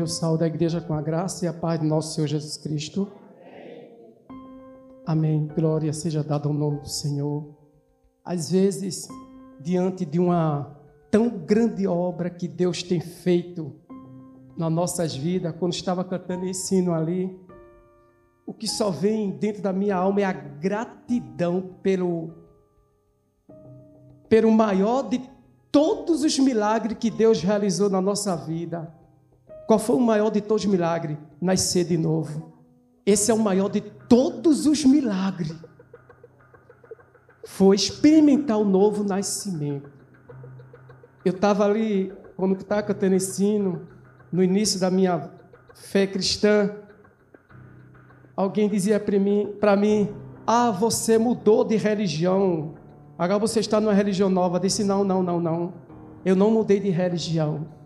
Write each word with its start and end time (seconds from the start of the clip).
eu 0.00 0.06
saúdo 0.06 0.44
a 0.44 0.46
igreja 0.46 0.80
com 0.80 0.94
a 0.94 1.02
graça 1.02 1.44
e 1.44 1.48
a 1.48 1.52
paz 1.52 1.78
do 1.78 1.86
nosso 1.86 2.14
Senhor 2.14 2.26
Jesus 2.26 2.56
Cristo. 2.56 3.06
Amém. 5.06 5.46
Glória 5.54 5.92
seja 5.92 6.22
dada 6.22 6.48
ao 6.48 6.54
nome 6.54 6.80
do 6.80 6.88
Senhor. 6.88 7.54
Às 8.24 8.50
vezes, 8.50 9.08
diante 9.60 10.06
de 10.06 10.18
uma 10.18 10.76
tão 11.10 11.28
grande 11.28 11.86
obra 11.86 12.30
que 12.30 12.48
Deus 12.48 12.82
tem 12.82 13.00
feito 13.00 13.74
nas 14.56 14.72
nossas 14.72 15.14
vidas, 15.14 15.54
quando 15.58 15.72
estava 15.72 16.02
cantando 16.04 16.46
esse 16.46 16.76
hino 16.76 16.94
ali, 16.94 17.38
o 18.46 18.54
que 18.54 18.66
só 18.66 18.90
vem 18.90 19.30
dentro 19.30 19.62
da 19.62 19.72
minha 19.72 19.96
alma 19.96 20.22
é 20.22 20.24
a 20.24 20.32
gratidão 20.32 21.74
pelo, 21.82 22.30
pelo 24.28 24.50
maior 24.50 25.08
de 25.08 25.20
todos 25.70 26.24
os 26.24 26.38
milagres 26.38 26.96
que 26.98 27.10
Deus 27.10 27.42
realizou 27.42 27.90
na 27.90 28.00
nossa 28.00 28.34
vida. 28.36 28.99
Qual 29.70 29.78
foi 29.78 29.94
o 29.94 30.00
maior 30.00 30.30
de 30.30 30.40
todos 30.40 30.64
os 30.64 30.68
milagres? 30.68 31.16
Nascer 31.40 31.84
de 31.84 31.96
novo. 31.96 32.52
Esse 33.06 33.30
é 33.30 33.34
o 33.34 33.38
maior 33.38 33.68
de 33.68 33.80
todos 33.80 34.66
os 34.66 34.84
milagres. 34.84 35.54
Foi 37.44 37.76
experimentar 37.76 38.58
o 38.58 38.64
novo 38.64 39.04
nascimento. 39.04 39.88
Eu 41.24 41.30
estava 41.30 41.64
ali, 41.64 42.12
quando 42.36 42.56
estava 42.60 42.82
cantando 42.82 43.14
ensino, 43.14 43.86
no 44.32 44.42
início 44.42 44.80
da 44.80 44.90
minha 44.90 45.30
fé 45.72 46.04
cristã, 46.04 46.74
alguém 48.36 48.68
dizia 48.68 48.98
para 48.98 49.20
mim, 49.20 49.54
mim: 49.78 50.08
Ah, 50.44 50.72
você 50.72 51.16
mudou 51.16 51.62
de 51.62 51.76
religião. 51.76 52.74
Agora 53.16 53.38
você 53.38 53.60
está 53.60 53.80
numa 53.80 53.94
religião 53.94 54.28
nova. 54.28 54.56
Eu 54.56 54.62
disse: 54.62 54.82
Não, 54.82 55.04
não, 55.04 55.22
não, 55.22 55.38
não. 55.38 55.74
Eu 56.24 56.34
não 56.34 56.50
mudei 56.50 56.80
de 56.80 56.90
religião. 56.90 57.78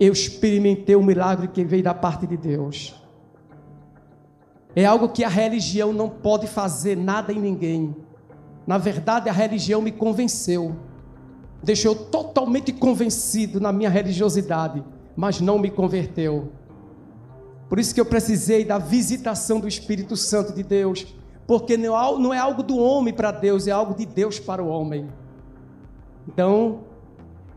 Eu 0.00 0.14
experimentei 0.14 0.96
o 0.96 1.02
milagre 1.02 1.46
que 1.46 1.62
veio 1.62 1.82
da 1.82 1.92
parte 1.92 2.26
de 2.26 2.34
Deus. 2.34 2.98
É 4.74 4.86
algo 4.86 5.10
que 5.10 5.22
a 5.22 5.28
religião 5.28 5.92
não 5.92 6.08
pode 6.08 6.46
fazer 6.46 6.96
nada 6.96 7.34
em 7.34 7.38
ninguém. 7.38 7.94
Na 8.66 8.78
verdade, 8.78 9.28
a 9.28 9.32
religião 9.32 9.82
me 9.82 9.92
convenceu. 9.92 10.74
Deixou 11.62 11.94
totalmente 11.94 12.72
convencido 12.72 13.60
na 13.60 13.70
minha 13.72 13.90
religiosidade, 13.90 14.82
mas 15.14 15.38
não 15.38 15.58
me 15.58 15.70
converteu. 15.70 16.50
Por 17.68 17.78
isso 17.78 17.94
que 17.94 18.00
eu 18.00 18.06
precisei 18.06 18.64
da 18.64 18.78
visitação 18.78 19.60
do 19.60 19.68
Espírito 19.68 20.16
Santo 20.16 20.54
de 20.54 20.62
Deus, 20.62 21.14
porque 21.46 21.76
não 21.76 22.32
é 22.32 22.38
algo 22.38 22.62
do 22.62 22.78
homem 22.78 23.12
para 23.12 23.30
Deus, 23.30 23.66
é 23.66 23.70
algo 23.70 23.94
de 23.94 24.06
Deus 24.06 24.40
para 24.40 24.62
o 24.62 24.68
homem. 24.68 25.08
Então, 26.26 26.84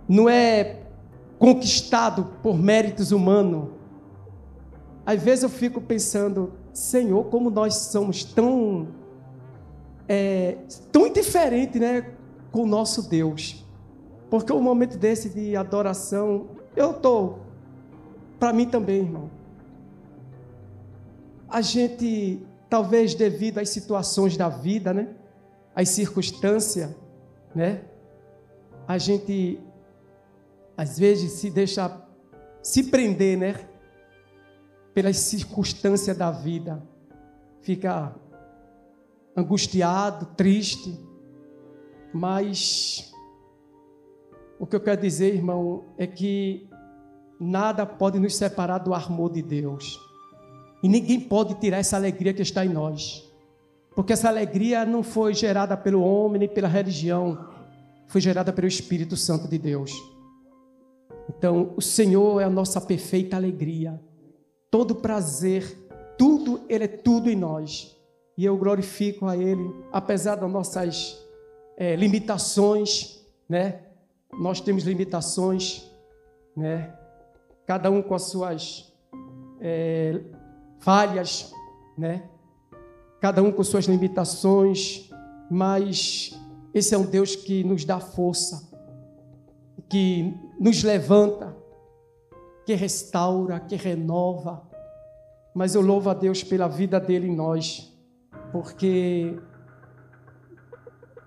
não 0.09 0.27
é 0.27 0.81
conquistado 1.43 2.33
por 2.41 2.57
méritos 2.57 3.11
humanos. 3.11 3.69
Às 5.05 5.21
vezes 5.21 5.43
eu 5.43 5.49
fico 5.49 5.81
pensando, 5.81 6.53
Senhor, 6.71 7.25
como 7.25 7.49
nós 7.49 7.75
somos 7.75 8.23
tão 8.23 8.87
é, 10.07 10.57
tão 10.91 11.07
indiferente, 11.07 11.79
né, 11.79 12.13
com 12.51 12.63
o 12.63 12.67
nosso 12.67 13.09
Deus. 13.09 13.65
Porque 14.29 14.53
o 14.53 14.61
momento 14.61 14.97
desse 14.97 15.29
de 15.29 15.55
adoração, 15.55 16.47
eu 16.75 16.93
tô 16.93 17.35
para 18.39 18.53
mim 18.53 18.65
também, 18.65 18.99
irmão 18.99 19.29
a 21.53 21.61
gente, 21.61 22.41
talvez 22.67 23.13
devido 23.13 23.59
às 23.59 23.69
situações 23.69 24.35
da 24.35 24.49
vida, 24.49 24.91
né? 24.91 25.09
Às 25.75 25.89
circunstâncias, 25.89 26.89
né? 27.53 27.81
A 28.87 28.97
gente, 28.97 29.59
às 30.75 30.97
vezes, 30.97 31.33
se 31.33 31.49
deixa 31.49 32.01
se 32.61 32.83
prender, 32.83 33.37
né? 33.37 33.67
Pelas 34.93 35.17
circunstâncias 35.17 36.17
da 36.17 36.31
vida. 36.31 36.81
Fica 37.61 38.15
angustiado, 39.35 40.27
triste. 40.37 40.99
Mas 42.13 43.11
o 44.59 44.65
que 44.65 44.75
eu 44.75 44.79
quero 44.79 45.01
dizer, 45.01 45.35
irmão, 45.35 45.83
é 45.97 46.07
que 46.07 46.69
nada 47.39 47.85
pode 47.85 48.19
nos 48.19 48.35
separar 48.35 48.77
do 48.77 48.93
amor 48.93 49.31
de 49.31 49.41
Deus. 49.41 49.99
E 50.81 50.87
ninguém 50.87 51.19
pode 51.19 51.55
tirar 51.55 51.77
essa 51.77 51.95
alegria 51.95 52.33
que 52.33 52.41
está 52.41 52.65
em 52.65 52.69
nós. 52.69 53.29
Porque 53.95 54.13
essa 54.13 54.27
alegria 54.27 54.85
não 54.85 55.03
foi 55.03 55.33
gerada 55.33 55.75
pelo 55.77 56.01
homem 56.01 56.39
nem 56.39 56.49
pela 56.49 56.67
religião, 56.67 57.47
foi 58.07 58.21
gerada 58.21 58.51
pelo 58.51 58.67
Espírito 58.67 59.15
Santo 59.15 59.47
de 59.47 59.57
Deus. 59.57 59.91
Então, 61.29 61.73
o 61.75 61.81
Senhor 61.81 62.41
é 62.41 62.43
a 62.43 62.49
nossa 62.49 62.81
perfeita 62.81 63.35
alegria. 63.35 63.99
Todo 64.69 64.95
prazer, 64.95 65.77
tudo, 66.17 66.61
Ele 66.67 66.83
é 66.85 66.87
tudo 66.87 67.29
em 67.29 67.35
nós. 67.35 67.97
E 68.37 68.45
eu 68.45 68.57
glorifico 68.57 69.27
a 69.27 69.37
Ele, 69.37 69.73
apesar 69.91 70.35
das 70.35 70.51
nossas 70.51 71.17
é, 71.77 71.95
limitações, 71.95 73.23
né? 73.47 73.81
Nós 74.39 74.59
temos 74.59 74.83
limitações, 74.83 75.89
né? 76.55 76.93
Cada 77.65 77.91
um 77.91 78.01
com 78.01 78.15
as 78.15 78.23
suas 78.23 78.91
é, 79.61 80.19
falhas, 80.79 81.53
né? 81.97 82.27
Cada 83.21 83.41
um 83.41 83.51
com 83.51 83.63
suas 83.63 83.85
limitações, 83.85 85.09
mas 85.49 86.37
esse 86.73 86.93
é 86.95 86.97
um 86.97 87.05
Deus 87.05 87.35
que 87.35 87.63
nos 87.63 87.85
dá 87.85 87.99
força, 87.99 88.72
que 89.89 90.33
nos 90.59 90.83
levanta, 90.83 91.55
que 92.65 92.73
restaura, 92.73 93.59
que 93.59 93.75
renova. 93.75 94.61
Mas 95.53 95.75
eu 95.75 95.81
louvo 95.81 96.09
a 96.09 96.13
Deus 96.13 96.43
pela 96.43 96.67
vida 96.67 96.99
dele 96.99 97.27
em 97.27 97.35
nós, 97.35 97.93
porque 98.51 99.37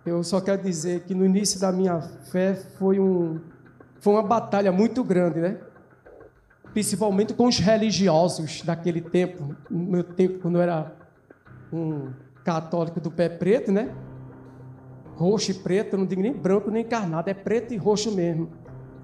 eu 0.04 0.22
só 0.24 0.40
quero 0.40 0.62
dizer 0.62 1.04
que 1.04 1.14
no 1.14 1.24
início 1.24 1.60
da 1.60 1.70
minha 1.70 2.00
fé 2.00 2.54
foi 2.54 2.98
um 2.98 3.40
foi 4.00 4.12
uma 4.12 4.22
batalha 4.22 4.70
muito 4.70 5.02
grande, 5.02 5.40
né? 5.40 5.58
principalmente 6.76 7.32
com 7.32 7.46
os 7.46 7.58
religiosos 7.58 8.60
daquele 8.60 9.00
tempo, 9.00 9.56
no 9.70 9.78
meu 9.78 10.04
tempo, 10.04 10.40
quando 10.40 10.56
eu 10.56 10.60
era 10.60 10.94
um 11.72 12.12
católico 12.44 13.00
do 13.00 13.10
pé 13.10 13.30
preto, 13.30 13.72
né? 13.72 13.94
Roxo 15.16 15.50
e 15.50 15.54
preto, 15.54 15.96
não 15.96 16.04
digo 16.06 16.20
nem 16.20 16.32
branco 16.32 16.70
nem 16.70 16.84
encarnado, 16.84 17.30
é 17.30 17.34
preto 17.34 17.72
e 17.72 17.76
roxo 17.76 18.12
mesmo. 18.12 18.50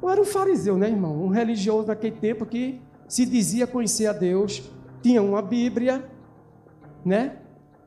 Eu 0.00 0.11
era 0.11 0.21
um 0.21 0.25
fariseu, 0.25 0.77
né, 0.77 0.89
irmão? 0.89 1.25
Um 1.25 1.28
religioso 1.28 1.87
daquele 1.87 2.17
tempo 2.17 2.45
que 2.45 2.81
se 3.09 3.25
dizia 3.25 3.67
conhecer 3.67 4.06
a 4.06 4.12
Deus, 4.12 4.71
tinha 5.03 5.23
uma 5.23 5.41
Bíblia, 5.41 6.05
né? 7.05 7.39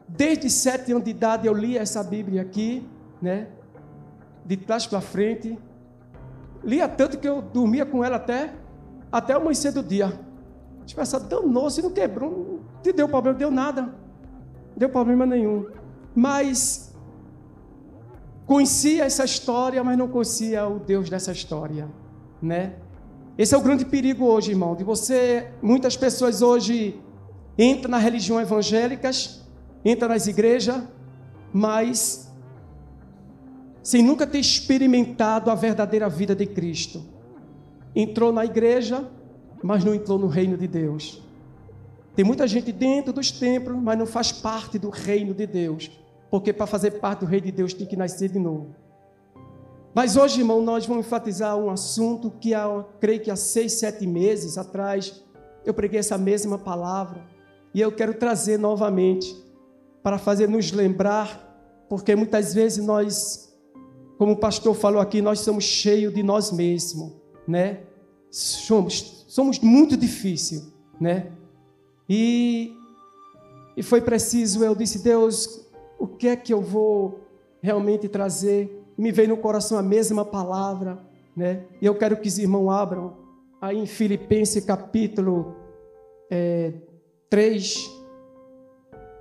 Desde 0.07 0.49
sete 0.49 0.91
anos 0.91 1.03
de 1.03 1.11
idade 1.11 1.47
eu 1.47 1.53
li 1.53 1.77
essa 1.77 2.03
Bíblia 2.03 2.41
aqui, 2.41 2.87
né? 3.21 3.47
De 4.43 4.57
trás 4.57 4.87
para 4.87 5.01
frente. 5.01 5.57
Lia 6.63 6.87
tanto 6.87 7.19
que 7.19 7.27
eu 7.27 7.41
dormia 7.41 7.85
com 7.85 8.03
ela 8.03 8.15
até 8.15 8.53
até 9.11 9.33
amanhecer 9.33 9.71
do 9.71 9.81
dia. 9.81 10.19
Tipo, 10.85 11.01
essa 11.01 11.19
danou-se, 11.19 11.81
não 11.81 11.91
quebrou, 11.91 12.31
não 12.31 12.81
te 12.81 12.91
deu 12.91 13.07
problema, 13.07 13.37
deu 13.37 13.49
nada. 13.49 13.83
Não 13.83 13.93
deu 14.75 14.89
problema 14.89 15.25
nenhum. 15.25 15.67
Mas 16.13 16.84
conhecia 18.45 19.05
essa 19.05 19.25
história, 19.25 19.83
mas 19.83 19.97
não 19.97 20.07
conhecia 20.07 20.67
o 20.67 20.79
Deus 20.79 21.09
dessa 21.09 21.31
história, 21.31 21.87
né? 22.41 22.75
Esse 23.37 23.53
é 23.53 23.57
o 23.57 23.61
grande 23.61 23.85
perigo 23.85 24.25
hoje, 24.25 24.51
irmão, 24.51 24.75
de 24.75 24.83
você, 24.83 25.51
muitas 25.61 25.97
pessoas 25.97 26.41
hoje 26.41 26.99
entram 27.57 27.91
nas 27.91 28.03
religiões 28.03 28.47
evangélicas, 28.47 29.45
entram 29.83 30.09
nas 30.09 30.27
igrejas, 30.27 30.81
mas 31.51 32.31
sem 33.83 34.01
nunca 34.01 34.25
ter 34.25 34.39
experimentado 34.39 35.51
a 35.51 35.55
verdadeira 35.55 36.07
vida 36.09 36.33
de 36.35 36.45
Cristo 36.45 37.03
entrou 37.95 38.31
na 38.31 38.43
igreja, 38.43 39.09
mas 39.63 39.83
não 39.83 39.95
entrou 39.95 40.19
no 40.19 40.27
reino 40.27 40.57
de 40.57 40.67
Deus. 40.67 41.23
Tem 42.15 42.25
muita 42.25 42.47
gente 42.47 42.71
dentro 42.71 43.13
dos 43.13 43.31
templos, 43.31 43.77
mas 43.81 43.97
não 43.97 44.05
faz 44.05 44.31
parte 44.31 44.77
do 44.77 44.89
reino 44.89 45.33
de 45.33 45.47
Deus. 45.47 45.89
Porque 46.35 46.51
para 46.51 46.67
fazer 46.67 46.99
parte 46.99 47.21
do 47.21 47.25
reino 47.25 47.45
de 47.45 47.51
Deus 47.53 47.73
tem 47.73 47.87
que 47.87 47.95
nascer 47.95 48.29
de 48.29 48.37
novo. 48.37 48.75
Mas 49.93 50.17
hoje, 50.17 50.41
irmão, 50.41 50.61
nós 50.61 50.85
vamos 50.85 51.05
enfatizar 51.05 51.55
um 51.55 51.69
assunto 51.69 52.29
que 52.29 52.53
há, 52.53 52.83
creio 52.99 53.21
que 53.21 53.31
há 53.31 53.37
seis, 53.37 53.71
sete 53.71 54.05
meses 54.05 54.57
atrás, 54.57 55.23
eu 55.65 55.73
preguei 55.73 55.99
essa 55.99 56.17
mesma 56.17 56.57
palavra. 56.57 57.23
E 57.73 57.79
eu 57.79 57.89
quero 57.89 58.13
trazer 58.13 58.59
novamente 58.59 59.33
para 60.03 60.17
fazer 60.17 60.49
nos 60.49 60.73
lembrar, 60.73 61.85
porque 61.87 62.13
muitas 62.17 62.53
vezes 62.53 62.85
nós, 62.85 63.57
como 64.17 64.33
o 64.33 64.37
pastor 64.37 64.75
falou 64.75 64.99
aqui, 64.99 65.21
nós 65.21 65.39
somos 65.39 65.63
cheios 65.63 66.13
de 66.13 66.21
nós 66.21 66.51
mesmos 66.51 67.13
né? 67.47 67.83
Somos, 68.29 69.23
somos 69.29 69.59
muito 69.59 69.95
difícil, 69.95 70.63
né? 70.99 71.31
E, 72.09 72.73
e 73.77 73.83
foi 73.83 74.01
preciso, 74.01 74.63
eu 74.65 74.75
disse, 74.75 75.01
Deus, 75.01 75.64
o 76.05 76.07
que 76.07 76.27
é 76.27 76.35
que 76.35 76.53
eu 76.53 76.61
vou 76.61 77.19
realmente 77.61 78.07
trazer? 78.07 78.83
Me 78.95 79.11
veio 79.11 79.29
no 79.29 79.37
coração 79.37 79.77
a 79.77 79.81
mesma 79.81 80.23
palavra, 80.23 80.99
né? 81.35 81.65
E 81.81 81.85
eu 81.85 81.95
quero 81.95 82.17
que 82.17 82.27
os 82.27 82.37
irmãos 82.37 82.69
abram 82.69 83.17
aí 83.59 83.77
em 83.77 83.87
Filipenses 83.87 84.63
capítulo 84.63 85.55
é, 86.29 86.73
3, 87.29 87.91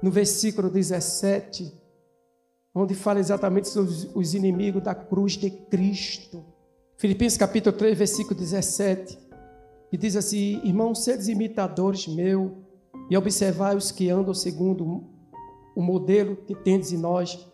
no 0.03 0.11
versículo 0.11 0.69
17, 0.69 1.73
onde 2.75 2.95
fala 2.95 3.19
exatamente 3.19 3.69
sobre 3.69 3.91
os 4.15 4.35
inimigos 4.35 4.83
da 4.83 4.95
cruz 4.95 5.33
de 5.33 5.51
Cristo. 5.51 6.45
Filipenses 6.99 7.39
capítulo 7.39 7.75
3, 7.75 7.97
versículo 7.97 8.39
17, 8.39 9.19
que 9.91 9.97
diz 9.97 10.17
assim: 10.17 10.61
Irmãos, 10.63 11.03
seres 11.03 11.29
imitadores 11.29 12.07
meu, 12.07 12.59
e 13.09 13.17
observai 13.17 13.75
os 13.75 13.91
que 13.91 14.11
andam 14.11 14.35
segundo 14.35 15.14
o 15.75 15.83
modelo 15.83 16.37
que 16.37 16.55
tendes 16.55 16.93
em 16.93 16.99
nós, 16.99 17.47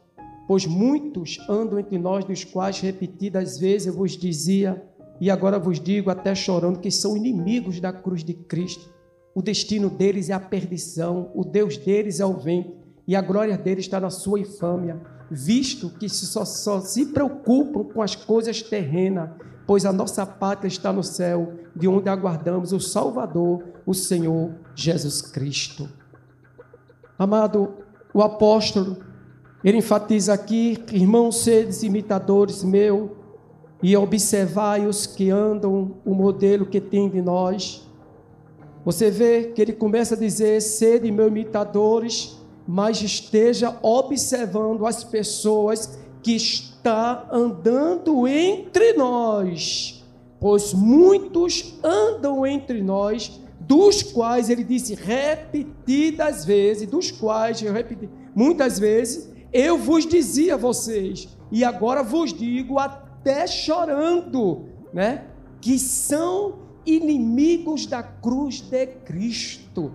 pois 0.46 0.66
muitos 0.66 1.38
andam 1.48 1.78
entre 1.78 1.98
nós, 1.98 2.24
dos 2.24 2.44
quais 2.44 2.80
repetidas 2.80 3.58
vezes 3.58 3.86
eu 3.86 3.92
vos 3.94 4.16
dizia, 4.16 4.82
e 5.20 5.30
agora 5.30 5.58
vos 5.58 5.78
digo, 5.78 6.10
até 6.10 6.34
chorando, 6.34 6.80
que 6.80 6.90
são 6.90 7.16
inimigos 7.16 7.78
da 7.80 7.92
cruz 7.92 8.24
de 8.24 8.34
Cristo. 8.34 8.90
O 9.34 9.42
destino 9.42 9.88
deles 9.88 10.30
é 10.30 10.32
a 10.32 10.40
perdição, 10.40 11.30
o 11.34 11.44
Deus 11.44 11.76
deles 11.76 12.20
é 12.20 12.26
o 12.26 12.36
vento, 12.36 12.72
e 13.06 13.14
a 13.14 13.20
glória 13.20 13.56
deles 13.56 13.84
está 13.84 14.00
na 14.00 14.10
sua 14.10 14.40
infâmia, 14.40 15.00
visto 15.30 15.90
que 15.90 16.08
só, 16.08 16.44
só 16.44 16.80
se 16.80 17.06
preocupam 17.06 17.84
com 17.84 18.02
as 18.02 18.16
coisas 18.16 18.62
terrenas, 18.62 19.30
pois 19.66 19.84
a 19.84 19.92
nossa 19.92 20.26
pátria 20.26 20.68
está 20.68 20.92
no 20.92 21.02
céu, 21.04 21.52
de 21.76 21.86
onde 21.86 22.08
aguardamos 22.08 22.72
o 22.72 22.80
Salvador, 22.80 23.62
o 23.86 23.94
Senhor 23.94 24.52
Jesus 24.74 25.22
Cristo. 25.22 25.88
Amado, 27.16 27.74
o 28.12 28.22
apóstolo, 28.22 28.98
ele 29.62 29.78
enfatiza 29.78 30.32
aqui, 30.32 30.78
irmãos, 30.92 31.42
sedes 31.42 31.82
imitadores 31.82 32.64
meu, 32.64 33.16
e 33.82 33.96
observai 33.96 34.86
os 34.86 35.06
que 35.06 35.30
andam 35.30 35.96
o 36.04 36.14
modelo 36.14 36.66
que 36.66 36.80
tem 36.80 37.08
de 37.08 37.22
nós, 37.22 37.86
você 38.84 39.10
vê 39.10 39.52
que 39.54 39.60
ele 39.60 39.72
começa 39.72 40.14
a 40.14 40.18
dizer: 40.18 40.60
sede 40.60 41.10
meus 41.10 41.28
imitadores, 41.28 42.38
mas 42.66 43.02
esteja 43.02 43.76
observando 43.82 44.86
as 44.86 45.04
pessoas 45.04 45.98
que 46.22 46.34
está 46.34 47.28
andando 47.30 48.26
entre 48.26 48.94
nós, 48.94 50.04
pois 50.38 50.72
muitos 50.72 51.78
andam 51.82 52.46
entre 52.46 52.82
nós, 52.82 53.39
dos 53.70 54.02
quais 54.02 54.50
ele 54.50 54.64
disse 54.64 54.96
repetidas 54.96 56.44
vezes, 56.44 56.88
dos 56.88 57.12
quais 57.12 57.62
eu 57.62 57.72
repeti 57.72 58.10
muitas 58.34 58.80
vezes, 58.80 59.30
eu 59.52 59.78
vos 59.78 60.04
dizia 60.04 60.54
a 60.54 60.56
vocês, 60.56 61.28
e 61.52 61.62
agora 61.62 62.02
vos 62.02 62.32
digo 62.32 62.80
até 62.80 63.46
chorando, 63.46 64.64
né, 64.92 65.24
que 65.60 65.78
são 65.78 66.58
inimigos 66.84 67.86
da 67.86 68.02
cruz 68.02 68.60
de 68.60 68.86
Cristo. 68.86 69.94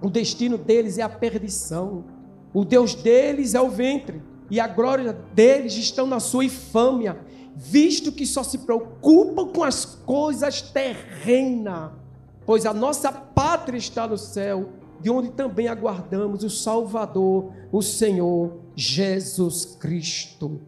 O 0.00 0.08
destino 0.08 0.56
deles 0.56 0.96
é 0.96 1.02
a 1.02 1.08
perdição. 1.08 2.06
O 2.54 2.64
Deus 2.64 2.94
deles 2.94 3.54
é 3.54 3.60
o 3.60 3.68
ventre. 3.68 4.22
E 4.50 4.58
a 4.58 4.66
glória 4.66 5.12
deles 5.34 5.74
estão 5.74 6.06
na 6.06 6.18
sua 6.18 6.46
infâmia, 6.46 7.18
visto 7.54 8.10
que 8.10 8.24
só 8.24 8.42
se 8.42 8.58
preocupam 8.58 9.48
com 9.48 9.62
as 9.62 9.84
coisas 9.84 10.62
terrenas. 10.62 12.01
Pois 12.44 12.66
a 12.66 12.74
nossa 12.74 13.12
pátria 13.12 13.78
está 13.78 14.06
no 14.06 14.18
céu, 14.18 14.70
de 15.00 15.10
onde 15.10 15.30
também 15.30 15.68
aguardamos 15.68 16.44
o 16.44 16.50
Salvador, 16.50 17.52
o 17.70 17.82
Senhor 17.82 18.58
Jesus 18.74 19.76
Cristo. 19.78 20.60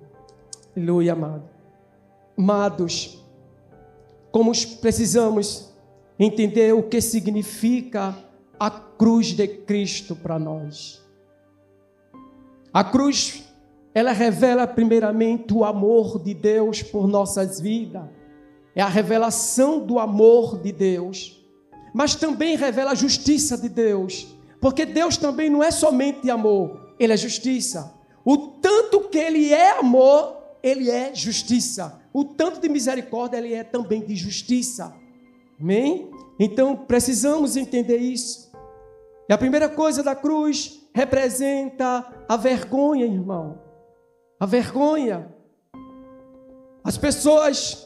Aleluia, 0.76 1.12
amado. 1.12 1.48
Amados, 2.36 3.24
como 4.32 4.50
precisamos 4.80 5.72
entender 6.18 6.74
o 6.74 6.82
que 6.82 7.00
significa 7.00 8.16
a 8.58 8.70
cruz 8.70 9.28
de 9.28 9.46
Cristo 9.46 10.16
para 10.16 10.38
nós. 10.38 11.02
A 12.72 12.82
cruz, 12.82 13.44
ela 13.94 14.10
revela 14.10 14.66
primeiramente 14.66 15.54
o 15.54 15.64
amor 15.64 16.20
de 16.20 16.34
Deus 16.34 16.82
por 16.82 17.06
nossas 17.06 17.60
vidas. 17.60 18.08
É 18.74 18.82
a 18.82 18.88
revelação 18.88 19.78
do 19.84 20.00
amor 20.00 20.58
de 20.58 20.72
Deus. 20.72 21.43
Mas 21.94 22.14
também 22.14 22.56
revela 22.56 22.90
a 22.90 22.94
justiça 22.94 23.56
de 23.56 23.70
Deus. 23.70 24.26
Porque 24.60 24.84
Deus 24.84 25.16
também 25.16 25.48
não 25.48 25.62
é 25.62 25.70
somente 25.70 26.30
amor, 26.30 26.94
ele 26.98 27.14
é 27.14 27.16
justiça. 27.16 27.94
O 28.22 28.36
tanto 28.36 29.08
que 29.08 29.18
ele 29.18 29.54
é 29.54 29.78
amor, 29.78 30.36
ele 30.62 30.90
é 30.90 31.14
justiça 31.14 32.04
o 32.14 32.24
tanto 32.24 32.60
de 32.60 32.68
misericórdia 32.68 33.38
ele 33.38 33.52
é 33.52 33.64
também 33.64 34.00
de 34.00 34.14
justiça. 34.14 34.94
Amém? 35.60 36.08
Então 36.38 36.76
precisamos 36.76 37.56
entender 37.56 37.98
isso. 37.98 38.52
E 39.28 39.32
a 39.32 39.38
primeira 39.38 39.68
coisa 39.68 40.00
da 40.00 40.14
cruz 40.14 40.80
representa 40.94 42.06
a 42.28 42.36
vergonha, 42.36 43.04
irmão. 43.04 43.58
A 44.38 44.46
vergonha. 44.46 45.34
As 46.84 46.96
pessoas 46.96 47.84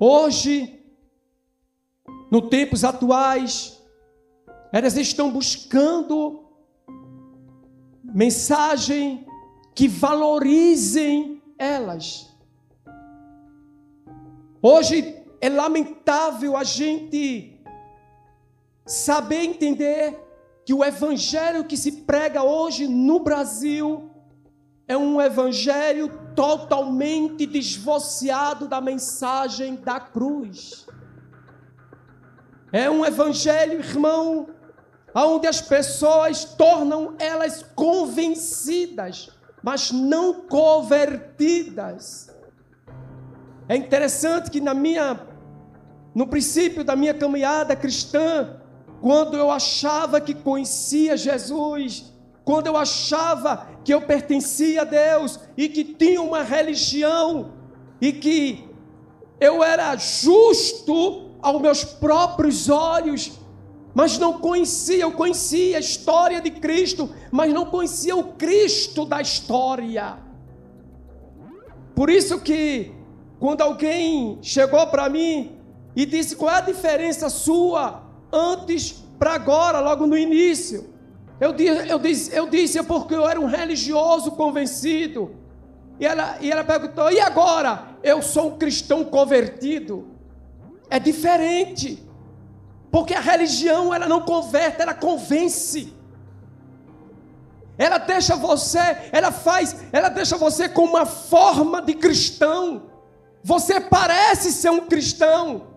hoje, 0.00 0.77
no 2.30 2.42
tempos 2.48 2.84
atuais, 2.84 3.82
elas 4.72 4.96
estão 4.96 5.30
buscando 5.30 6.44
mensagem 8.02 9.26
que 9.74 9.88
valorizem 9.88 11.42
elas. 11.58 12.28
Hoje 14.60 15.24
é 15.40 15.48
lamentável 15.48 16.56
a 16.56 16.64
gente 16.64 17.60
saber 18.84 19.44
entender 19.44 20.18
que 20.64 20.74
o 20.74 20.84
evangelho 20.84 21.64
que 21.64 21.76
se 21.76 21.92
prega 22.02 22.42
hoje 22.42 22.88
no 22.88 23.20
Brasil 23.20 24.10
é 24.86 24.96
um 24.96 25.20
evangelho 25.20 26.10
totalmente 26.34 27.46
desvociado 27.46 28.66
da 28.66 28.80
mensagem 28.80 29.76
da 29.76 30.00
cruz. 30.00 30.87
É 32.72 32.90
um 32.90 33.04
evangelho, 33.04 33.78
irmão, 33.80 34.48
onde 35.14 35.46
as 35.46 35.60
pessoas 35.60 36.44
tornam 36.44 37.14
elas 37.18 37.64
convencidas, 37.74 39.30
mas 39.62 39.90
não 39.90 40.42
convertidas. 40.42 42.28
É 43.68 43.76
interessante 43.76 44.50
que 44.50 44.60
na 44.60 44.74
minha 44.74 45.26
no 46.14 46.26
princípio 46.26 46.82
da 46.82 46.96
minha 46.96 47.14
caminhada 47.14 47.76
cristã, 47.76 48.56
quando 49.00 49.36
eu 49.36 49.50
achava 49.50 50.20
que 50.20 50.34
conhecia 50.34 51.16
Jesus, 51.16 52.12
quando 52.44 52.66
eu 52.66 52.76
achava 52.76 53.68
que 53.84 53.94
eu 53.94 54.00
pertencia 54.02 54.82
a 54.82 54.84
Deus 54.84 55.38
e 55.56 55.68
que 55.68 55.84
tinha 55.84 56.20
uma 56.20 56.42
religião 56.42 57.52
e 58.00 58.12
que 58.12 58.68
eu 59.38 59.62
era 59.62 59.94
justo 59.96 61.27
aos 61.40 61.60
meus 61.60 61.84
próprios 61.84 62.68
olhos, 62.68 63.32
mas 63.94 64.18
não 64.18 64.34
conhecia, 64.38 65.02
eu 65.02 65.12
conhecia 65.12 65.76
a 65.76 65.80
história 65.80 66.40
de 66.40 66.50
Cristo, 66.50 67.10
mas 67.30 67.52
não 67.52 67.66
conhecia 67.66 68.14
o 68.16 68.32
Cristo 68.34 69.04
da 69.04 69.20
história. 69.20 70.18
Por 71.94 72.10
isso 72.10 72.40
que 72.40 72.92
quando 73.40 73.60
alguém 73.62 74.38
chegou 74.42 74.86
para 74.86 75.08
mim 75.08 75.56
e 75.96 76.06
disse 76.06 76.36
qual 76.36 76.54
é 76.54 76.58
a 76.58 76.60
diferença 76.60 77.28
sua 77.28 78.02
antes 78.32 79.04
para 79.18 79.34
agora, 79.34 79.80
logo 79.80 80.06
no 80.06 80.16
início. 80.16 80.94
Eu, 81.40 81.54
eu, 81.56 81.98
disse, 81.98 82.34
eu 82.36 82.48
disse, 82.48 82.78
é 82.78 82.82
porque 82.82 83.14
eu 83.14 83.28
era 83.28 83.40
um 83.40 83.46
religioso 83.46 84.32
convencido. 84.32 85.34
E 85.98 86.06
ela, 86.06 86.36
e 86.40 86.50
ela 86.50 86.64
perguntou, 86.64 87.10
e 87.10 87.20
agora? 87.20 87.96
Eu 88.02 88.22
sou 88.22 88.48
um 88.48 88.58
cristão 88.58 89.04
convertido. 89.04 90.06
É 90.90 90.98
diferente. 90.98 92.06
Porque 92.90 93.14
a 93.14 93.20
religião, 93.20 93.94
ela 93.94 94.08
não 94.08 94.22
converte, 94.22 94.80
ela 94.80 94.94
convence. 94.94 95.92
Ela 97.76 97.98
deixa 97.98 98.34
você, 98.34 98.80
ela 99.12 99.30
faz, 99.30 99.76
ela 99.92 100.08
deixa 100.08 100.36
você 100.36 100.68
com 100.68 100.82
uma 100.82 101.06
forma 101.06 101.80
de 101.80 101.94
cristão. 101.94 102.90
Você 103.42 103.80
parece 103.80 104.52
ser 104.52 104.70
um 104.70 104.86
cristão, 104.86 105.68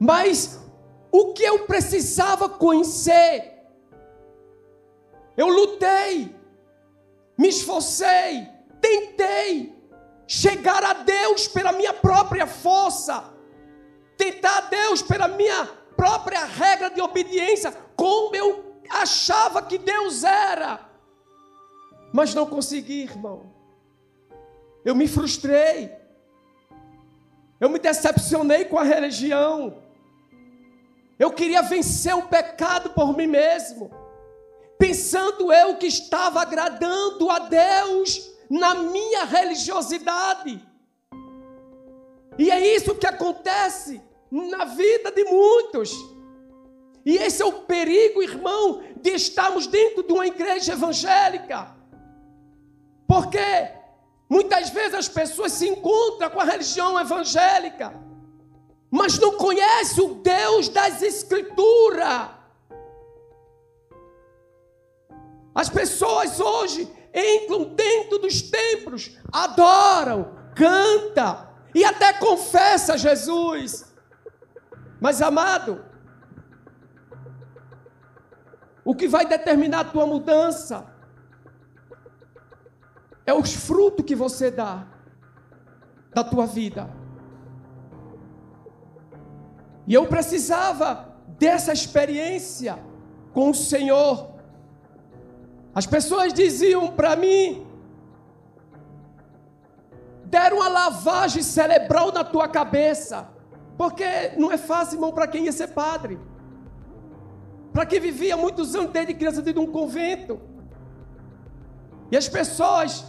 mas 0.00 0.60
o 1.12 1.32
que 1.32 1.44
eu 1.44 1.60
precisava 1.60 2.48
conhecer, 2.48 3.52
eu 5.36 5.46
lutei, 5.46 6.34
me 7.38 7.48
esforcei, 7.48 8.48
tentei 8.80 9.72
chegar 10.26 10.82
a 10.82 10.92
Deus 10.94 11.46
pela 11.46 11.70
minha 11.70 11.94
própria 11.94 12.48
força, 12.48 13.31
tentar 14.22 14.58
a 14.58 14.60
Deus 14.62 15.02
pela 15.02 15.26
minha 15.26 15.66
própria 15.96 16.44
regra 16.44 16.90
de 16.90 17.00
obediência, 17.00 17.72
como 17.96 18.36
eu 18.36 18.76
achava 18.88 19.60
que 19.62 19.78
Deus 19.78 20.22
era, 20.22 20.88
mas 22.12 22.34
não 22.34 22.46
consegui, 22.46 23.02
irmão. 23.02 23.52
Eu 24.84 24.94
me 24.94 25.08
frustrei. 25.08 25.90
Eu 27.58 27.68
me 27.68 27.78
decepcionei 27.78 28.64
com 28.64 28.78
a 28.78 28.82
religião. 28.82 29.82
Eu 31.18 31.32
queria 31.32 31.62
vencer 31.62 32.14
o 32.14 32.22
pecado 32.22 32.90
por 32.90 33.16
mim 33.16 33.26
mesmo. 33.26 33.90
Pensando 34.78 35.52
eu 35.52 35.76
que 35.76 35.86
estava 35.86 36.42
agradando 36.42 37.30
a 37.30 37.38
Deus 37.38 38.32
na 38.50 38.74
minha 38.74 39.24
religiosidade. 39.24 40.60
E 42.38 42.50
é 42.50 42.74
isso 42.76 42.94
que 42.96 43.06
acontece 43.06 44.02
na 44.32 44.64
vida 44.64 45.12
de 45.12 45.24
muitos. 45.24 45.92
E 47.04 47.16
esse 47.16 47.42
é 47.42 47.44
o 47.44 47.52
perigo, 47.52 48.22
irmão, 48.22 48.82
de 48.96 49.10
estarmos 49.10 49.66
dentro 49.66 50.02
de 50.02 50.12
uma 50.12 50.26
igreja 50.26 50.72
evangélica. 50.72 51.74
Porque 53.06 53.38
muitas 54.28 54.70
vezes 54.70 54.94
as 54.94 55.08
pessoas 55.08 55.52
se 55.52 55.68
encontram 55.68 56.30
com 56.30 56.40
a 56.40 56.44
religião 56.44 56.98
evangélica, 56.98 57.92
mas 58.90 59.18
não 59.18 59.36
conhecem 59.36 60.02
o 60.02 60.14
Deus 60.14 60.68
das 60.68 61.02
Escrituras. 61.02 62.30
As 65.54 65.68
pessoas 65.68 66.40
hoje 66.40 66.90
entram 67.12 67.64
dentro 67.64 68.18
dos 68.18 68.40
templos, 68.40 69.14
adoram, 69.30 70.34
cantam 70.54 71.46
e 71.74 71.84
até 71.84 72.14
confessam 72.14 72.96
Jesus. 72.96 73.91
Mas 75.04 75.20
amado, 75.20 75.84
o 78.84 78.94
que 78.94 79.08
vai 79.08 79.26
determinar 79.26 79.80
a 79.80 79.84
tua 79.84 80.06
mudança 80.06 80.86
é 83.26 83.34
os 83.34 83.52
frutos 83.52 84.06
que 84.06 84.14
você 84.14 84.48
dá 84.48 84.86
da 86.14 86.22
tua 86.22 86.46
vida. 86.46 86.88
E 89.88 89.92
eu 89.92 90.06
precisava 90.06 91.12
dessa 91.36 91.72
experiência 91.72 92.78
com 93.32 93.50
o 93.50 93.54
Senhor. 93.54 94.30
As 95.74 95.84
pessoas 95.84 96.32
diziam 96.32 96.86
para 96.92 97.16
mim, 97.16 97.66
deram 100.26 100.58
uma 100.58 100.68
lavagem 100.68 101.42
cerebral 101.42 102.12
na 102.12 102.22
tua 102.22 102.46
cabeça, 102.46 103.41
porque 103.82 104.10
não 104.36 104.50
é 104.56 104.58
fácil, 104.70 104.96
irmão, 104.96 105.12
para 105.12 105.26
quem 105.26 105.44
ia 105.46 105.52
ser 105.60 105.68
padre 105.68 106.16
para 107.72 107.86
quem 107.86 107.98
vivia 107.98 108.36
muitos 108.36 108.74
anos 108.74 108.92
desde 108.92 109.14
criança 109.14 109.40
dentro 109.40 109.62
de 109.62 109.68
um 109.68 109.72
convento. 109.72 110.40
E 112.10 112.16
as 112.16 112.28
pessoas 112.28 113.04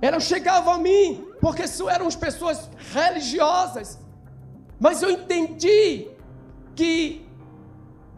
elas 0.00 0.22
chegavam 0.22 0.72
a 0.72 0.78
mim, 0.78 1.26
porque 1.42 1.62
eram 1.90 2.06
as 2.06 2.16
pessoas 2.16 2.70
religiosas. 2.94 3.98
Mas 4.78 5.02
eu 5.02 5.10
entendi 5.10 6.08
que 6.74 7.28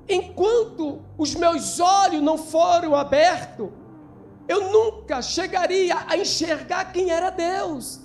enquanto 0.08 1.02
os 1.18 1.34
meus 1.34 1.80
olhos 1.80 2.22
não 2.22 2.38
foram 2.38 2.94
abertos, 2.94 3.70
eu 4.46 4.70
nunca 4.70 5.20
chegaria 5.20 5.96
a 6.08 6.16
enxergar 6.16 6.92
quem 6.92 7.10
era 7.10 7.30
Deus. 7.30 8.02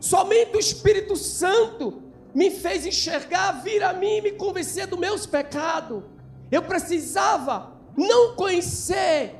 Somente 0.00 0.56
o 0.56 0.58
Espírito 0.58 1.14
Santo 1.14 2.01
me 2.34 2.50
fez 2.50 2.86
enxergar, 2.86 3.62
vir 3.62 3.82
a 3.82 3.92
mim 3.92 4.16
e 4.16 4.22
me 4.22 4.32
convencer 4.32 4.86
dos 4.86 4.98
meus 4.98 5.26
pecados. 5.26 6.02
Eu 6.50 6.62
precisava 6.62 7.72
não 7.96 8.34
conhecer 8.34 9.34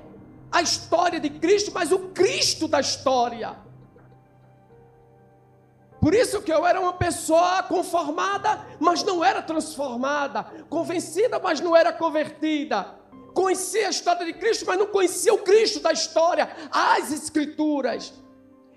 a 0.51 0.61
história 0.61 1.19
de 1.19 1.31
Cristo, 1.31 1.71
mas 1.73 1.91
o 1.91 2.11
Cristo 2.11 2.69
da 2.69 2.81
história. 2.81 3.57
Por 6.01 6.15
isso 6.15 6.43
que 6.43 6.53
eu 6.53 6.67
era 6.67 6.81
uma 6.81 6.93
pessoa 6.93 7.63
conformada, 7.63 8.67
mas 8.81 9.03
não 9.05 9.25
era 9.25 9.41
transformada, 9.41 10.45
convencida, 10.69 11.39
mas 11.39 11.61
não 11.61 11.77
era 11.77 11.93
convertida. 11.93 12.95
Conhecia 13.33 13.87
a 13.87 13.91
história 13.91 14.27
de 14.27 14.33
Cristo, 14.35 14.65
mas 14.67 14.79
não 14.79 14.89
conhecia 14.89 15.33
o 15.33 15.39
Cristo 15.39 15.81
da 15.81 15.93
história, 15.93 16.51
as 16.71 17.13
Escrituras. 17.13 18.13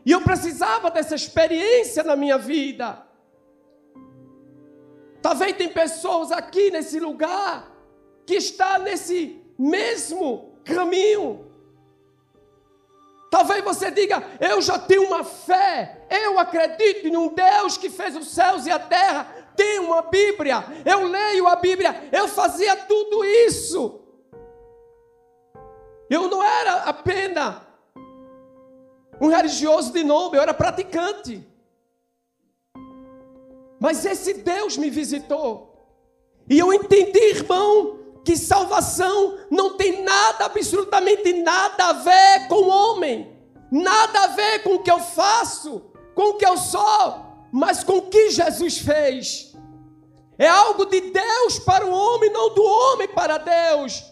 E 0.06 0.12
eu 0.12 0.22
precisava 0.22 0.92
dessa 0.92 1.16
experiência 1.16 2.04
na 2.04 2.16
minha 2.16 2.38
vida. 2.38 3.05
Talvez 5.26 5.58
tem 5.58 5.70
pessoas 5.70 6.32
aqui 6.32 6.70
nesse 6.70 7.00
lugar 7.00 7.68
que 8.28 8.36
está 8.36 8.78
nesse 8.78 9.42
mesmo 9.58 10.54
caminho. 10.64 11.52
Talvez 13.32 13.64
você 13.64 13.90
diga: 13.90 14.24
Eu 14.40 14.62
já 14.62 14.78
tenho 14.78 15.08
uma 15.08 15.24
fé, 15.24 16.06
eu 16.12 16.38
acredito 16.38 17.08
em 17.08 17.18
um 17.18 17.30
Deus 17.30 17.76
que 17.76 17.90
fez 17.90 18.16
os 18.16 18.28
céus 18.36 18.68
e 18.68 18.72
a 18.72 18.78
terra, 18.78 19.24
tenho 19.56 19.86
uma 19.86 20.04
Bíblia, 20.04 20.64
eu 20.86 21.08
leio 21.08 21.48
a 21.48 21.56
Bíblia, 21.56 22.08
eu 22.12 22.28
fazia 22.28 22.76
tudo 22.76 23.26
isso. 23.26 24.02
Eu 26.08 26.28
não 26.30 26.44
era 26.44 26.84
apenas 26.84 27.64
um 29.20 29.30
religioso 29.30 29.92
de 29.92 30.04
nome, 30.04 30.38
eu 30.38 30.42
era 30.44 30.54
praticante. 30.54 31.55
Mas 33.86 34.04
esse 34.04 34.34
Deus 34.34 34.78
me 34.78 34.90
visitou. 34.90 35.72
E 36.50 36.58
eu 36.58 36.74
entendi, 36.74 37.20
irmão, 37.20 38.00
que 38.24 38.36
salvação 38.36 39.38
não 39.52 39.78
tem 39.78 40.02
nada, 40.02 40.46
absolutamente 40.46 41.32
nada 41.34 41.90
a 41.90 41.94
ver 41.94 42.48
com 42.48 42.56
o 42.56 42.68
homem, 42.68 43.32
nada 43.72 44.22
a 44.22 44.28
ver 44.30 44.64
com 44.64 44.74
o 44.74 44.82
que 44.82 44.90
eu 44.90 45.00
faço, 45.00 45.84
com 46.16 46.30
o 46.30 46.34
que 46.34 46.48
eu 46.48 46.58
sou, 46.58 47.26
mas 47.52 47.84
com 47.84 47.98
o 47.98 48.10
que 48.10 48.32
Jesus 48.32 48.80
fez. 48.80 49.56
É 50.36 50.48
algo 50.48 50.86
de 50.88 51.02
Deus 51.02 51.60
para 51.60 51.86
o 51.86 51.92
homem, 51.92 52.32
não 52.32 52.56
do 52.56 52.64
homem 52.64 53.08
para 53.10 53.38
Deus. 53.38 54.04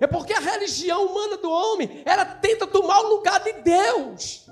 É 0.00 0.06
porque 0.06 0.32
a 0.32 0.38
religião 0.38 1.06
humana 1.06 1.38
do 1.38 1.50
homem, 1.50 2.04
ela 2.04 2.24
tenta 2.24 2.68
tomar 2.68 3.00
o 3.00 3.16
lugar 3.16 3.40
de 3.40 3.52
Deus. 3.54 4.46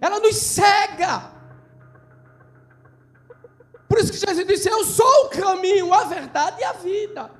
Ela 0.00 0.18
nos 0.20 0.36
cega. 0.36 1.29
Isso 4.00 4.12
que 4.12 4.18
Jesus 4.18 4.46
disse: 4.46 4.68
Eu 4.68 4.84
sou 4.84 5.26
o 5.26 5.28
caminho, 5.28 5.92
a 5.92 6.04
verdade 6.04 6.60
e 6.60 6.64
a 6.64 6.72
vida. 6.72 7.30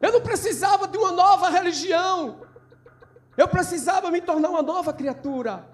Eu 0.00 0.12
não 0.12 0.20
precisava 0.20 0.88
de 0.88 0.96
uma 0.98 1.12
nova 1.12 1.48
religião. 1.48 2.40
Eu 3.36 3.48
precisava 3.48 4.10
me 4.10 4.20
tornar 4.20 4.48
uma 4.50 4.62
nova 4.62 4.92
criatura. 4.92 5.68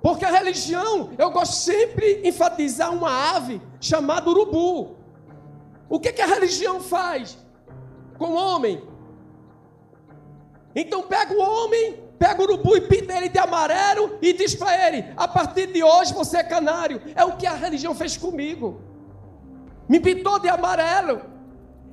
Porque 0.00 0.24
a 0.24 0.30
religião, 0.30 1.12
eu 1.18 1.30
gosto 1.30 1.54
sempre 1.54 2.22
de 2.22 2.28
enfatizar 2.28 2.92
uma 2.92 3.36
ave 3.36 3.60
chamada 3.80 4.30
urubu. 4.30 4.96
O 5.88 5.98
que, 6.00 6.12
que 6.12 6.22
a 6.22 6.26
religião 6.26 6.80
faz 6.80 7.36
com 8.16 8.26
o 8.26 8.34
homem? 8.34 8.86
Então 10.74 11.02
pega 11.02 11.34
o 11.34 11.40
homem, 11.40 12.07
pega 12.18 12.40
o 12.40 12.44
urubu 12.44 12.76
e 12.76 12.80
pinta 12.80 13.14
ele 13.16 13.28
de 13.28 13.38
amarelo 13.38 14.18
e 14.20 14.32
diz 14.32 14.54
para 14.54 14.86
ele: 14.86 15.12
a 15.16 15.28
partir 15.28 15.66
de 15.72 15.82
hoje 15.82 16.12
você 16.12 16.38
é 16.38 16.42
canário. 16.42 17.00
É 17.14 17.24
o 17.24 17.36
que 17.36 17.46
a 17.46 17.54
religião 17.54 17.94
fez 17.94 18.16
comigo 18.16 18.88
me 19.88 19.98
pintou 19.98 20.38
de 20.38 20.48
amarelo. 20.48 21.22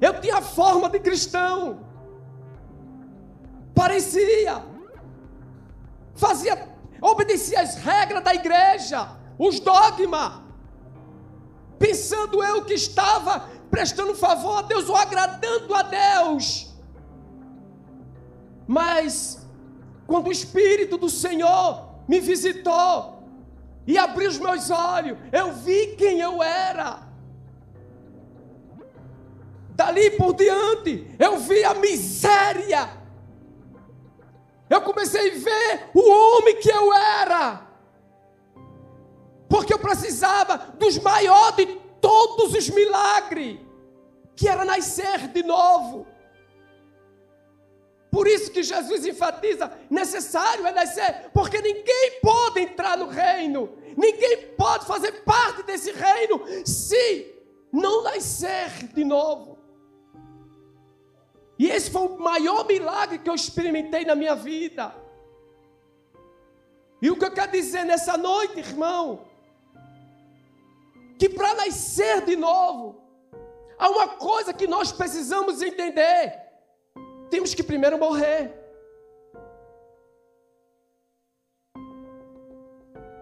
Eu 0.02 0.20
tinha 0.20 0.42
forma 0.42 0.90
de 0.90 1.00
cristão. 1.00 1.80
Parecia. 3.74 4.62
Fazia, 6.14 6.68
obedecia 7.02 7.62
as 7.62 7.76
regras 7.76 8.24
da 8.24 8.34
igreja, 8.36 9.10
os 9.40 9.60
dogmas. 9.60 10.44
Pensando 11.80 12.44
eu 12.44 12.64
que 12.66 12.74
estava 12.74 13.50
prestando 13.70 14.16
favor 14.16 14.60
a 14.60 14.62
Deus 14.62 14.90
ou 14.90 14.96
agradando 14.96 15.74
a 15.74 15.82
Deus. 15.82 16.74
Mas, 18.68 19.45
quando 20.08 20.28
o 20.28 20.32
Espírito 20.32 20.98
do 20.98 21.10
Senhor 21.10 21.90
me 22.08 22.20
visitou 22.20 23.24
e 23.88 23.98
abriu 23.98 24.30
os 24.30 24.38
meus 24.38 24.70
olhos, 24.70 25.18
eu 25.32 25.54
vi 25.54 25.96
quem 25.96 26.20
eu 26.20 26.42
era. 26.42 27.04
Dali 29.70 30.12
por 30.12 30.34
diante, 30.34 31.16
eu 31.20 31.38
vi 31.38 31.64
a 31.64 31.74
miséria. 31.74 32.90
Eu 34.70 34.82
comecei 34.82 35.32
a 35.32 35.38
ver 35.38 35.90
o 35.94 36.10
homem 36.10 36.56
que 36.58 36.70
eu 36.70 36.94
era. 36.94 37.68
Porque 39.50 39.74
eu 39.74 39.80
precisava 39.80 40.58
dos 40.80 40.98
maiores 41.00 41.68
de 41.68 41.80
todos 42.00 42.54
os 42.54 42.70
milagres, 42.70 43.60
que 44.36 44.48
era 44.48 44.66
nascer 44.66 45.28
de 45.28 45.44
novo. 45.44 46.08
Por 48.16 48.30
isso 48.30 48.50
que 48.50 48.64
Jesus 48.64 49.06
enfatiza: 49.06 49.70
necessário 49.90 50.66
é 50.66 50.72
nascer, 50.72 51.30
porque 51.34 51.62
ninguém 51.62 52.22
pode 52.22 52.62
entrar 52.62 52.98
no 52.98 53.08
reino, 53.08 53.78
ninguém 53.98 54.54
pode 54.56 54.86
fazer 54.86 55.12
parte 55.24 55.64
desse 55.64 55.92
reino 55.92 56.40
se 56.66 57.36
não 57.74 58.04
nascer 58.04 58.70
de 58.94 59.04
novo. 59.04 59.58
E 61.60 61.70
esse 61.70 61.92
foi 61.92 62.04
o 62.04 62.18
maior 62.18 62.66
milagre 62.66 63.20
que 63.20 63.30
eu 63.30 63.36
experimentei 63.36 64.06
na 64.06 64.16
minha 64.16 64.34
vida. 64.34 64.96
E 67.02 67.12
o 67.12 67.18
que 67.18 67.26
eu 67.26 67.32
quero 67.32 67.52
dizer 67.52 67.84
nessa 67.84 68.16
noite, 68.16 68.60
irmão, 68.60 69.26
que 71.20 71.28
para 71.28 71.54
nascer 71.54 72.24
de 72.24 72.38
novo, 72.38 72.96
há 73.78 73.90
uma 73.90 74.08
coisa 74.08 74.54
que 74.54 74.68
nós 74.68 74.94
precisamos 74.94 75.62
entender: 75.62 76.45
temos 77.36 77.54
que 77.54 77.62
primeiro 77.62 77.98
morrer. 77.98 78.54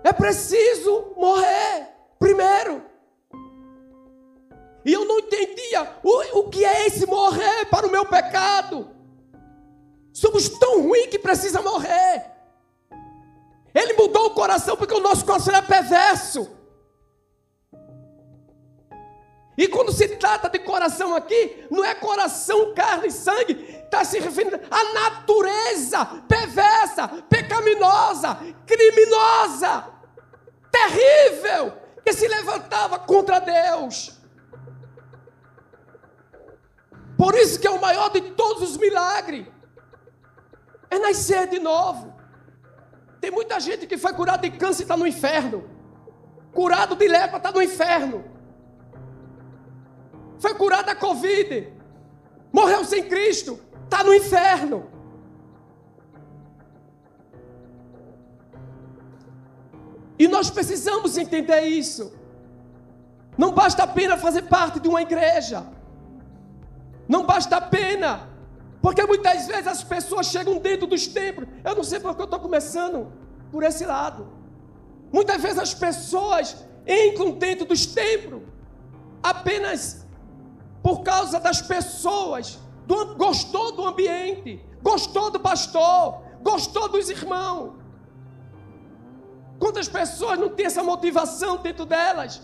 É 0.03 0.13
preciso 0.13 1.15
morrer 1.17 1.87
primeiro. 2.19 2.83
E 4.85 4.93
eu 4.93 5.05
não 5.05 5.17
entendia 5.17 5.97
o, 6.03 6.41
o 6.41 6.49
que 6.49 6.63
é 6.63 6.85
esse 6.85 7.07
morrer 7.07 7.65
para 7.71 7.87
o 7.87 7.91
meu 7.91 8.05
pecado. 8.05 8.91
Somos 10.11 10.47
tão 10.47 10.83
ruins 10.83 11.07
que 11.07 11.17
precisa 11.17 11.59
morrer. 11.63 12.31
Ele 13.73 13.93
mudou 13.93 14.27
o 14.27 14.35
coração 14.35 14.77
porque 14.77 14.93
o 14.93 14.99
nosso 14.99 15.25
coração 15.25 15.55
é 15.55 15.61
perverso. 15.63 16.47
E 19.57 19.67
quando 19.67 19.91
se 19.91 20.07
trata 20.07 20.49
de 20.49 20.59
coração 20.59 21.15
aqui, 21.15 21.67
não 21.69 21.85
é 21.85 21.93
coração, 21.93 22.73
carne 22.73 23.07
e 23.07 23.11
sangue, 23.11 23.53
está 23.53 24.03
se 24.03 24.19
referindo 24.19 24.59
à 24.69 24.93
natureza 24.93 26.05
perversa, 26.27 27.07
pecaminosa, 27.29 28.39
criminosa, 28.65 29.87
terrível, 30.71 31.73
que 32.03 32.13
se 32.13 32.27
levantava 32.27 32.97
contra 32.97 33.39
Deus. 33.39 34.19
Por 37.15 37.35
isso 37.35 37.59
que 37.59 37.67
é 37.67 37.71
o 37.71 37.79
maior 37.79 38.09
de 38.09 38.21
todos 38.31 38.71
os 38.71 38.77
milagres. 38.77 39.45
É 40.89 40.97
nascer 40.97 41.47
de 41.47 41.59
novo. 41.59 42.11
Tem 43.21 43.29
muita 43.29 43.59
gente 43.59 43.85
que 43.85 43.97
foi 43.97 44.13
curada 44.13 44.49
de 44.49 44.57
câncer 44.57 44.81
e 44.81 44.83
está 44.83 44.97
no 44.97 45.05
inferno. 45.05 45.69
Curado 46.51 46.95
de 46.95 47.07
lepra 47.07 47.37
está 47.37 47.51
no 47.51 47.61
inferno 47.61 48.32
foi 50.43 50.53
curado 50.55 50.87
da 50.87 50.95
Covid, 50.95 51.71
morreu 52.51 52.83
sem 52.83 53.07
Cristo, 53.07 53.57
está 53.85 54.03
no 54.03 54.13
inferno. 54.13 54.85
E 60.19 60.27
nós 60.27 60.49
precisamos 60.49 61.17
entender 61.17 61.61
isso. 61.61 62.13
Não 63.37 63.53
basta 63.53 63.83
apenas 63.83 64.19
fazer 64.19 64.41
parte 64.43 64.81
de 64.81 64.89
uma 64.89 65.01
igreja. 65.01 65.65
Não 67.07 67.25
basta 67.25 67.55
apenas. 67.55 68.19
Porque 68.81 69.05
muitas 69.05 69.47
vezes 69.47 69.67
as 69.67 69.81
pessoas 69.81 70.27
chegam 70.27 70.57
dentro 70.57 70.85
dos 70.85 71.07
templos. 71.07 71.47
Eu 71.63 71.73
não 71.73 71.85
sei 71.85 72.01
porque 72.01 72.21
eu 72.21 72.25
estou 72.25 72.41
começando 72.41 73.13
por 73.49 73.63
esse 73.63 73.85
lado. 73.85 74.27
Muitas 75.09 75.41
vezes 75.41 75.57
as 75.57 75.73
pessoas 75.73 76.65
entram 76.85 77.31
dentro 77.31 77.65
dos 77.65 77.85
templos 77.85 78.41
apenas 79.23 80.02
por 80.83 81.01
causa 81.01 81.39
das 81.39 81.61
pessoas, 81.61 82.59
do, 82.85 83.15
gostou 83.15 83.71
do 83.71 83.87
ambiente, 83.87 84.61
gostou 84.83 85.31
do 85.31 85.39
pastor, 85.39 86.21
gostou 86.41 86.89
dos 86.89 87.09
irmãos. 87.09 87.73
Quantas 89.57 89.87
pessoas 89.87 90.37
não 90.37 90.49
têm 90.49 90.65
essa 90.65 90.83
motivação 90.83 91.55
dentro 91.57 91.85
delas? 91.85 92.41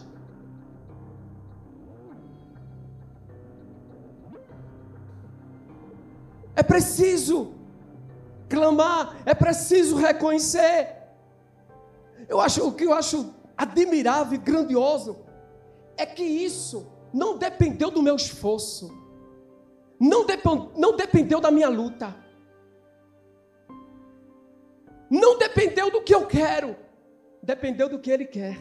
É 6.55 6.63
preciso 6.63 7.53
clamar, 8.47 9.17
é 9.25 9.33
preciso 9.33 9.97
reconhecer. 9.97 10.95
Eu 12.29 12.39
acho 12.39 12.65
o 12.65 12.71
que 12.71 12.85
eu 12.85 12.93
acho 12.93 13.33
admirável 13.57 14.35
e 14.35 14.37
grandioso 14.37 15.17
é 15.97 16.05
que 16.05 16.23
isso 16.23 16.87
não 17.13 17.37
dependeu 17.37 17.89
do 17.89 18.01
meu 18.01 18.15
esforço, 18.15 18.91
não, 19.99 20.25
não 20.75 20.95
dependeu 20.95 21.39
da 21.39 21.51
minha 21.51 21.69
luta, 21.69 22.15
não 25.09 25.37
dependeu 25.37 25.89
do 25.91 26.01
que 26.01 26.13
eu 26.13 26.25
quero, 26.27 26.75
dependeu 27.41 27.89
do 27.89 27.99
que 27.99 28.11
Ele 28.11 28.25
quer. 28.25 28.57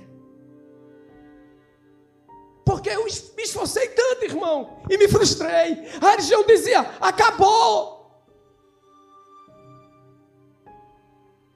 Porque 2.65 2.91
eu 2.91 3.05
me 3.05 3.43
esforcei 3.43 3.89
tanto, 3.89 4.27
irmão, 4.27 4.83
e 4.91 4.99
me 4.99 5.09
frustrei. 5.09 5.89
A 6.03 6.11
religião 6.11 6.45
dizia: 6.45 6.81
acabou. 7.01 7.98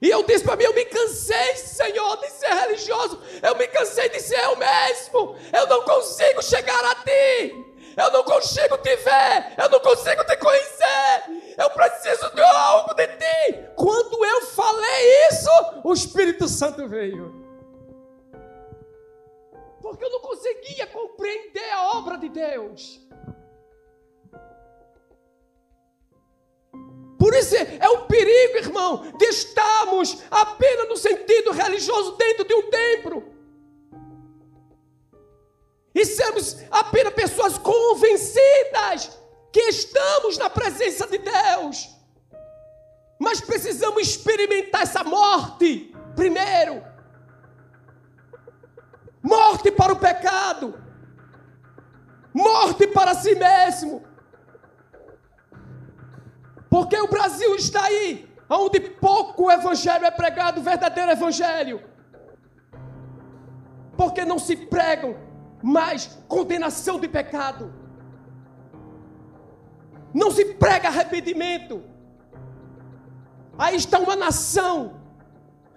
E 0.03 0.09
eu 0.09 0.21
disse 0.23 0.43
para 0.43 0.57
mim: 0.57 0.65
eu 0.65 0.73
me 0.73 0.83
cansei, 0.83 1.55
Senhor, 1.55 2.17
de 2.17 2.29
ser 2.29 2.53
religioso. 2.53 3.21
Eu 3.41 3.55
me 3.55 3.65
cansei 3.67 4.09
de 4.09 4.19
ser 4.19 4.43
eu 4.43 4.57
mesmo. 4.57 5.37
Eu 5.53 5.65
não 5.67 5.81
consigo 5.83 6.41
chegar 6.43 6.83
a 6.83 6.95
ti. 6.95 7.55
Eu 7.95 8.11
não 8.11 8.21
consigo 8.25 8.77
te 8.79 8.95
ver. 8.97 9.53
Eu 9.57 9.69
não 9.69 9.79
consigo 9.79 10.25
te 10.25 10.35
conhecer. 10.35 11.55
Eu 11.57 11.69
preciso 11.69 12.35
de 12.35 12.41
algo 12.41 12.93
de 12.95 13.07
ti. 13.07 13.69
Quando 13.77 14.25
eu 14.25 14.41
falei 14.47 15.27
isso, 15.29 15.49
o 15.85 15.93
Espírito 15.93 16.49
Santo 16.49 16.85
veio. 16.89 17.41
Porque 19.81 20.03
eu 20.03 20.09
não 20.09 20.19
conseguia 20.19 20.85
compreender 20.87 21.69
a 21.71 21.97
obra 21.97 22.17
de 22.17 22.27
Deus. 22.27 22.99
Por 27.33 27.39
isso 27.39 27.55
é 27.55 27.89
um 27.89 28.05
perigo, 28.05 28.57
irmão, 28.57 29.11
de 29.17 29.25
estarmos 29.25 30.21
apenas 30.29 30.87
no 30.87 30.95
sentido 30.95 31.49
religioso 31.49 32.11
dentro 32.15 32.45
de 32.45 32.53
um 32.53 32.69
templo. 32.69 33.23
E 35.95 36.05
sermos 36.05 36.57
apenas 36.69 37.11
pessoas 37.15 37.57
convencidas 37.57 39.17
que 39.51 39.61
estamos 39.61 40.37
na 40.37 40.47
presença 40.47 41.07
de 41.07 41.17
Deus. 41.17 41.89
Mas 43.17 43.41
precisamos 43.41 44.03
experimentar 44.03 44.83
essa 44.83 45.03
morte 45.03 45.91
primeiro. 46.15 46.83
Morte 49.23 49.71
para 49.71 49.93
o 49.93 49.99
pecado. 49.99 50.79
Morte 52.31 52.85
para 52.85 53.15
si 53.15 53.33
mesmo 53.33 54.12
porque 56.73 56.99
o 56.99 57.07
Brasil 57.07 57.53
está 57.55 57.83
aí, 57.83 58.27
onde 58.49 58.79
pouco 58.79 59.51
evangelho 59.51 60.07
é 60.07 60.09
pregado, 60.09 60.59
o 60.59 60.63
verdadeiro 60.63 61.11
evangelho. 61.11 61.79
Porque 63.95 64.25
não 64.25 64.39
se 64.39 64.55
pregam 64.55 65.15
mais 65.61 66.19
condenação 66.27 66.99
de 66.99 67.07
pecado. 67.07 67.71
Não 70.11 70.31
se 70.31 70.45
prega 70.55 70.87
arrependimento. 70.87 71.83
Aí 73.55 73.75
está 73.75 73.99
uma 73.99 74.15
nação 74.15 74.99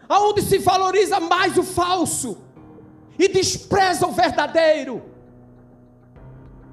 aonde 0.09 0.41
se 0.41 0.57
valoriza 0.57 1.21
mais 1.21 1.59
o 1.59 1.63
falso 1.63 2.39
e 3.19 3.29
despreza 3.29 4.07
o 4.07 4.13
verdadeiro. 4.13 5.03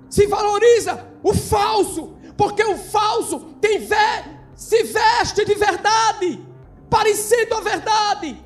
Se 0.09 0.25
valoriza 0.27 1.12
o 1.23 1.33
falso 1.33 2.13
porque 2.35 2.63
o 2.63 2.77
falso 2.77 3.39
tem 3.61 3.87
se 4.55 4.83
veste 4.83 5.45
de 5.45 5.55
verdade, 5.55 6.41
parecendo 6.89 7.55
a 7.55 7.61
verdade. 7.61 8.43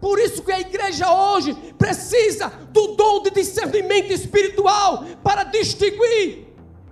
Por 0.00 0.18
isso 0.18 0.42
que 0.42 0.52
a 0.52 0.60
igreja 0.60 1.12
hoje 1.12 1.54
precisa 1.76 2.48
do 2.70 2.94
dom 2.94 3.22
de 3.22 3.30
discernimento 3.30 4.12
espiritual 4.12 5.04
para 5.22 5.44
distinguir 5.44 6.46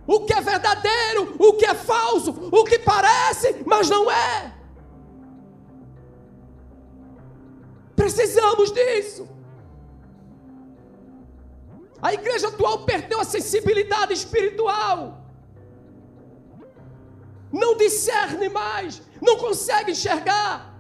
o 0.07 0.21
que 0.21 0.33
é 0.33 0.41
verdadeiro, 0.41 1.37
o 1.39 1.53
que 1.55 1.65
é 1.65 1.75
falso, 1.75 2.31
o 2.51 2.65
que 2.65 2.79
parece, 2.79 3.63
mas 3.65 3.89
não 3.89 4.11
é. 4.11 4.53
Precisamos 7.95 8.73
disso. 8.73 9.36
A 12.01 12.13
igreja 12.13 12.49
atual 12.49 12.85
perdeu 12.85 13.21
a 13.21 13.25
sensibilidade 13.25 14.13
espiritual 14.13 15.27
não 17.53 17.77
discerne 17.77 18.49
mais, 18.49 19.03
não 19.21 19.37
consegue 19.37 19.93
enxergar. 19.93 20.75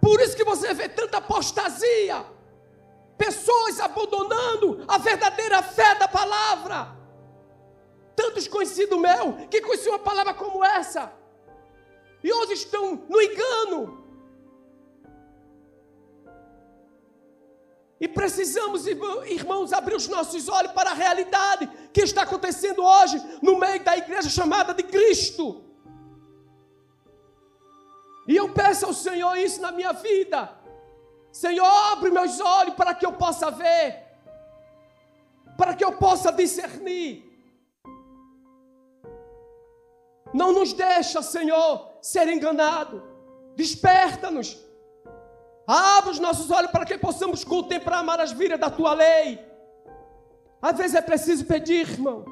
Por 0.00 0.20
isso 0.20 0.36
que 0.36 0.44
você 0.44 0.72
vê 0.74 0.88
tanta 0.88 1.18
apostasia, 1.18 2.24
pessoas 3.16 3.80
abandonando 3.80 4.84
a 4.88 4.98
verdadeira 4.98 5.62
fé 5.62 5.94
da 5.94 6.08
palavra. 6.08 6.94
Tantos 8.14 8.48
conhecidos 8.48 8.98
meu 8.98 9.46
que 9.50 9.60
conheciam 9.60 9.92
uma 9.92 9.98
palavra 9.98 10.32
como 10.32 10.64
essa, 10.64 11.12
e 12.24 12.32
hoje 12.32 12.54
estão 12.54 13.04
no 13.08 13.20
engano, 13.20 14.05
E 17.98 18.06
precisamos, 18.06 18.86
irmãos, 18.86 19.72
abrir 19.72 19.94
os 19.94 20.06
nossos 20.06 20.48
olhos 20.48 20.72
para 20.72 20.90
a 20.90 20.94
realidade 20.94 21.66
que 21.92 22.02
está 22.02 22.22
acontecendo 22.22 22.84
hoje 22.84 23.22
no 23.40 23.58
meio 23.58 23.82
da 23.82 23.96
igreja 23.96 24.28
chamada 24.28 24.74
de 24.74 24.82
Cristo. 24.82 25.64
E 28.28 28.36
eu 28.36 28.52
peço 28.52 28.84
ao 28.86 28.92
Senhor 28.92 29.34
isso 29.36 29.62
na 29.62 29.72
minha 29.72 29.92
vida. 29.92 30.52
Senhor, 31.32 31.66
abre 31.92 32.10
meus 32.10 32.38
olhos 32.38 32.74
para 32.74 32.94
que 32.94 33.06
eu 33.06 33.12
possa 33.12 33.50
ver, 33.50 34.04
para 35.56 35.74
que 35.74 35.84
eu 35.84 35.92
possa 35.92 36.30
discernir. 36.30 37.24
Não 40.34 40.52
nos 40.52 40.74
deixa, 40.74 41.22
Senhor, 41.22 41.96
ser 42.02 42.28
enganado. 42.28 43.02
Desperta-nos. 43.54 44.65
Abre 45.66 46.10
os 46.10 46.20
nossos 46.20 46.50
olhos 46.50 46.70
para 46.70 46.84
que 46.84 46.96
possamos 46.96 47.42
contemplar 47.42 47.98
a 47.98 48.02
maravilha 48.02 48.56
da 48.56 48.70
tua 48.70 48.94
lei. 48.94 49.44
Às 50.62 50.78
vezes 50.78 50.94
é 50.94 51.02
preciso 51.02 51.44
pedir, 51.44 51.88
irmão. 51.88 52.24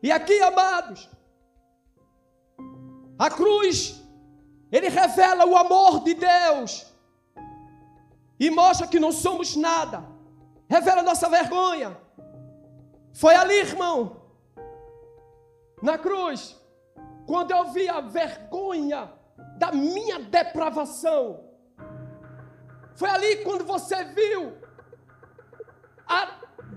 E 0.00 0.12
aqui, 0.12 0.40
amados, 0.40 1.08
a 3.18 3.28
cruz, 3.28 4.00
ele 4.70 4.88
revela 4.88 5.44
o 5.44 5.56
amor 5.56 6.04
de 6.04 6.14
Deus 6.14 6.86
e 8.38 8.48
mostra 8.48 8.86
que 8.86 9.00
não 9.00 9.10
somos 9.10 9.56
nada. 9.56 10.04
Revela 10.68 11.02
nossa 11.02 11.28
vergonha. 11.28 11.98
Foi 13.12 13.34
ali, 13.34 13.54
irmão, 13.54 14.22
na 15.82 15.98
cruz, 15.98 16.56
quando 17.26 17.50
eu 17.50 17.64
vi 17.72 17.88
a 17.88 18.00
vergonha 18.00 19.17
da 19.58 19.72
minha 19.72 20.18
depravação. 20.20 21.44
Foi 22.94 23.10
ali 23.10 23.38
quando 23.44 23.64
você 23.64 24.04
viu 24.04 24.56
a 26.06 26.20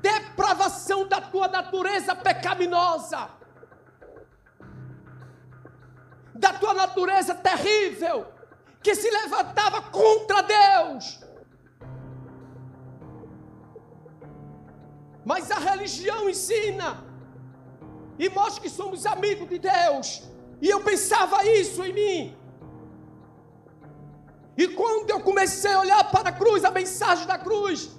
depravação 0.02 1.08
da 1.08 1.22
tua 1.22 1.48
natureza 1.48 2.16
pecaminosa, 2.16 3.30
da 6.34 6.54
tua 6.54 6.74
natureza 6.74 7.36
terrível, 7.36 8.26
que 8.82 8.96
se 8.96 9.10
levantava 9.10 9.82
contra 9.84 10.42
Deus. 10.42 11.24
Mas 15.24 15.52
a 15.52 15.60
religião 15.60 16.28
ensina 16.28 17.04
e 18.18 18.28
mostra 18.30 18.62
que 18.62 18.70
somos 18.70 19.06
amigos 19.06 19.48
de 19.48 19.60
Deus. 19.60 20.24
E 20.60 20.68
eu 20.68 20.82
pensava 20.84 21.44
isso 21.46 21.84
em 21.84 21.94
mim. 21.94 22.41
E 24.58 24.68
quando 24.68 25.10
eu 25.10 25.22
comecei 25.22 25.72
a 25.72 25.80
olhar 25.80 26.12
para 26.12 26.30
a 26.30 26.32
cruz, 26.32 26.64
a 26.64 26.72
mensagem 26.72 27.26
da 27.26 27.38
cruz, 27.38 27.90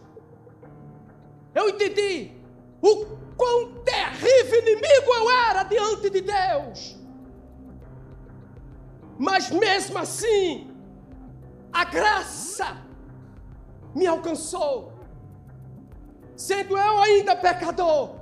eu 1.54 1.68
entendi 1.68 2.32
o 2.80 3.06
quão 3.36 3.82
terrível 3.82 4.58
inimigo 4.60 5.14
eu 5.14 5.30
era 5.30 5.62
diante 5.62 6.10
de 6.10 6.20
Deus. 6.20 6.96
Mas 9.18 9.50
mesmo 9.50 9.98
assim, 9.98 10.70
a 11.72 11.84
graça 11.84 12.76
me 13.94 14.06
alcançou, 14.06 14.92
sendo 16.36 16.76
eu 16.76 17.02
ainda 17.02 17.36
pecador. 17.36 18.16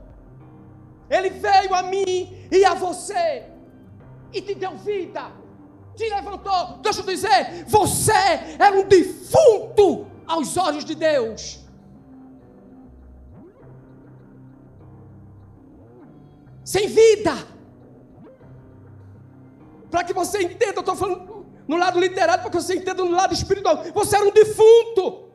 Ele 1.08 1.30
veio 1.30 1.74
a 1.74 1.82
mim 1.82 2.46
e 2.52 2.64
a 2.64 2.74
você 2.74 3.46
e 4.32 4.40
te 4.40 4.54
deu 4.54 4.76
vida 4.76 5.39
te 5.96 6.09
levantou. 6.09 6.79
Deixa 6.83 7.00
eu 7.00 7.07
dizer, 7.07 7.64
você 7.66 8.12
é 8.12 8.70
um 8.70 8.87
defunto 8.87 10.07
aos 10.26 10.57
olhos 10.57 10.85
de 10.85 10.94
Deus. 10.94 11.61
Sem 16.64 16.87
vida. 16.87 17.35
Para 19.90 20.05
que 20.05 20.12
você 20.12 20.42
entenda, 20.42 20.76
eu 20.76 20.81
estou 20.81 20.94
falando 20.94 21.46
no 21.66 21.76
lado 21.76 21.98
literário, 21.98 22.42
para 22.42 22.50
que 22.50 22.57
você 22.57 22.76
entenda 22.76 23.03
no 23.03 23.11
lado 23.11 23.35
espiritual. 23.35 23.83
Você 23.92 24.16
era 24.16 24.24
um 24.24 24.31
defunto. 24.31 25.31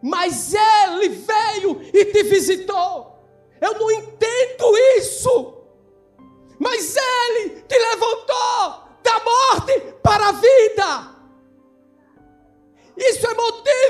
Mas 0.00 0.54
Ele 0.54 1.08
veio 1.10 1.82
e 1.92 2.04
te 2.06 2.22
visitou. 2.22 3.18
Eu 3.60 3.74
não 3.78 3.90
entendo 3.90 4.78
isso. 4.96 5.54
Mas 6.58 6.96
Ele 6.96 7.62
te 7.62 7.78
levantou 7.78 8.37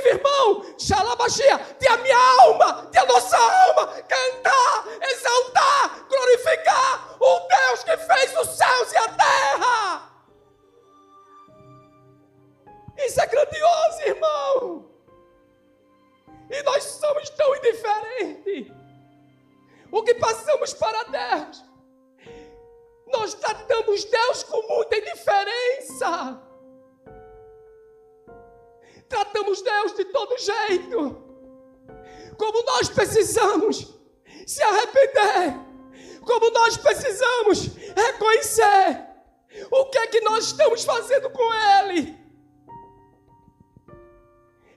irmão, 0.09 0.75
xalabachia, 0.79 1.59
de 1.79 1.89
a 1.89 1.97
minha 1.99 2.17
alma, 2.43 2.89
de 2.91 2.99
a 2.99 3.07
nossa 3.07 3.37
alma 3.37 3.87
cantar, 4.03 4.85
exaltar, 5.03 6.07
glorificar 6.09 7.17
o 7.21 7.41
Deus 7.49 7.85
que 7.85 7.97
fez 7.97 8.39
os 8.39 8.49
céus 8.57 8.93
e 8.93 8.97
a 8.97 9.09
terra. 9.09 10.13
Isso 12.99 13.21
é 13.21 13.27
grandioso, 13.27 14.03
irmão. 14.07 14.91
E 16.51 16.63
nós 16.63 16.83
somos 16.83 17.29
tão 17.31 17.55
indiferentes. 17.57 18.73
O 19.91 20.03
que 20.03 20.15
passamos 20.15 20.75
para 20.75 21.05
Deus 21.05 21.69
nós 23.13 23.35
tratamos 23.35 24.05
Deus 24.05 24.43
com 24.45 24.63
muita 24.75 24.97
indiferença. 24.97 26.41
Tratamos 29.09 29.63
Deus 29.63 29.95
de 29.95 30.05
todo 30.07 30.37
jeito. 30.39 31.23
Como 32.37 32.63
nós 32.65 32.89
precisamos 32.89 33.95
se 34.47 34.63
arrepender. 34.63 35.55
Como 36.25 36.51
nós 36.51 36.77
precisamos 36.77 37.71
reconhecer 37.97 39.07
o 39.71 39.87
que 39.87 39.99
é 39.99 40.07
que 40.09 40.21
nós 40.21 40.47
estamos 40.47 40.85
fazendo 40.85 41.31
com 41.31 41.55
Ele. 41.55 42.17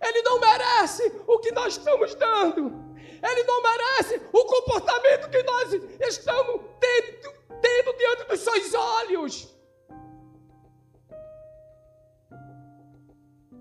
Ele 0.02 0.22
não 0.24 0.40
merece 0.40 1.12
o 1.28 1.40
que 1.40 1.52
nós 1.52 1.78
estamos 1.78 2.16
dando. 2.16 2.92
Ele 3.24 3.44
não 3.44 3.62
merece 3.62 4.22
o 4.34 4.46
comportamento 4.46 5.30
que 5.30 5.44
nós 5.44 5.74
estamos 6.00 6.62
tendo 6.80 7.42
tendo 7.62 7.94
diante 7.94 8.24
dos 8.26 8.40
seus 8.40 8.74
olhos. 8.74 9.61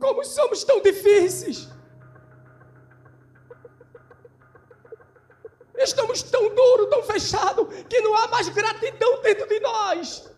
Como 0.01 0.25
somos 0.25 0.65
tão 0.65 0.81
difíceis. 0.81 1.69
Estamos 5.77 6.23
tão 6.23 6.55
duros, 6.55 6.91
tão 6.91 7.03
fechados, 7.03 7.67
que 7.85 8.01
não 8.01 8.15
há 8.17 8.29
mais 8.29 8.49
gratidão 8.49 9.21
dentro 9.23 9.47
de 9.47 9.61
nós. 9.61 10.31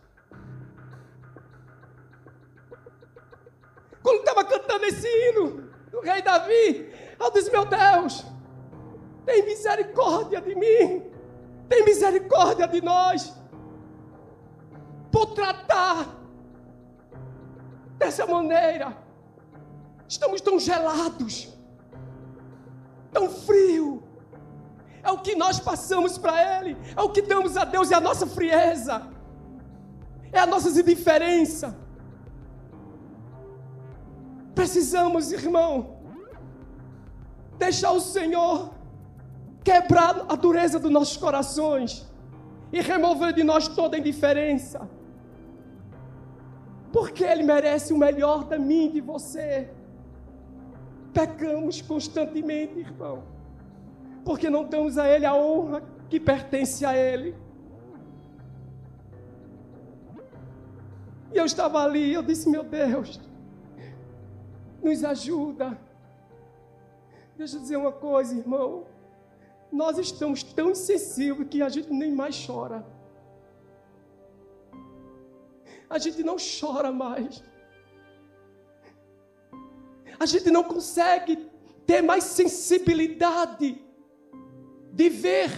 Quando 4.03 4.19
estava 4.19 4.45
cantando 4.45 4.85
esse 4.85 5.09
hino 5.09 5.71
do 5.91 6.01
rei 6.01 6.23
Davi, 6.23 6.93
eu 7.19 7.31
disse: 7.31 7.51
Meu 7.51 7.65
Deus, 7.65 8.25
tem 9.25 9.45
misericórdia 9.45 10.41
de 10.41 10.55
mim, 10.55 11.13
tem 11.69 11.85
misericórdia 11.85 12.67
de 12.67 12.81
nós 12.81 13.33
por 15.11 15.27
tratar 15.35 16.07
dessa 17.99 18.27
maneira. 18.27 19.02
Estamos 20.15 20.43
tão 20.43 20.59
gelados, 20.61 21.35
tão 23.11 23.31
frio. 23.31 24.03
É 25.03 25.11
o 25.11 25.19
que 25.19 25.35
nós 25.35 25.59
passamos 25.59 26.19
para 26.19 26.35
Ele, 26.57 26.77
é 26.95 27.01
o 27.01 27.09
que 27.09 27.23
damos 27.23 27.57
a 27.57 27.65
Deus, 27.65 27.91
é 27.91 27.95
a 27.95 28.01
nossa 28.09 28.27
frieza, 28.27 28.97
é 30.31 30.39
a 30.39 30.47
nossa 30.47 30.69
indiferença. 30.69 31.75
Precisamos, 34.55 35.33
irmão, 35.33 35.97
deixar 37.59 37.93
o 37.93 38.01
Senhor 38.01 38.71
quebrar 39.65 40.27
a 40.29 40.37
dureza 40.37 40.79
dos 40.79 40.91
nossos 40.91 41.17
corações 41.17 42.07
e 42.71 42.83
remover 42.83 43.33
de 43.33 43.43
nós 43.43 43.67
toda 43.67 43.99
indiferença 43.99 44.89
porque 46.93 47.25
Ele 47.25 47.43
merece 47.43 47.95
o 47.95 47.97
melhor 47.97 48.45
de 48.45 48.59
mim 48.59 48.85
e 48.89 48.93
de 48.93 49.01
você. 49.01 49.71
Pecamos 51.13 51.83
constantemente, 51.83 52.79
irmão, 52.79 53.23
porque 54.25 54.49
não 54.49 54.65
damos 54.65 54.97
a 54.97 55.09
Ele 55.09 55.27
a 55.27 55.35
honra 55.35 55.83
que 56.09 56.19
pertence 56.19 56.85
a 56.85 56.97
Ele. 56.97 57.35
E 61.33 61.37
eu 61.37 61.45
estava 61.45 61.83
ali, 61.83 62.13
eu 62.13 62.23
disse: 62.23 62.49
Meu 62.49 62.63
Deus, 62.63 63.21
nos 64.83 65.05
ajuda. 65.05 65.79
Deixa 67.37 67.57
eu 67.57 67.61
dizer 67.61 67.77
uma 67.77 67.93
coisa, 67.93 68.35
irmão. 68.37 68.85
Nós 69.71 69.99
estamos 69.99 70.43
tão 70.43 70.71
insensíveis 70.71 71.49
que 71.49 71.63
a 71.63 71.69
gente 71.69 71.91
nem 71.91 72.13
mais 72.13 72.47
chora 72.47 72.85
a 75.93 75.99
gente 75.99 76.23
não 76.23 76.37
chora 76.39 76.91
mais. 76.91 77.45
A 80.23 80.27
gente 80.27 80.53
não 80.53 80.63
consegue 80.63 81.51
ter 81.85 82.01
mais 82.01 82.23
sensibilidade 82.23 83.85
de 84.93 85.09
ver 85.09 85.51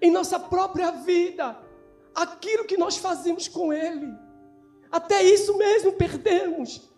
em 0.00 0.10
nossa 0.10 0.40
própria 0.40 0.90
vida 0.92 1.62
aquilo 2.14 2.64
que 2.64 2.78
nós 2.78 2.96
fazemos 2.96 3.48
com 3.48 3.70
Ele, 3.70 4.10
Até 4.90 5.22
isso 5.22 5.58
mesmo 5.58 5.92
perdemos. 5.92 6.90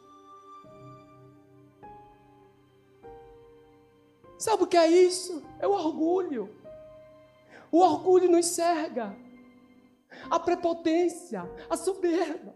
Sabe 4.38 4.62
o 4.62 4.66
que 4.68 4.76
é 4.76 4.86
isso? 4.86 5.42
É 5.58 5.66
o 5.66 5.72
orgulho. 5.72 6.48
O 7.72 7.80
orgulho 7.80 8.30
nos 8.30 8.46
cega. 8.46 9.16
A 10.30 10.38
prepotência, 10.38 11.42
a 11.68 11.76
soberba. 11.76 12.54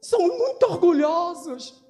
Somos 0.00 0.38
muito 0.38 0.62
orgulhosos. 0.64 1.82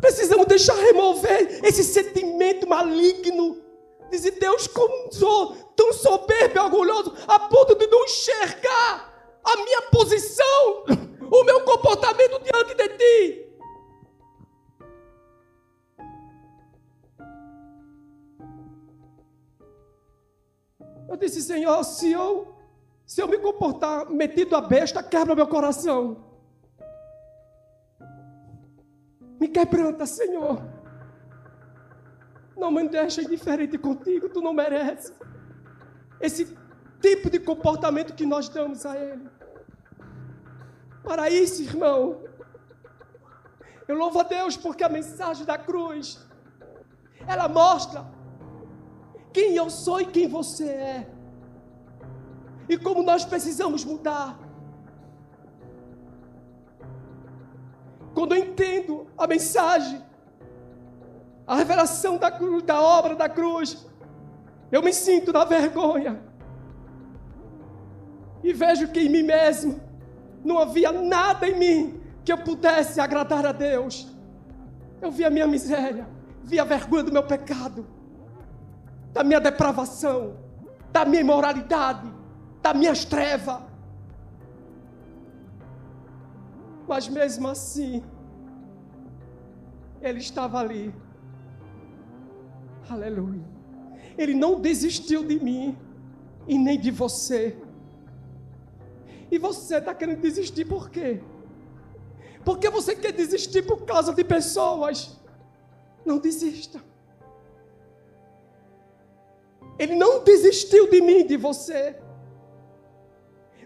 Precisamos 0.00 0.46
deixar 0.46 0.74
remover 0.74 1.64
esse 1.64 1.84
sentimento 1.84 2.66
maligno. 2.66 3.60
Dizer, 4.10 4.32
Deus, 4.32 4.66
como 4.66 5.12
sou 5.12 5.54
tão 5.76 5.92
soberbo 5.92 6.56
e 6.56 6.58
orgulhoso, 6.58 7.14
a 7.28 7.38
ponto 7.38 7.74
de 7.76 7.86
não 7.86 8.04
enxergar 8.04 9.38
a 9.44 9.56
minha 9.56 9.82
posição, 9.82 10.84
o 11.30 11.44
meu 11.44 11.60
comportamento 11.62 12.40
diante 12.42 12.74
de 12.74 12.88
ti. 12.88 13.46
Eu 21.08 21.16
disse, 21.16 21.42
Senhor, 21.42 21.82
se 21.84 22.12
eu, 22.12 22.54
se 23.04 23.20
eu 23.20 23.28
me 23.28 23.38
comportar 23.38 24.08
metido 24.08 24.56
a 24.56 24.60
besta, 24.60 25.02
quebra 25.02 25.34
meu 25.34 25.46
coração. 25.46 26.29
Me 29.40 29.48
quebranta, 29.48 30.04
Senhor. 30.04 30.62
Não 32.54 32.70
me 32.70 32.86
deixa 32.86 33.22
indiferente 33.22 33.78
contigo, 33.78 34.28
tu 34.28 34.42
não 34.42 34.52
mereces. 34.52 35.14
Esse 36.20 36.54
tipo 37.00 37.30
de 37.30 37.40
comportamento 37.40 38.14
que 38.14 38.26
nós 38.26 38.50
damos 38.50 38.84
a 38.84 38.94
Ele. 38.98 39.26
Para 41.02 41.30
isso, 41.30 41.62
irmão, 41.62 42.22
eu 43.88 43.96
louvo 43.96 44.20
a 44.20 44.22
Deus 44.24 44.58
porque 44.58 44.84
a 44.84 44.90
mensagem 44.90 45.46
da 45.46 45.56
cruz, 45.56 46.20
ela 47.26 47.48
mostra 47.48 48.04
quem 49.32 49.56
eu 49.56 49.70
sou 49.70 50.02
e 50.02 50.06
quem 50.06 50.28
você 50.28 50.68
é. 50.68 51.10
E 52.68 52.76
como 52.76 53.02
nós 53.02 53.24
precisamos 53.24 53.86
mudar. 53.86 54.38
Quando 58.14 58.34
eu 58.34 58.38
entendo 58.38 59.06
a 59.16 59.26
mensagem, 59.26 60.02
a 61.46 61.54
revelação 61.56 62.16
da, 62.16 62.30
da 62.64 62.80
obra 62.80 63.14
da 63.14 63.28
cruz, 63.28 63.86
eu 64.70 64.82
me 64.82 64.92
sinto 64.92 65.32
na 65.32 65.44
vergonha. 65.44 66.20
E 68.42 68.52
vejo 68.52 68.88
que 68.88 69.00
em 69.00 69.08
mim 69.08 69.22
mesmo 69.22 69.80
não 70.44 70.58
havia 70.58 70.90
nada 70.92 71.46
em 71.46 71.58
mim 71.58 72.00
que 72.24 72.32
eu 72.32 72.38
pudesse 72.38 73.00
agradar 73.00 73.46
a 73.46 73.52
Deus. 73.52 74.08
Eu 75.00 75.10
vi 75.10 75.24
a 75.24 75.30
minha 75.30 75.46
miséria, 75.46 76.08
vi 76.42 76.58
a 76.58 76.64
vergonha 76.64 77.04
do 77.04 77.12
meu 77.12 77.22
pecado 77.22 77.86
da 79.12 79.24
minha 79.24 79.40
depravação, 79.40 80.36
da 80.92 81.04
minha 81.04 81.20
imoralidade, 81.20 82.12
das 82.62 82.76
minhas 82.76 83.04
trevas. 83.04 83.58
Mas 86.90 87.06
mesmo 87.06 87.46
assim, 87.46 88.02
Ele 90.02 90.18
estava 90.18 90.58
ali. 90.58 90.92
Aleluia. 92.88 93.44
Ele 94.18 94.34
não 94.34 94.60
desistiu 94.60 95.22
de 95.24 95.38
mim 95.38 95.78
e 96.48 96.58
nem 96.58 96.80
de 96.80 96.90
você. 96.90 97.56
E 99.30 99.38
você 99.38 99.76
está 99.76 99.94
querendo 99.94 100.20
desistir 100.20 100.64
por 100.64 100.90
quê? 100.90 101.22
Porque 102.44 102.68
você 102.68 102.96
quer 102.96 103.12
desistir 103.12 103.62
por 103.62 103.84
causa 103.84 104.12
de 104.12 104.24
pessoas. 104.24 105.16
Não 106.04 106.18
desista. 106.18 106.82
Ele 109.78 109.94
não 109.94 110.24
desistiu 110.24 110.90
de 110.90 111.00
mim, 111.00 111.24
de 111.24 111.36
você. 111.36 111.96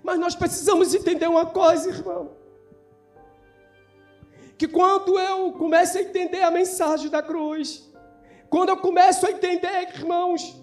Mas 0.02 0.18
nós 0.18 0.34
precisamos 0.36 0.94
entender 0.94 1.26
uma 1.26 1.46
coisa, 1.46 1.88
irmão. 1.88 2.43
Que 4.56 4.68
quando 4.68 5.18
eu 5.18 5.52
começo 5.52 5.98
a 5.98 6.02
entender 6.02 6.42
a 6.42 6.50
mensagem 6.50 7.10
da 7.10 7.22
cruz, 7.22 7.90
quando 8.48 8.68
eu 8.68 8.76
começo 8.76 9.26
a 9.26 9.30
entender, 9.30 9.88
irmãos, 9.94 10.62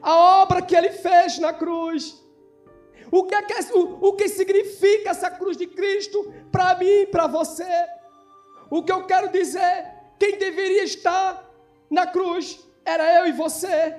a 0.00 0.42
obra 0.42 0.62
que 0.62 0.76
ele 0.76 0.90
fez 0.90 1.38
na 1.38 1.52
cruz, 1.52 2.22
o 3.10 3.24
que, 3.24 3.34
é 3.34 3.42
que, 3.42 3.72
o, 3.72 4.08
o 4.08 4.12
que 4.14 4.28
significa 4.28 5.10
essa 5.10 5.30
cruz 5.30 5.56
de 5.56 5.66
Cristo 5.66 6.32
para 6.52 6.76
mim 6.76 6.86
e 6.86 7.06
para 7.06 7.26
você, 7.26 7.64
o 8.70 8.82
que 8.82 8.92
eu 8.92 9.04
quero 9.06 9.30
dizer, 9.30 9.92
quem 10.18 10.38
deveria 10.38 10.84
estar 10.84 11.44
na 11.90 12.06
cruz 12.06 12.60
era 12.84 13.20
eu 13.20 13.26
e 13.26 13.32
você. 13.32 13.96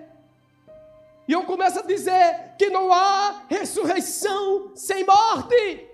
E 1.28 1.34
eu 1.34 1.44
começo 1.44 1.80
a 1.80 1.84
dizer 1.84 2.56
que 2.58 2.70
não 2.70 2.92
há 2.92 3.44
ressurreição 3.50 4.72
sem 4.76 5.06
morte. 5.06 5.90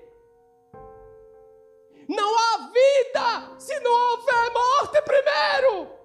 Não 2.07 2.37
há 2.37 2.69
vida 2.71 3.59
se 3.59 3.79
não 3.79 3.91
houver 3.91 4.51
morte 4.53 5.01
primeiro. 5.01 6.03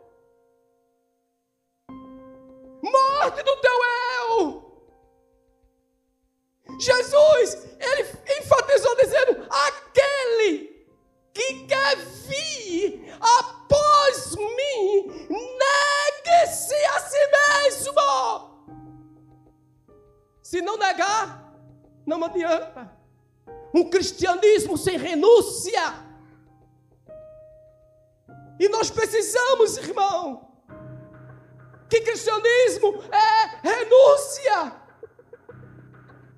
Morte 2.83 3.43
do 3.43 3.57
teu 3.57 3.73
eu. 4.31 4.69
Jesus, 6.79 7.67
ele 7.81 8.03
enfatizou 8.41 8.95
dizendo: 8.97 9.47
aquele 9.51 10.87
que 11.33 11.67
quer 11.67 11.97
vir 11.97 13.15
após 13.21 14.37
mim, 14.37 15.29
negue-se 15.29 16.75
a 16.75 17.01
si 17.01 17.19
mesmo. 17.27 18.69
Se 20.43 20.63
não 20.63 20.77
negar, 20.77 21.53
não 22.07 22.25
adianta. 22.25 22.98
Um 23.75 23.89
cristianismo 23.89 24.77
sem 24.77 24.97
renúncia. 24.97 25.95
E 28.59 28.69
nós 28.69 28.91
precisamos, 28.91 29.77
irmão, 29.77 30.49
que 31.89 32.01
cristianismo 32.01 33.03
é 33.13 33.69
renúncia. 33.69 34.73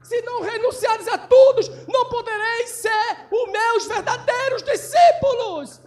Se 0.02 0.20
não 0.22 0.42
renunciares 0.42 1.06
a 1.08 1.18
todos, 1.18 1.68
não 1.86 2.08
podereis 2.08 2.70
ser 2.70 3.28
os 3.30 3.50
meus 3.50 3.86
verdadeiros 3.86 4.62
discípulos. 4.62 5.80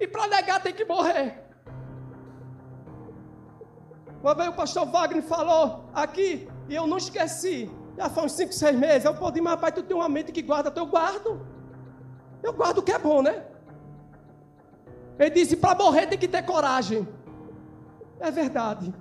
E 0.00 0.06
para 0.06 0.26
negar 0.26 0.62
tem 0.62 0.74
que 0.74 0.84
morrer. 0.84 1.42
Uma 4.20 4.34
vez 4.34 4.48
o 4.48 4.52
pastor 4.54 4.86
Wagner 4.86 5.22
falou 5.22 5.88
aqui, 5.94 6.48
e 6.68 6.74
eu 6.74 6.86
não 6.86 6.96
esqueci. 6.96 7.70
Já 7.96 8.10
faz 8.10 8.26
uns 8.26 8.32
5, 8.32 8.52
6 8.52 8.76
meses. 8.76 9.04
Eu 9.04 9.14
pedi, 9.14 9.40
mas 9.40 9.54
rapaz, 9.54 9.74
tu 9.74 9.82
tem 9.82 9.96
uma 9.96 10.08
mente 10.08 10.32
que 10.32 10.42
guarda, 10.42 10.72
eu 10.74 10.86
guardo. 10.86 11.40
Eu 12.42 12.52
guardo 12.52 12.78
o 12.78 12.82
que 12.82 12.92
é 12.92 12.98
bom, 12.98 13.22
né? 13.22 13.44
Ele 15.18 15.30
disse: 15.30 15.56
para 15.56 15.74
morrer 15.74 16.06
tem 16.06 16.18
que 16.18 16.28
ter 16.28 16.42
coragem. 16.44 17.06
É 18.20 18.30
verdade. 18.30 18.92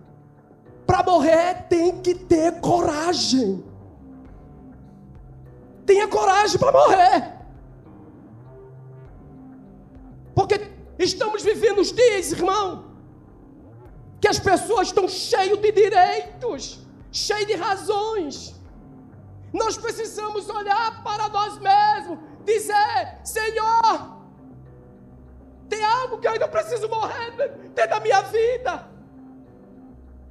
Para 0.86 1.04
morrer 1.04 1.68
tem 1.68 2.02
que 2.02 2.16
ter 2.16 2.60
coragem. 2.62 3.64
Tenha 5.86 6.08
coragem 6.08 6.60
para 6.60 6.72
morrer. 6.72 7.36
Porque 10.34 10.70
estamos 10.98 11.44
vivendo 11.44 11.80
os 11.80 11.92
dias, 11.92 12.32
irmão, 12.32 12.86
que 14.20 14.28
as 14.28 14.40
pessoas 14.40 14.88
estão 14.88 15.08
cheias 15.08 15.58
de 15.60 15.72
direitos, 15.72 16.85
cheias 17.16 17.48
de 17.48 17.56
razões. 17.56 18.36
Nós 19.54 19.78
precisamos 19.78 20.50
olhar 20.50 21.02
para 21.02 21.30
nós 21.30 21.58
mesmos, 21.58 22.20
dizer: 22.44 23.20
Senhor, 23.24 24.18
tem 25.70 25.84
algo 25.84 26.18
que 26.20 26.28
eu 26.28 26.34
ainda 26.34 26.48
preciso 26.48 26.90
morrer 26.90 27.32
dentro 27.74 27.90
da 27.90 28.00
minha 28.02 28.22
vida. 28.22 28.74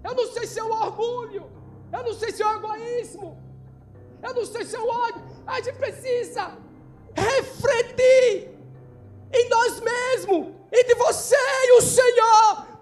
Eu 0.03 0.15
não 0.15 0.27
sei 0.33 0.47
se 0.47 0.59
é 0.59 0.63
o 0.63 0.71
orgulho, 0.71 1.51
eu 1.91 2.03
não 2.05 2.13
sei 2.13 2.31
se 2.31 2.43
é 2.43 2.47
o 2.47 2.57
egoísmo, 2.59 3.43
eu 4.23 4.35
não 4.35 4.45
sei 4.45 4.65
se 4.67 4.77
é 4.77 4.81
o 4.81 4.89
ódio. 4.89 5.23
A 5.47 5.61
gente 5.63 5.79
precisa 5.79 6.53
refletir 7.15 8.51
em 9.33 9.49
nós 9.49 9.81
mesmos, 9.81 10.55
entre 10.71 10.95
você 10.97 11.37
e 11.69 11.73
o 11.79 11.81
Senhor. 11.81 12.74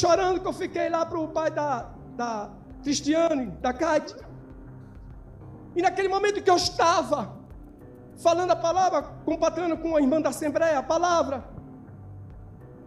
Chorando 0.00 0.40
que 0.40 0.48
eu 0.50 0.52
fiquei 0.52 0.88
lá 0.88 1.04
para 1.04 1.18
o 1.18 1.28
pai 1.28 1.50
da, 1.50 1.90
da 2.16 2.50
Cristiane, 2.82 3.46
da 3.64 3.72
Kate. 3.72 4.14
E 5.76 5.82
naquele 5.82 6.08
momento 6.08 6.42
que 6.42 6.50
eu 6.50 6.56
estava 6.56 7.20
falando 8.16 8.50
a 8.50 8.56
palavra, 8.56 9.02
compartilhando 9.24 9.76
com 9.76 9.96
a 9.96 10.00
irmã 10.00 10.20
da 10.20 10.30
Assembleia, 10.30 10.78
a 10.78 10.82
palavra. 10.82 11.44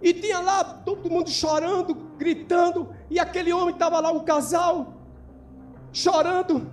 E 0.02 0.14
tinha 0.14 0.40
lá 0.40 0.64
todo 0.64 1.10
mundo 1.10 1.30
chorando, 1.30 1.94
gritando, 2.18 2.80
e 3.10 3.20
aquele 3.20 3.54
homem 3.54 3.74
estava 3.74 4.00
lá, 4.00 4.12
um 4.12 4.24
casal, 4.24 4.94
chorando, 5.94 6.70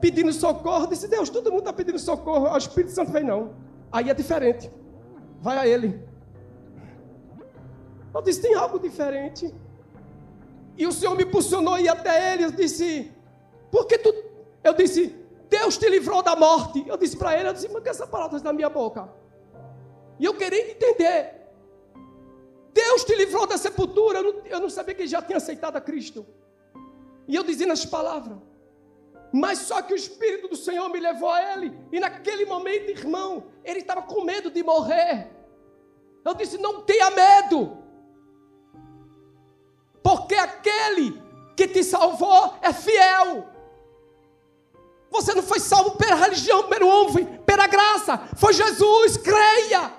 pedindo 0.00 0.32
socorro. 0.32 0.86
Disse, 0.86 1.06
Deus, 1.06 1.28
todo 1.28 1.50
mundo 1.50 1.60
está 1.60 1.72
pedindo 1.72 1.98
socorro. 1.98 2.48
O 2.48 2.56
Espírito 2.56 2.92
Santo 2.92 3.12
veio, 3.12 3.26
não. 3.26 3.50
Aí 3.92 4.08
é 4.08 4.14
diferente. 4.14 4.70
Vai 5.40 5.58
a 5.58 5.66
ele. 5.66 6.02
Eu 8.14 8.22
disse: 8.22 8.40
tem 8.40 8.54
algo 8.54 8.78
diferente. 8.78 9.52
E 10.76 10.86
o 10.86 10.92
Senhor 10.92 11.16
me 11.16 11.24
impulsionou 11.24 11.78
ir 11.78 11.88
até 11.88 12.32
ele. 12.32 12.44
Eu 12.44 12.52
disse: 12.52 13.12
por 13.70 13.86
que 13.86 13.98
tu. 13.98 14.14
Eu 14.62 14.74
disse: 14.74 15.08
Deus 15.48 15.76
te 15.76 15.88
livrou 15.88 16.22
da 16.22 16.36
morte. 16.36 16.84
Eu 16.86 16.96
disse 16.96 17.16
para 17.16 17.38
ele: 17.38 17.48
eu 17.48 17.52
disse, 17.52 17.68
mas 17.68 17.82
que 17.82 17.88
essa 17.88 18.06
palavra 18.06 18.38
na 18.40 18.52
minha 18.52 18.70
boca? 18.70 19.08
E 20.18 20.24
eu 20.24 20.34
querendo 20.34 20.70
entender. 20.70 21.42
Deus 22.72 23.04
te 23.04 23.14
livrou 23.14 23.46
da 23.46 23.58
sepultura. 23.58 24.18
Eu 24.18 24.32
não, 24.32 24.46
eu 24.46 24.60
não 24.60 24.70
sabia 24.70 24.94
que 24.94 25.02
ele 25.02 25.08
já 25.08 25.22
tinha 25.22 25.38
aceitado 25.38 25.76
a 25.76 25.80
Cristo. 25.80 26.26
E 27.26 27.34
eu 27.34 27.42
dizia 27.42 27.66
nas 27.66 27.84
palavras. 27.84 28.38
Mas 29.32 29.58
só 29.58 29.82
que 29.82 29.92
o 29.92 29.96
Espírito 29.96 30.48
do 30.48 30.56
Senhor 30.56 30.88
me 30.88 31.00
levou 31.00 31.30
a 31.30 31.52
ele. 31.52 31.76
E 31.92 31.98
naquele 31.98 32.46
momento, 32.46 32.90
irmão, 32.90 33.44
ele 33.64 33.80
estava 33.80 34.02
com 34.02 34.22
medo 34.22 34.50
de 34.50 34.62
morrer. 34.62 35.30
Eu 36.24 36.34
disse: 36.34 36.58
não 36.58 36.82
tenha 36.82 37.10
medo. 37.10 37.83
Porque 40.04 40.34
aquele 40.34 41.20
que 41.56 41.66
te 41.66 41.82
salvou 41.82 42.58
é 42.60 42.74
fiel. 42.74 43.48
Você 45.10 45.32
não 45.32 45.42
foi 45.42 45.58
salvo 45.58 45.92
pela 45.92 46.14
religião, 46.14 46.68
pelo 46.68 46.86
homem, 46.86 47.24
pela 47.46 47.66
graça. 47.66 48.18
Foi 48.36 48.52
Jesus, 48.52 49.16
creia. 49.16 49.90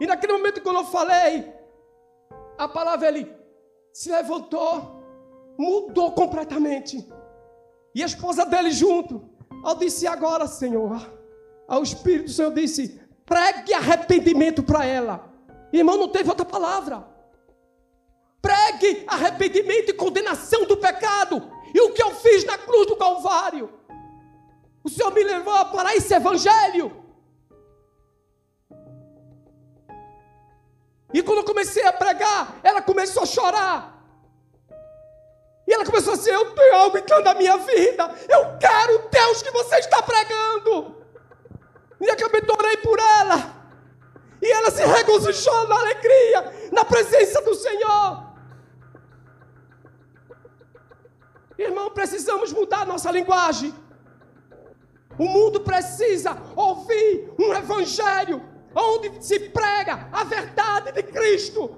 E 0.00 0.06
naquele 0.06 0.32
momento, 0.32 0.62
quando 0.62 0.76
eu 0.76 0.86
falei, 0.86 1.52
a 2.56 2.66
palavra 2.66 3.08
ele 3.08 3.30
se 3.92 4.10
levantou, 4.10 5.02
mudou 5.58 6.12
completamente. 6.12 7.06
E 7.94 8.02
a 8.02 8.06
esposa 8.06 8.46
dele 8.46 8.70
junto. 8.70 9.28
Eu 9.62 9.74
disse: 9.74 10.06
Agora, 10.06 10.46
Senhor. 10.46 10.98
Ao 11.68 11.82
Espírito 11.82 12.24
do 12.24 12.32
Senhor 12.32 12.54
disse: 12.54 12.98
Pregue 13.26 13.74
arrependimento 13.74 14.62
para 14.62 14.86
ela. 14.86 15.30
Irmão, 15.70 15.98
não 15.98 16.08
teve 16.08 16.30
outra 16.30 16.46
palavra. 16.46 17.09
Pregue 18.80 19.04
arrependimento 19.06 19.90
e 19.90 19.92
condenação 19.92 20.64
do 20.64 20.76
pecado. 20.76 21.52
E 21.74 21.80
o 21.82 21.92
que 21.92 22.02
eu 22.02 22.14
fiz 22.14 22.44
na 22.44 22.56
cruz 22.56 22.86
do 22.86 22.96
Calvário. 22.96 23.70
O 24.82 24.88
Senhor 24.88 25.12
me 25.12 25.22
levou 25.22 25.66
para 25.66 25.94
esse 25.94 26.14
evangelho. 26.14 26.90
E 31.12 31.22
quando 31.22 31.38
eu 31.38 31.44
comecei 31.44 31.84
a 31.84 31.92
pregar, 31.92 32.58
ela 32.62 32.80
começou 32.80 33.24
a 33.24 33.26
chorar. 33.26 34.02
E 35.68 35.72
ela 35.74 35.84
começou 35.84 36.14
a 36.14 36.16
dizer: 36.16 36.32
Eu 36.32 36.54
tenho 36.54 36.74
algo 36.76 36.96
entrando 36.96 37.24
na 37.24 37.34
minha 37.34 37.58
vida. 37.58 38.14
Eu 38.28 38.56
quero 38.58 38.94
o 38.96 39.08
Deus 39.10 39.42
que 39.42 39.50
você 39.50 39.76
está 39.76 40.00
pregando. 40.02 40.96
E 42.00 42.10
acabei 42.10 42.40
orei 42.58 42.76
por 42.78 42.98
ela. 42.98 43.60
E 44.40 44.50
ela 44.50 44.70
se 44.70 44.82
regozijou 44.82 45.68
na 45.68 45.78
alegria, 45.78 46.70
na 46.72 46.82
presença 46.82 47.42
do 47.42 47.54
Senhor. 47.54 48.29
Irmão, 51.62 51.90
precisamos 51.90 52.52
mudar 52.52 52.86
nossa 52.86 53.10
linguagem. 53.10 53.74
O 55.18 55.24
mundo 55.24 55.60
precisa 55.60 56.36
ouvir 56.56 57.32
um 57.38 57.52
evangelho 57.52 58.42
onde 58.74 59.24
se 59.24 59.38
prega 59.40 60.08
a 60.12 60.24
verdade 60.24 60.92
de 60.92 61.02
Cristo 61.02 61.76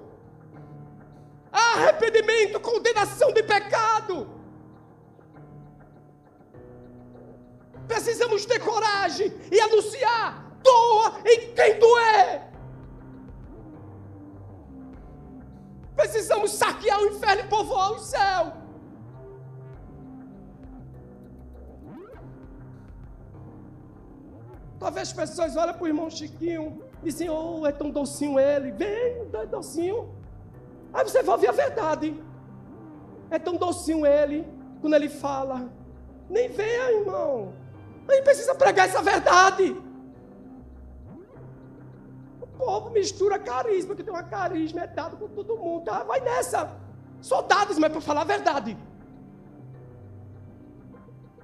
arrependimento, 1.53 2.59
condenação 2.59 3.31
de 3.31 3.43
pecado. 3.43 4.27
Precisamos 7.87 8.45
ter 8.45 8.59
coragem 8.59 9.31
e 9.51 9.59
anunciar: 9.59 10.57
doa 10.63 11.21
em 11.25 11.53
quem 11.53 11.77
doer. 11.77 12.41
Precisamos 15.95 16.51
saquear 16.51 16.99
o 16.99 17.07
inferno 17.07 17.43
e 17.43 17.47
povoar 17.47 17.91
o 17.91 17.99
céu. 17.99 18.62
Talvez 24.83 25.07
as 25.07 25.13
pessoas 25.13 25.55
olhem 25.55 25.73
para 25.73 25.83
o 25.85 25.87
irmão 25.87 26.09
Chiquinho 26.09 26.83
e 27.01 27.05
dizem: 27.05 27.29
Oh, 27.29 27.65
é 27.65 27.71
tão 27.71 27.89
docinho 27.89 28.37
ele. 28.37 28.69
Vem, 28.71 29.29
é 29.33 29.45
docinho. 29.45 30.13
Aí 30.93 31.05
você 31.05 31.23
vai 31.23 31.35
ouvir 31.35 31.47
a 31.47 31.53
verdade. 31.53 32.21
É 33.31 33.39
tão 33.39 33.55
docinho 33.55 34.05
ele, 34.05 34.45
quando 34.81 34.95
ele 34.95 35.07
fala. 35.07 35.71
Nem 36.29 36.49
venha, 36.49 36.91
irmão. 36.99 37.53
A 38.09 38.13
gente 38.13 38.25
precisa 38.25 38.53
pregar 38.53 38.89
essa 38.89 39.01
verdade. 39.01 39.73
O 42.41 42.47
povo 42.57 42.89
mistura 42.89 43.39
carisma, 43.39 43.95
que 43.95 44.03
tem 44.03 44.13
uma 44.13 44.23
carisma, 44.23 44.81
é 44.81 44.87
dado 44.87 45.15
com 45.15 45.29
todo 45.29 45.55
mundo. 45.55 45.85
Tá? 45.85 46.03
Vai 46.03 46.19
nessa. 46.19 46.69
Soldados, 47.21 47.77
mas 47.77 47.89
para 47.89 48.01
falar 48.01 48.21
a 48.21 48.25
verdade. 48.25 48.77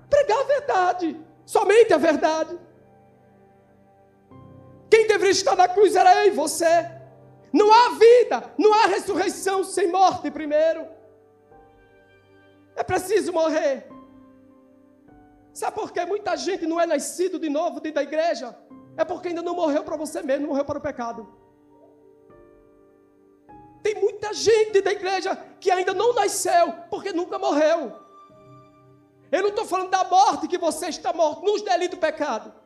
Pregar 0.09 0.41
a 0.41 0.43
verdade. 0.43 1.21
Somente 1.45 1.93
a 1.93 1.97
verdade. 1.97 2.59
Deveria 5.09 5.31
estar 5.31 5.55
na 5.55 5.67
cruz 5.67 5.95
era 5.95 6.11
eu 6.19 6.27
e 6.31 6.35
você. 6.43 6.73
Não 7.51 7.67
há 7.73 7.89
vida, 8.05 8.53
não 8.63 8.71
há 8.75 8.85
ressurreição 8.85 9.63
sem 9.63 9.87
morte 9.91 10.29
primeiro. 10.29 10.87
É 12.75 12.83
preciso 12.83 13.33
morrer. 13.33 13.87
Sabe 15.51 15.73
por 15.79 15.91
que 15.91 16.05
muita 16.05 16.37
gente 16.37 16.67
não 16.67 16.79
é 16.79 16.85
nascido 16.85 17.39
de 17.39 17.49
novo 17.49 17.79
dentro 17.79 17.95
da 17.95 18.03
igreja? 18.03 18.55
É 18.95 19.03
porque 19.03 19.29
ainda 19.29 19.41
não 19.41 19.55
morreu 19.55 19.83
para 19.83 19.97
você 19.97 20.21
mesmo, 20.21 20.47
morreu 20.49 20.63
para 20.63 20.77
o 20.77 20.81
pecado. 20.89 21.27
Tem 23.81 23.95
muita 23.95 24.31
gente 24.31 24.79
da 24.79 24.91
igreja 24.91 25.35
que 25.59 25.71
ainda 25.71 25.93
não 25.93 26.13
nasceu 26.13 26.71
porque 26.91 27.11
nunca 27.11 27.39
morreu. 27.39 27.79
Eu 29.31 29.41
não 29.41 29.49
estou 29.49 29.65
falando 29.65 29.89
da 29.89 30.03
morte 30.03 30.47
que 30.47 30.57
você 30.57 30.87
está 30.89 31.11
morto 31.11 31.43
nos 31.43 31.63
delitos 31.63 31.97
do 31.97 32.01
pecado. 32.01 32.58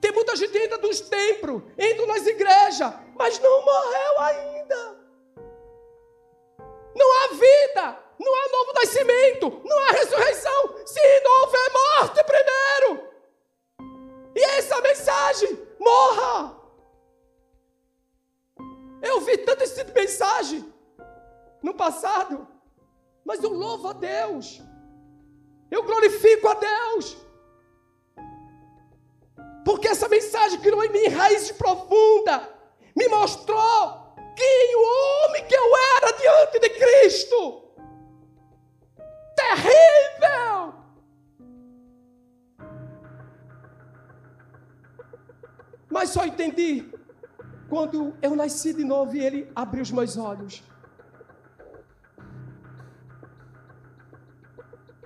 Tem 0.00 0.12
muita 0.12 0.36
gente 0.36 0.56
entra 0.56 0.78
nos 0.78 1.00
templos, 1.00 1.62
entra 1.76 2.06
nas 2.06 2.26
igrejas, 2.26 2.94
mas 3.16 3.38
não 3.40 3.64
morreu 3.64 4.20
ainda. 4.20 4.98
Não 6.94 7.12
há 7.12 7.28
vida, 7.28 8.04
não 8.18 8.34
há 8.34 8.48
novo 8.48 8.72
nascimento, 8.74 9.60
não 9.64 9.78
há 9.78 9.90
ressurreição, 9.92 10.86
se 10.86 11.20
não 11.20 11.40
houver 11.42 11.70
morte 11.72 12.24
primeiro. 12.24 13.08
E 14.34 14.42
essa 14.42 14.80
mensagem, 14.80 15.66
morra. 15.78 16.58
Eu 19.02 19.20
tanto 19.44 19.62
esse 19.62 19.76
tipo 19.76 19.98
mensagem 19.98 20.72
no 21.62 21.74
passado, 21.74 22.46
mas 23.24 23.42
eu 23.42 23.50
louvo 23.50 23.88
a 23.88 23.92
Deus, 23.92 24.60
eu 25.70 25.82
glorifico 25.82 26.48
a 26.48 26.54
Deus, 26.54 27.16
porque 29.68 29.86
essa 29.86 30.08
mensagem 30.08 30.58
criou 30.60 30.82
em 30.82 30.90
mim 30.90 31.08
raiz 31.08 31.52
profunda, 31.52 32.48
me 32.96 33.06
mostrou 33.06 34.14
quem 34.34 34.76
o 34.76 35.26
homem 35.26 35.44
que 35.44 35.54
eu 35.54 35.70
era 35.96 36.10
diante 36.12 36.58
de 36.58 36.70
Cristo. 36.70 37.64
Terrível! 39.36 40.72
Mas 45.90 46.08
só 46.08 46.24
entendi 46.24 46.90
quando 47.68 48.16
eu 48.22 48.34
nasci 48.34 48.72
de 48.72 48.84
novo 48.84 49.14
e 49.14 49.22
ele 49.22 49.52
abriu 49.54 49.82
os 49.82 49.90
meus 49.90 50.16
olhos. 50.16 50.62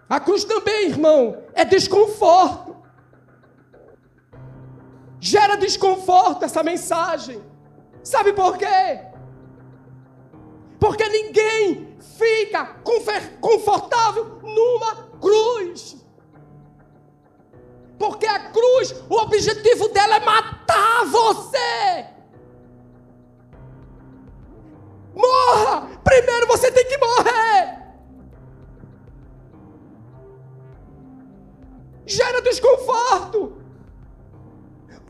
A 0.09 0.21
cruz 0.21 0.45
também, 0.45 0.87
irmão, 0.87 1.43
é 1.53 1.65
desconforto. 1.65 2.72
Gera 5.25 5.55
desconforto 5.55 6.45
essa 6.45 6.65
mensagem. 6.65 7.41
Sabe 8.03 8.33
por 8.33 8.59
quê? 8.59 9.07
Porque 10.81 11.09
ninguém 11.09 11.97
fica 12.19 12.65
confortável 13.41 14.41
numa 14.43 14.97
cruz. 15.21 16.05
Porque 17.97 18.27
a 18.27 18.51
cruz, 18.51 19.01
o 19.09 19.15
objetivo 19.15 19.91
dela 19.91 20.17
é 20.17 20.25
matar 20.25 21.05
você. 21.05 22.07
Morra! 25.15 25.89
Primeiro 26.03 26.49
você 26.49 26.73
tem 26.73 26.85
que 26.85 26.99
morrer. 26.99 27.95
Gera 32.07 32.43
desconforto. 32.43 33.62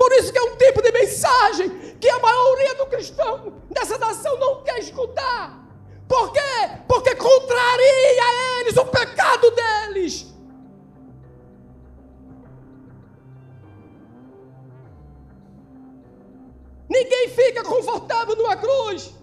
Por 0.02 0.12
isso 0.14 0.32
que 0.32 0.38
é 0.38 0.42
um 0.42 0.56
tipo 0.56 0.82
de 0.82 0.90
mensagem 0.90 1.70
que 2.00 2.08
a 2.08 2.18
maioria 2.18 2.74
do 2.74 2.86
cristão 2.86 3.62
dessa 3.70 3.96
nação 3.98 4.36
não 4.36 4.60
quer 4.64 4.80
escutar. 4.80 5.64
Por 6.08 6.32
quê? 6.32 6.40
Porque 6.88 7.14
contraria 7.14 8.58
eles 8.58 8.76
o 8.76 8.84
pecado 8.84 9.48
deles. 9.52 10.26
Ninguém 16.88 17.28
fica 17.28 17.62
confortável 17.62 18.34
numa 18.34 18.56
cruz. 18.56 19.14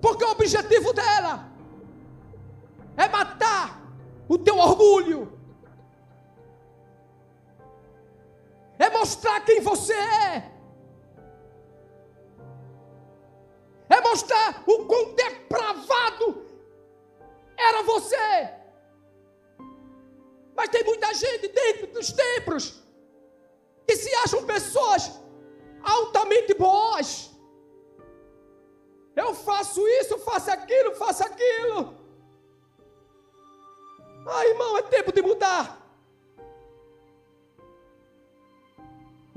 Porque 0.00 0.24
o 0.24 0.30
objetivo 0.30 0.92
dela 0.92 1.48
é 2.96 3.08
matar 3.08 3.82
o 4.28 4.38
teu 4.38 4.56
orgulho. 4.58 5.37
Mostrar 8.98 9.40
quem 9.40 9.60
você 9.60 9.94
é. 9.94 10.52
É 13.96 14.00
mostrar 14.00 14.62
o 14.66 14.84
quão 14.86 15.14
depravado 15.14 16.26
era 17.56 17.82
você. 17.82 18.28
Mas 20.56 20.70
tem 20.70 20.84
muita 20.84 21.12
gente 21.14 21.48
dentro 21.48 21.86
dos 21.88 22.12
templos 22.12 22.82
que 23.86 23.96
se 23.96 24.12
acham 24.16 24.44
pessoas 24.44 25.02
altamente 25.82 26.52
boas. 26.54 27.30
Eu 29.16 29.34
faço 29.34 29.86
isso, 30.00 30.18
faço 30.18 30.50
aquilo, 30.50 30.94
faço 30.94 31.24
aquilo. 31.24 31.96
Ah, 34.26 34.46
irmão, 34.46 34.76
é 34.76 34.82
tempo 34.82 35.10
de 35.12 35.22
mudar. 35.22 35.77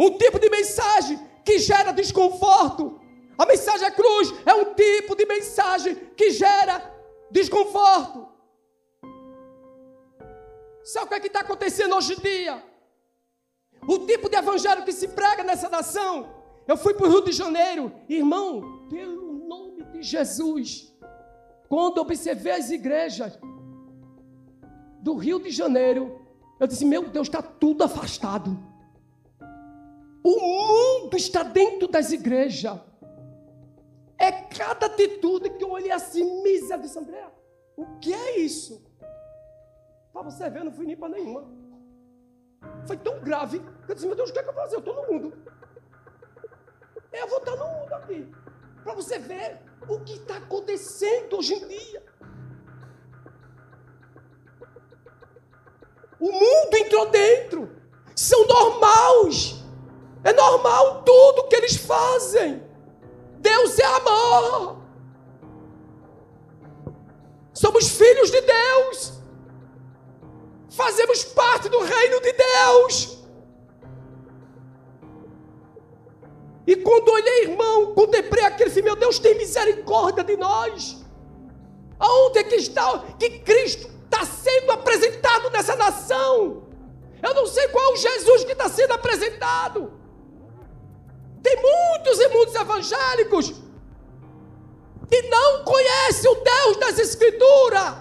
Um 0.02 0.18
tipo 0.18 0.40
de 0.40 0.50
mensagem 0.50 1.20
que 1.46 1.60
gera 1.60 1.92
desconforto. 1.92 3.00
A 3.38 3.46
mensagem 3.46 3.82
da 3.82 3.92
cruz 3.92 4.34
é 4.44 4.54
um 4.56 4.74
tipo 4.74 5.16
de 5.16 5.28
mensagem 5.28 5.94
que 6.18 6.32
gera 6.32 6.76
desconforto. 7.30 8.28
Sabe 10.84 11.06
o 11.06 11.10
que 11.10 11.14
é 11.14 11.28
está 11.28 11.42
acontecendo 11.42 11.96
hoje 11.96 12.14
em 12.14 12.20
dia? 12.20 12.64
O 13.88 14.00
tipo 14.00 14.28
de 14.28 14.38
evangelho 14.38 14.84
que 14.84 14.92
se 14.92 15.08
prega 15.10 15.44
nessa 15.44 15.70
nação. 15.70 16.34
Eu 16.68 16.78
fui 16.78 16.96
para 16.96 17.06
o 17.06 17.10
Rio 17.10 17.24
de 17.24 17.32
Janeiro, 17.32 17.94
irmão, 18.10 18.88
pelo 18.90 19.34
nome 19.48 19.84
de 19.84 20.02
Jesus. 20.02 20.92
Quando 21.70 22.00
observei 22.00 22.54
as 22.54 22.72
igrejas 22.72 23.38
do 25.00 25.16
Rio 25.16 25.40
de 25.40 25.52
Janeiro, 25.52 26.20
eu 26.60 26.66
disse: 26.66 26.86
Meu 26.86 27.08
Deus, 27.08 27.28
está 27.28 27.44
tudo 27.44 27.84
afastado. 27.84 28.71
O 30.24 30.40
mundo 30.40 31.18
está 31.18 31.44
dentro 31.44 31.88
das 31.88 32.12
igrejas. 32.12 32.80
É 34.18 34.32
cada 34.32 34.86
atitude 34.86 35.50
que 35.50 35.64
eu 35.64 35.72
olhei 35.72 35.92
assim, 35.92 36.44
misa 36.44 36.78
de 36.78 36.98
André. 36.98 37.28
O 37.76 37.98
que 38.00 38.14
é 38.14 38.40
isso? 38.40 38.86
Para 40.14 40.24
você 40.24 40.50
ver, 40.50 40.60
eu 40.60 40.66
não 40.66 40.72
fui 40.72 40.86
nem 40.86 40.96
para 40.96 41.10
nenhuma. 41.10 41.50
Foi 42.86 42.98
tão 42.98 43.20
grave 43.20 43.60
que 43.60 43.92
eu 43.92 43.96
disse: 43.96 44.06
Meu 44.06 44.16
Deus, 44.16 44.30
o 44.30 44.34
que 44.34 44.40
é 44.40 44.44
que 44.44 44.50
eu 44.50 44.54
vou 44.54 44.62
fazer? 44.62 44.76
Eu 44.76 44.80
estou 44.80 44.96
no 44.96 45.12
mundo. 45.12 45.34
Eu 47.12 47.28
vou 47.28 47.40
estar 47.40 47.56
no 47.56 47.68
mundo 47.68 47.94
aqui. 47.94 48.32
Para 48.84 48.94
você 48.94 49.18
ver 49.18 49.60
o 49.88 50.00
que 50.02 50.14
está 50.14 50.38
acontecendo 50.38 51.38
hoje 51.38 51.56
em 51.56 51.68
dia. 51.68 52.04
O 56.20 56.32
mundo 56.32 56.76
entrou 56.76 57.10
dentro. 57.10 57.76
São 58.16 58.46
normais. 58.46 59.61
É 60.24 60.34
normal 60.34 61.04
tudo 61.04 61.48
que 61.48 61.56
eles 61.56 61.76
fazem. 61.76 62.64
Deus 63.40 63.80
é 63.80 63.86
amor. 63.86 64.78
Somos 67.54 67.90
filhos 67.90 68.30
de 68.32 68.42
Deus. 68.42 69.14
Fazemos 70.70 71.24
parte 71.24 71.70
do 71.70 71.80
reino 71.80 72.22
de 72.22 72.34
Deus. 72.34 73.18
E 76.66 76.76
quando 76.76 77.10
olhei, 77.10 77.44
irmão, 77.44 77.94
contemplei 77.94 78.46
aquele 78.46 78.70
filme, 78.70 78.90
meu 78.90 78.96
Deus, 78.96 79.20
tem 79.20 79.36
misericórdia 79.38 80.24
de 80.24 80.38
nós. 80.38 81.04
Aonde 82.00 82.40
é 82.40 82.44
que 82.44 82.56
está 82.56 83.00
que 83.20 83.40
Cristo 83.40 83.90
está 84.06 84.26
sendo 84.26 84.72
apresentado 84.72 85.50
nessa 85.50 85.76
nação? 85.76 86.64
Eu 87.22 87.34
não 87.34 87.46
sei 87.46 87.68
qual 87.68 87.96
Jesus 87.96 88.44
que 88.44 88.54
está 88.54 88.70
sendo 88.70 88.94
apresentado. 88.94 90.01
Tem 91.44 91.56
muitos 91.56 92.20
e 92.20 92.28
muitos 92.30 92.56
evangélicos 92.56 93.54
que 95.10 95.22
não 95.24 95.64
conhecem 95.66 96.32
o 96.32 96.36
Deus 96.36 96.78
das 96.78 97.00
Escrituras. 97.00 97.96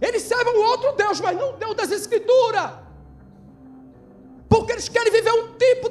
Eles 0.00 0.22
servem 0.22 0.56
um 0.56 0.64
outro 0.64 0.92
Deus, 0.92 1.20
mas 1.20 1.38
não 1.38 1.50
o 1.50 1.56
Deus 1.56 1.76
das 1.76 1.92
Escrituras. 1.92 2.72
Porque 4.48 4.72
eles 4.72 4.88
querem 4.88 5.12
viver 5.12 5.32
um 5.32 5.54
tipo 5.56 5.88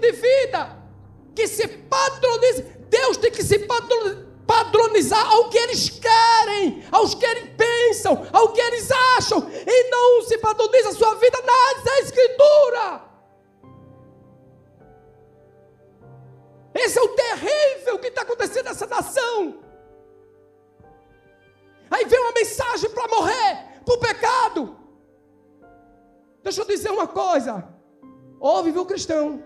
cristão? 29.02 29.44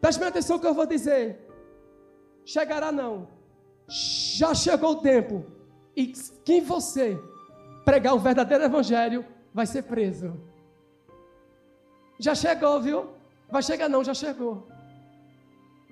Preste 0.00 0.22
atenção 0.22 0.58
que 0.58 0.66
eu 0.66 0.74
vou 0.74 0.86
dizer. 0.86 1.38
Chegará 2.44 2.90
não. 2.90 3.28
Já 3.88 4.54
chegou 4.54 4.92
o 4.92 5.00
tempo. 5.00 5.44
E 5.96 6.12
quem 6.44 6.60
você 6.60 7.18
pregar 7.84 8.14
o 8.14 8.18
verdadeiro 8.18 8.64
evangelho 8.64 9.24
vai 9.52 9.66
ser 9.66 9.82
preso. 9.82 10.40
Já 12.18 12.34
chegou, 12.34 12.80
viu? 12.80 13.10
Vai 13.50 13.62
chegar 13.62 13.88
não, 13.88 14.04
já 14.04 14.14
chegou. 14.14 14.68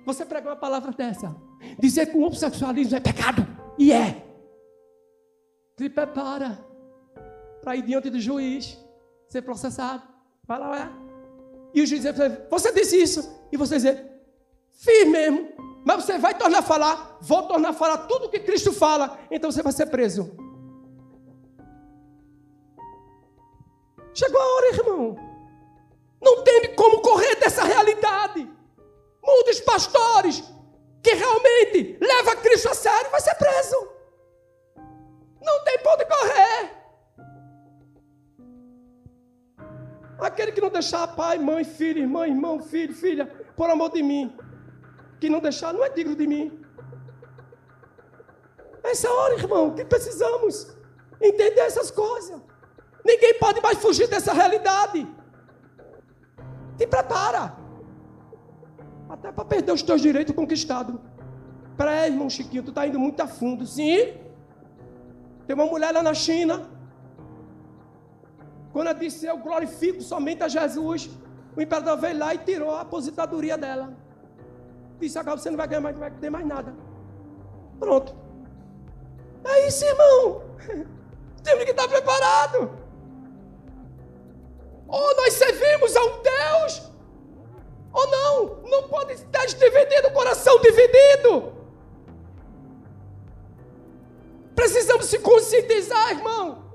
Você 0.05 0.25
pregar 0.25 0.53
uma 0.53 0.59
palavra 0.59 0.91
dessa. 0.91 1.35
Dizer 1.77 2.07
que 2.07 2.17
o 2.17 2.21
homossexualismo 2.21 2.95
é 2.95 2.99
pecado. 2.99 3.45
E 3.77 3.91
é. 3.91 4.23
Se 5.77 5.89
prepara 5.89 6.65
para 7.61 7.75
ir 7.75 7.83
diante 7.83 8.09
do 8.09 8.19
juiz, 8.19 8.77
ser 9.27 9.41
processado. 9.41 10.03
Vai 10.47 10.59
lá, 10.59 10.79
é. 10.79 11.06
E 11.77 11.81
o 11.83 11.85
juiz 11.85 12.01
diz, 12.01 12.15
você 12.49 12.71
disse 12.71 12.99
isso. 12.99 13.47
E 13.51 13.55
você 13.55 13.75
dizer, 13.75 14.03
fiz 14.71 15.07
mesmo. 15.07 15.47
Mas 15.85 16.03
você 16.03 16.17
vai 16.17 16.35
tornar 16.35 16.57
a 16.57 16.63
falar, 16.63 17.19
vou 17.21 17.43
tornar 17.43 17.69
a 17.69 17.73
falar 17.73 17.97
tudo 18.07 18.25
o 18.25 18.29
que 18.29 18.39
Cristo 18.39 18.73
fala. 18.73 19.19
Então 19.29 19.51
você 19.51 19.61
vai 19.61 19.71
ser 19.71 19.85
preso. 19.85 20.35
Chegou 24.11 24.41
a 24.41 24.55
hora, 24.55 24.67
irmão. 24.75 25.15
Não 26.19 26.43
tem 26.43 26.73
como 26.75 26.99
correr 26.99 27.35
dessa 27.35 27.63
realidade. 27.63 28.49
Muitos 29.23 29.59
pastores 29.59 30.43
que 31.03 31.13
realmente 31.13 31.95
leva 32.01 32.37
Cristo 32.37 32.69
a 32.69 32.73
sério 32.73 33.11
vai 33.11 33.21
ser 33.21 33.35
preso. 33.35 33.87
Não 35.43 35.63
tem 35.63 35.77
ponto 35.77 35.99
de 35.99 36.05
correr. 36.05 36.76
Aquele 40.19 40.51
que 40.51 40.61
não 40.61 40.69
deixar 40.69 41.07
pai, 41.07 41.37
mãe, 41.37 41.63
filho, 41.63 41.99
irmã, 41.99 42.27
irmão, 42.27 42.59
filho, 42.59 42.93
filha, 42.93 43.25
por 43.55 43.69
amor 43.69 43.91
de 43.91 44.01
mim, 44.01 44.35
que 45.19 45.29
não 45.29 45.39
deixar 45.39 45.73
não 45.73 45.83
é 45.83 45.89
digno 45.89 46.15
de 46.15 46.25
mim. 46.25 46.59
Essa 48.83 49.11
hora, 49.11 49.35
irmão, 49.35 49.75
que 49.75 49.85
precisamos 49.85 50.75
entender 51.21 51.61
essas 51.61 51.91
coisas. 51.91 52.41
Ninguém 53.05 53.35
pode 53.35 53.61
mais 53.61 53.77
fugir 53.77 54.07
dessa 54.07 54.33
realidade. 54.33 55.07
Te 56.77 56.87
prepara. 56.87 57.55
Até 59.09 59.31
para 59.31 59.45
perder 59.45 59.71
os 59.71 59.81
teus 59.81 60.01
direitos 60.01 60.35
conquistados. 60.35 60.95
Peraí, 61.77 62.11
irmão 62.11 62.29
Chiquinho, 62.29 62.63
tu 62.63 62.69
está 62.69 62.87
indo 62.87 62.99
muito 62.99 63.21
a 63.21 63.27
fundo. 63.27 63.65
Sim. 63.65 64.15
Tem 65.45 65.53
uma 65.53 65.65
mulher 65.65 65.91
lá 65.93 66.01
na 66.01 66.13
China 66.13 66.76
quando 68.71 68.87
ela 68.87 68.99
disse, 68.99 69.25
eu 69.25 69.37
glorifico 69.37 70.01
somente 70.01 70.43
a 70.43 70.47
Jesus, 70.47 71.09
o 71.55 71.61
imperador 71.61 71.97
veio 71.97 72.19
lá 72.19 72.33
e 72.33 72.37
tirou 72.37 72.71
a 72.71 72.81
aposentadoria 72.81 73.57
dela. 73.57 73.93
Disse, 74.99 75.17
agora 75.17 75.37
você 75.37 75.49
não 75.49 75.57
vai 75.57 75.67
ganhar 75.67 75.81
mais, 75.81 75.95
não 75.95 76.01
vai 76.01 76.11
ter 76.11 76.29
mais 76.29 76.45
nada. 76.45 76.73
Pronto. 77.79 78.15
É 79.43 79.67
isso, 79.67 79.85
irmão. 79.85 80.41
Temos 81.43 81.63
que 81.63 81.71
estar 81.71 81.87
preparado. 81.87 82.71
Ou 84.87 85.15
nós 85.17 85.33
servimos 85.33 85.95
a 85.95 86.03
um 86.03 86.21
Deus, 86.21 86.91
ou 87.93 88.07
não. 88.11 88.69
Não 88.69 88.87
pode 88.89 89.13
estar 89.13 89.45
dividido, 89.45 90.11
coração 90.13 90.59
dividido. 90.59 91.53
Precisamos 94.55 95.05
se 95.05 95.19
conscientizar, 95.19 96.11
irmão 96.11 96.66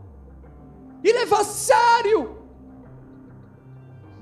e 1.03 1.13
levar 1.13 1.41
a 1.41 1.45
sério 1.45 2.39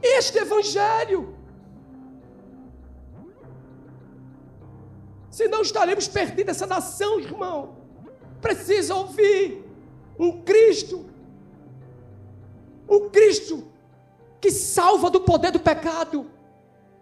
este 0.03 0.39
evangelho. 0.39 1.35
Senão 5.31 5.62
estaremos 5.62 6.09
perdidos 6.09 6.57
essa 6.57 6.66
nação, 6.66 7.20
irmão. 7.20 7.76
Precisa 8.41 8.95
ouvir 8.95 9.64
um 10.18 10.43
Cristo, 10.43 11.07
um 12.89 13.09
Cristo 13.11 13.70
que 14.41 14.51
salva 14.51 15.11
do 15.11 15.20
poder 15.20 15.53
do 15.53 15.61
pecado. 15.61 16.31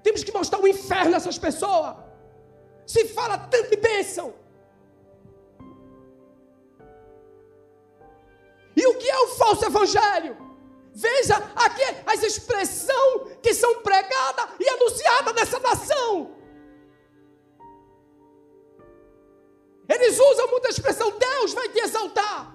Temos 0.03 0.23
que 0.25 0.33
mostrar 0.33 0.61
o 0.61 0.69
inferno 0.69 1.15
a 1.15 1.17
essas 1.17 1.39
pessoas. 1.39 1.97
Se 2.87 3.07
fala 3.07 3.39
tanto 3.39 3.71
de 3.71 3.77
bênção, 3.77 4.35
E 8.81 8.87
o 8.87 8.95
que 8.97 9.09
é 9.11 9.19
o 9.19 9.29
falso 9.41 9.65
evangelho? 9.65 10.37
Veja 10.95 11.37
aqui 11.67 11.83
as 12.07 12.23
expressões 12.23 13.37
que 13.43 13.53
são 13.53 13.83
pregadas 13.83 14.51
e 14.61 14.69
anunciadas 14.69 15.35
nessa 15.35 15.59
nação. 15.59 16.37
Eles 19.89 20.21
usam 20.21 20.47
muita 20.53 20.69
expressão, 20.69 21.11
Deus 21.11 21.53
vai 21.55 21.69
te 21.71 21.81
exaltar. 21.81 22.55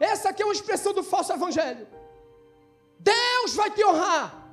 Essa 0.00 0.30
aqui 0.30 0.42
é 0.42 0.46
uma 0.46 0.54
expressão 0.54 0.94
do 0.94 1.02
falso 1.02 1.32
evangelho. 1.34 1.86
Deus 2.98 3.54
vai 3.54 3.70
te 3.70 3.84
honrar. 3.84 4.48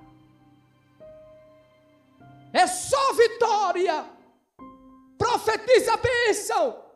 É 2.52 2.68
só 2.68 3.14
vitória. 3.14 4.06
Profetiza 5.18 5.94
a 5.94 5.98
bênção. 5.98 6.89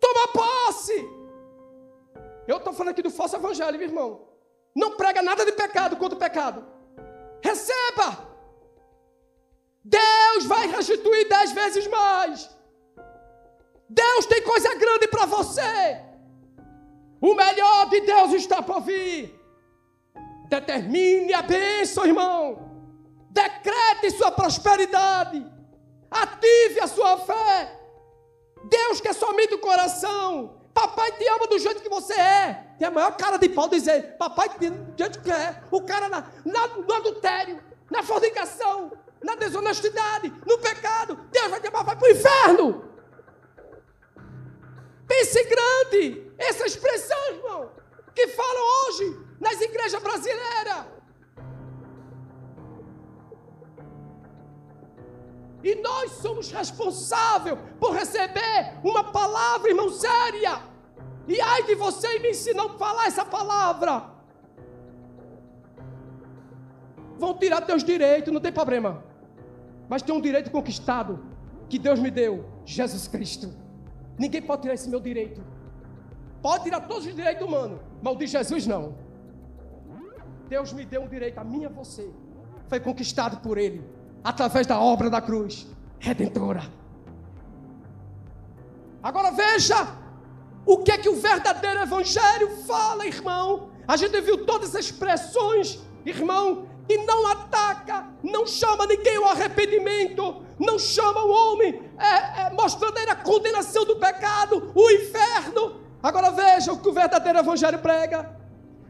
Toma 0.00 0.28
posse. 0.28 1.08
Eu 2.46 2.58
estou 2.58 2.72
falando 2.72 2.92
aqui 2.92 3.02
do 3.02 3.10
falso 3.10 3.36
evangelho, 3.36 3.78
meu 3.78 3.88
irmão. 3.88 4.28
Não 4.74 4.96
prega 4.96 5.22
nada 5.22 5.44
de 5.44 5.52
pecado 5.52 5.96
contra 5.96 6.16
o 6.16 6.20
pecado. 6.20 6.64
Receba. 7.42 8.26
Deus 9.82 10.44
vai 10.46 10.66
restituir 10.66 11.28
dez 11.28 11.52
vezes 11.52 11.86
mais. 11.86 12.50
Deus 13.88 14.26
tem 14.26 14.42
coisa 14.42 14.74
grande 14.74 15.08
para 15.08 15.26
você. 15.26 16.00
O 17.20 17.34
melhor 17.34 17.88
de 17.88 18.00
Deus 18.00 18.32
está 18.32 18.62
por 18.62 18.80
vir. 18.80 19.34
Determine 20.48 21.32
a 21.32 21.42
bênção, 21.42 22.04
irmão. 22.04 22.66
Decrete 23.30 24.10
sua 24.10 24.30
prosperidade. 24.30 25.44
Ative 26.10 26.80
a 26.80 26.86
sua 26.86 27.18
fé. 27.18 27.75
Deus 28.68 29.00
quer 29.00 29.14
somente 29.14 29.54
o 29.54 29.58
coração. 29.58 30.60
Papai 30.74 31.12
te 31.12 31.26
ama 31.28 31.46
do 31.46 31.58
jeito 31.58 31.82
que 31.82 31.88
você 31.88 32.12
é. 32.12 32.66
Tem 32.78 32.86
a 32.86 32.90
maior 32.90 33.16
cara 33.16 33.38
de 33.38 33.48
pau 33.48 33.68
dizer: 33.68 34.16
Papai 34.18 34.48
te 34.48 34.66
ama 34.66 34.76
do 34.76 34.98
jeito 34.98 35.20
que 35.22 35.30
é. 35.30 35.62
O 35.70 35.80
cara 35.82 36.08
na, 36.08 36.24
na, 36.44 36.66
no 36.68 36.92
adultério, 36.92 37.62
na 37.90 38.02
fornicação, 38.02 38.92
na 39.22 39.34
desonestidade, 39.36 40.32
no 40.46 40.58
pecado. 40.58 41.18
Deus 41.30 41.48
vai 41.48 41.60
te 41.60 41.68
amar, 41.68 41.84
vai 41.84 41.96
para 41.96 42.08
o 42.08 42.10
inferno. 42.10 42.84
Pense 45.06 45.44
grande. 45.44 46.32
Essa 46.36 46.66
expressão, 46.66 47.18
irmão, 47.28 47.70
que 48.14 48.28
falam 48.28 48.88
hoje 48.88 49.18
nas 49.40 49.60
igrejas 49.60 50.02
brasileiras. 50.02 50.95
E 55.66 55.74
nós 55.82 56.12
somos 56.22 56.52
responsáveis 56.52 57.58
por 57.80 57.92
receber 57.92 58.74
uma 58.84 59.02
palavra, 59.02 59.68
irmão, 59.68 59.90
séria. 59.90 60.62
E 61.26 61.40
ai 61.40 61.64
de 61.64 61.74
você 61.74 62.20
me 62.20 62.30
ensinar 62.30 62.66
a 62.66 62.78
falar 62.78 63.06
essa 63.08 63.24
palavra. 63.24 63.94
Vão 67.18 67.34
tirar 67.36 67.62
teus 67.62 67.82
direitos, 67.82 68.32
não 68.32 68.40
tem 68.40 68.52
problema. 68.52 69.02
Mas 69.88 70.02
tem 70.02 70.14
um 70.14 70.20
direito 70.20 70.52
conquistado 70.52 71.18
que 71.68 71.80
Deus 71.80 71.98
me 71.98 72.12
deu, 72.12 72.44
Jesus 72.64 73.08
Cristo. 73.08 73.52
Ninguém 74.16 74.42
pode 74.42 74.62
tirar 74.62 74.74
esse 74.74 74.88
meu 74.88 75.00
direito. 75.00 75.42
Pode 76.40 76.62
tirar 76.62 76.82
todos 76.82 77.06
os 77.06 77.14
direitos 77.16 77.44
humanos, 77.44 77.80
mas 78.00 78.14
o 78.14 78.16
de 78.16 78.28
Jesus 78.28 78.68
não. 78.68 78.94
Deus 80.48 80.72
me 80.72 80.84
deu 80.86 81.02
um 81.02 81.08
direito, 81.08 81.38
a 81.38 81.44
mim 81.44 81.62
e 81.62 81.66
a 81.66 81.68
você. 81.68 82.08
Foi 82.68 82.78
conquistado 82.78 83.38
por 83.38 83.58
Ele 83.58 83.95
através 84.26 84.66
da 84.66 84.80
obra 84.80 85.08
da 85.08 85.20
cruz 85.20 85.68
redentora. 86.00 86.64
Agora 89.00 89.30
veja 89.30 89.76
o 90.64 90.78
que 90.78 90.90
é 90.90 90.98
que 90.98 91.08
o 91.08 91.14
verdadeiro 91.14 91.78
evangelho 91.78 92.48
fala, 92.66 93.06
irmão. 93.06 93.70
A 93.86 93.96
gente 93.96 94.20
viu 94.20 94.44
todas 94.44 94.74
as 94.74 94.86
expressões, 94.86 95.78
irmão, 96.04 96.66
que 96.88 96.98
não 96.98 97.24
ataca, 97.28 98.08
não 98.20 98.44
chama 98.44 98.84
ninguém 98.84 99.16
ao 99.16 99.26
arrependimento, 99.26 100.42
não 100.58 100.76
chama 100.76 101.22
o 101.22 101.30
homem 101.30 101.80
é, 101.96 102.46
é, 102.46 102.50
mostrando 102.50 102.98
aí 102.98 103.08
a 103.08 103.14
condenação 103.14 103.84
do 103.84 103.94
pecado, 103.94 104.72
o 104.74 104.90
inferno. 104.90 105.82
Agora 106.02 106.32
veja 106.32 106.72
o 106.72 106.80
que 106.80 106.88
o 106.88 106.92
verdadeiro 106.92 107.38
evangelho 107.38 107.78
prega. 107.78 108.36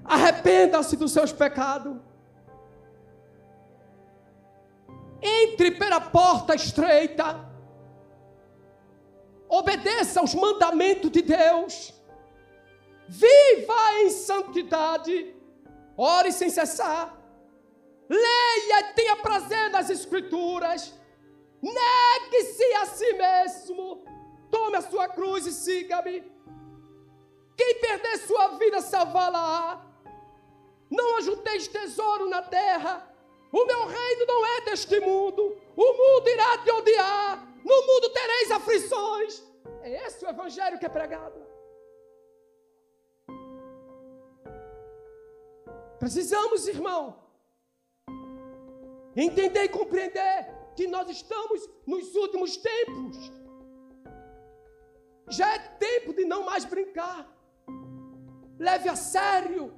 Arrependa-se 0.03 0.97
dos 0.97 1.13
seus 1.13 1.31
pecados 1.31 1.99
entre 5.23 5.73
pela 5.73 6.01
porta 6.01 6.55
estreita, 6.55 7.45
obedeça 9.49 10.21
aos 10.21 10.35
mandamentos 10.35 11.11
de 11.11 11.23
Deus, 11.23 11.95
viva 13.09 14.01
em 14.01 14.11
santidade, 14.11 15.35
ore 15.97 16.33
sem 16.33 16.51
cessar, 16.51 17.17
Leia 18.09 18.81
e 18.81 18.95
tenha 18.95 19.17
prazer 19.17 19.71
nas 19.71 19.91
Escrituras. 19.91 20.95
Negue-se 21.61 22.75
a 22.75 22.87
si 22.87 23.13
mesmo. 23.15 24.05
Tome 24.51 24.77
a 24.77 24.83
sua 24.83 25.09
cruz 25.09 25.47
e 25.47 25.53
siga-me. 25.53 26.23
Quem 27.57 27.81
perder 27.81 28.19
sua 28.19 28.49
vida, 28.59 28.81
salvá-la. 28.81 29.85
Não 30.89 31.17
ajunteis 31.19 31.67
tesouro 31.67 32.29
na 32.29 32.43
terra. 32.43 33.06
O 33.53 33.65
meu 33.65 33.87
reino 33.87 34.27
não 34.27 34.47
é 34.47 34.61
deste 34.63 35.01
mundo. 35.01 35.57
O 35.77 35.93
mundo 35.93 36.29
irá 36.29 36.59
te 36.59 36.71
odiar. 36.71 37.47
No 37.65 37.87
mundo 37.87 38.11
tereis 38.11 38.51
aflições. 38.51 39.43
É 39.83 40.07
esse 40.07 40.25
o 40.25 40.29
evangelho 40.29 40.79
que 40.79 40.87
é 40.87 40.89
pregado. 40.89 41.47
Precisamos, 45.99 46.69
irmão, 46.69 47.19
entender 49.17 49.65
e 49.65 49.69
compreender 49.69 50.55
que 50.77 50.87
nós 50.87 51.09
estamos 51.09 51.69
nos 51.87 52.15
últimos 52.15 52.57
tempos. 52.57 53.17
Já 55.29 55.55
é 55.55 55.59
tempo 55.59 56.13
de 56.13 56.25
não 56.25 56.45
mais 56.45 56.65
brincar. 56.65 57.27
Leve 58.59 58.89
a 58.89 58.95
sério, 58.95 59.75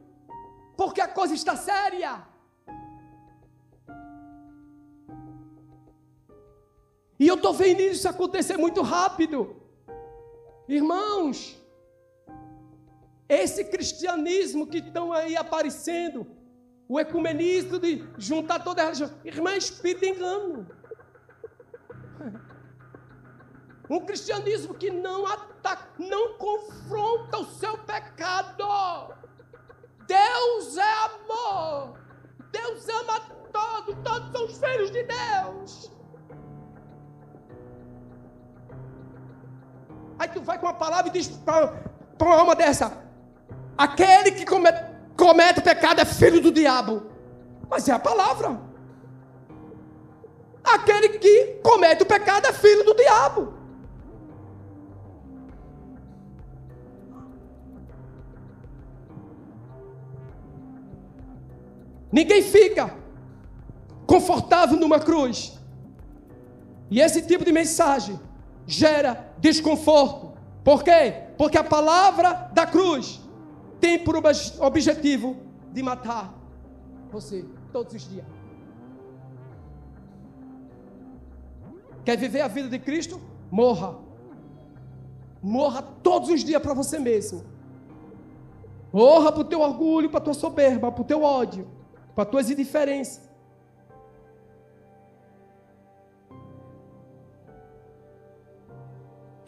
porque 0.76 1.00
a 1.00 1.08
coisa 1.08 1.34
está 1.34 1.56
séria. 1.56 2.27
E 7.18 7.26
eu 7.26 7.34
estou 7.34 7.52
vendo 7.52 7.80
isso 7.80 8.08
acontecer 8.08 8.56
muito 8.56 8.80
rápido. 8.82 9.56
Irmãos, 10.68 11.58
esse 13.28 13.64
cristianismo 13.64 14.66
que 14.66 14.78
estão 14.78 15.12
aí 15.12 15.36
aparecendo, 15.36 16.26
o 16.88 16.98
ecumenismo 17.00 17.78
de 17.78 18.04
juntar 18.16 18.60
toda 18.60 18.82
a 18.82 18.84
religião, 18.84 19.10
irmã, 19.24 19.50
é 19.52 19.58
espírito 19.58 20.04
engano. 20.04 20.66
Um 23.90 24.00
cristianismo 24.00 24.74
que 24.74 24.90
não 24.90 25.26
ataca, 25.26 25.88
não 25.98 26.34
confronta 26.34 27.38
o 27.38 27.46
seu 27.46 27.78
pecado. 27.78 28.62
Deus 30.06 30.76
é 30.76 30.92
amor. 31.04 31.98
Deus 32.52 32.86
ama 32.86 33.20
todos, 33.50 33.94
todos 34.04 34.30
são 34.30 34.44
os 34.44 34.58
filhos 34.58 34.90
de 34.90 35.04
Deus. 35.04 35.97
Aí 40.18 40.28
tu 40.28 40.40
vai 40.40 40.58
com 40.58 40.66
a 40.66 40.74
palavra 40.74 41.08
e 41.08 41.12
diz 41.12 41.28
para 41.28 41.72
uma 42.20 42.36
alma 42.36 42.54
dessa: 42.56 42.92
aquele 43.76 44.32
que 44.32 44.44
comete, 44.44 44.84
comete 45.16 45.60
pecado 45.60 46.00
é 46.00 46.04
filho 46.04 46.40
do 46.40 46.50
diabo. 46.50 47.02
Mas 47.70 47.88
é 47.88 47.92
a 47.92 47.98
palavra. 47.98 48.60
Aquele 50.64 51.10
que 51.18 51.60
comete 51.62 52.02
o 52.02 52.06
pecado 52.06 52.46
é 52.46 52.52
filho 52.52 52.84
do 52.84 52.94
diabo. 52.94 53.54
Ninguém 62.10 62.42
fica 62.42 62.94
confortável 64.06 64.78
numa 64.78 64.98
cruz. 64.98 65.58
E 66.90 67.00
esse 67.00 67.20
tipo 67.22 67.44
de 67.44 67.52
mensagem 67.52 68.18
gera 68.68 69.32
desconforto. 69.38 70.32
Por 70.62 70.84
quê? 70.84 71.24
Porque 71.38 71.56
a 71.56 71.64
palavra 71.64 72.50
da 72.52 72.66
cruz 72.66 73.18
tem 73.80 73.98
por 73.98 74.14
objetivo 74.60 75.36
de 75.72 75.82
matar 75.82 76.34
você 77.10 77.46
todos 77.72 77.94
os 77.94 78.06
dias. 78.06 78.26
Quer 82.04 82.18
viver 82.18 82.42
a 82.42 82.48
vida 82.48 82.68
de 82.68 82.78
Cristo? 82.78 83.20
Morra. 83.50 83.96
Morra 85.42 85.80
todos 86.02 86.28
os 86.28 86.44
dias 86.44 86.60
para 86.60 86.74
você 86.74 86.98
mesmo. 86.98 87.44
Morra 88.92 89.32
para 89.32 89.40
o 89.40 89.44
teu 89.44 89.60
orgulho, 89.60 90.10
para 90.10 90.18
a 90.18 90.22
tua 90.22 90.34
soberba, 90.34 90.92
para 90.92 91.02
o 91.02 91.04
teu 91.04 91.22
ódio, 91.22 91.66
para 92.14 92.24
as 92.24 92.30
tuas 92.30 92.50
indiferenças. 92.50 93.27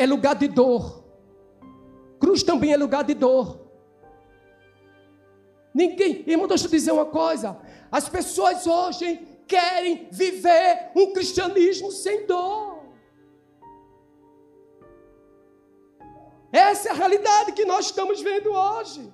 É 0.02 0.06
lugar 0.06 0.34
de 0.34 0.48
dor. 0.48 1.04
Cruz 2.18 2.42
também 2.42 2.72
é 2.72 2.76
lugar 2.78 3.04
de 3.04 3.12
dor. 3.12 3.60
Ninguém, 5.74 6.24
irmão, 6.26 6.48
deixa 6.48 6.64
eu 6.64 6.70
dizer 6.70 6.90
uma 6.90 7.04
coisa. 7.04 7.60
As 7.92 8.08
pessoas 8.08 8.66
hoje 8.66 9.08
querem 9.46 10.08
viver 10.10 10.90
um 10.96 11.12
cristianismo 11.12 11.92
sem 11.92 12.26
dor. 12.26 12.82
Essa 16.50 16.88
é 16.88 16.92
a 16.92 16.94
realidade 16.94 17.52
que 17.52 17.66
nós 17.66 17.84
estamos 17.84 18.22
vendo 18.22 18.50
hoje. 18.50 19.12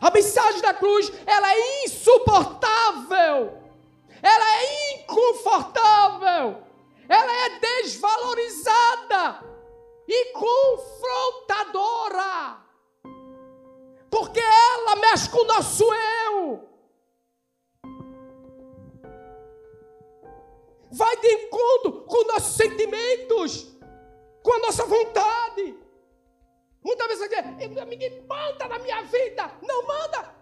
A 0.00 0.08
mensagem 0.12 0.62
da 0.62 0.72
cruz, 0.72 1.12
ela 1.26 1.52
é 1.52 1.84
insuportável. 1.84 3.58
Ela 4.22 4.48
é 4.56 4.94
inconfortável. 4.94 6.70
Ela 7.08 7.32
é 7.46 7.58
desvalorizada 7.58 9.44
e 10.08 10.32
confrontadora. 10.32 12.60
Porque 14.10 14.40
ela 14.40 14.96
mexe 14.96 15.30
com 15.30 15.38
o 15.38 15.46
nosso 15.46 15.84
eu. 15.84 16.72
vai 20.92 21.16
de 21.16 21.26
encontro 21.26 22.02
com 22.02 22.26
nossos 22.26 22.54
sentimentos, 22.54 23.74
com 24.42 24.52
a 24.52 24.58
nossa 24.58 24.84
vontade. 24.84 25.74
Muitas 26.84 27.08
vezes 27.08 27.28
quer, 27.28 27.44
ninguém 27.86 28.20
manda 28.28 28.68
na 28.68 28.78
minha 28.78 29.02
vida, 29.02 29.50
não 29.62 29.86
manda. 29.86 30.41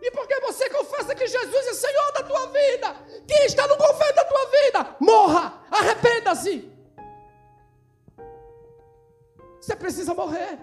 E 0.00 0.10
porque 0.10 0.40
você 0.40 0.70
confessa 0.70 1.14
que 1.14 1.26
Jesus 1.26 1.66
é 1.66 1.74
Senhor 1.74 2.12
da 2.12 2.22
tua 2.22 2.46
vida, 2.46 2.96
que 3.26 3.34
está 3.44 3.66
no 3.66 3.76
governo 3.76 4.14
da 4.14 4.24
tua 4.24 4.46
vida, 4.46 4.96
morra, 5.00 5.62
arrependa-se. 5.70 6.70
Você 9.60 9.76
precisa 9.76 10.14
morrer. 10.14 10.58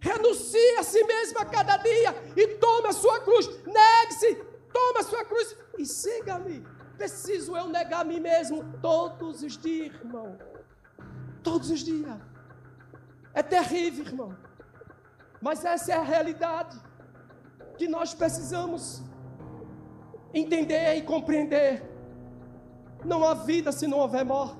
Renuncie 0.00 0.76
a 0.78 0.82
si 0.82 1.02
mesmo 1.04 1.38
a 1.40 1.44
cada 1.44 1.76
dia 1.78 2.14
e 2.36 2.46
tome 2.56 2.88
a 2.88 2.92
sua 2.92 3.20
cruz. 3.20 3.48
Negue-se 3.66 4.48
Toma 4.72 5.00
a 5.00 5.02
sua 5.02 5.24
cruz 5.24 5.56
e 5.78 5.86
siga-me. 5.86 6.64
Preciso 6.96 7.56
eu 7.56 7.68
negar 7.68 8.00
a 8.00 8.04
mim 8.04 8.20
mesmo 8.20 8.64
todos 8.80 9.42
os 9.42 9.56
dias, 9.56 9.94
irmão. 9.94 10.38
Todos 11.42 11.70
os 11.70 11.80
dias. 11.80 12.18
É 13.32 13.42
terrível, 13.42 14.04
irmão. 14.04 14.36
Mas 15.40 15.64
essa 15.64 15.92
é 15.92 15.94
a 15.94 16.02
realidade 16.02 16.78
que 17.76 17.86
nós 17.86 18.12
precisamos 18.12 19.02
entender 20.34 20.96
e 20.96 21.02
compreender. 21.02 21.82
Não 23.04 23.24
há 23.24 23.34
vida 23.34 23.70
se 23.70 23.86
não 23.86 23.98
houver 23.98 24.24
morte. 24.24 24.58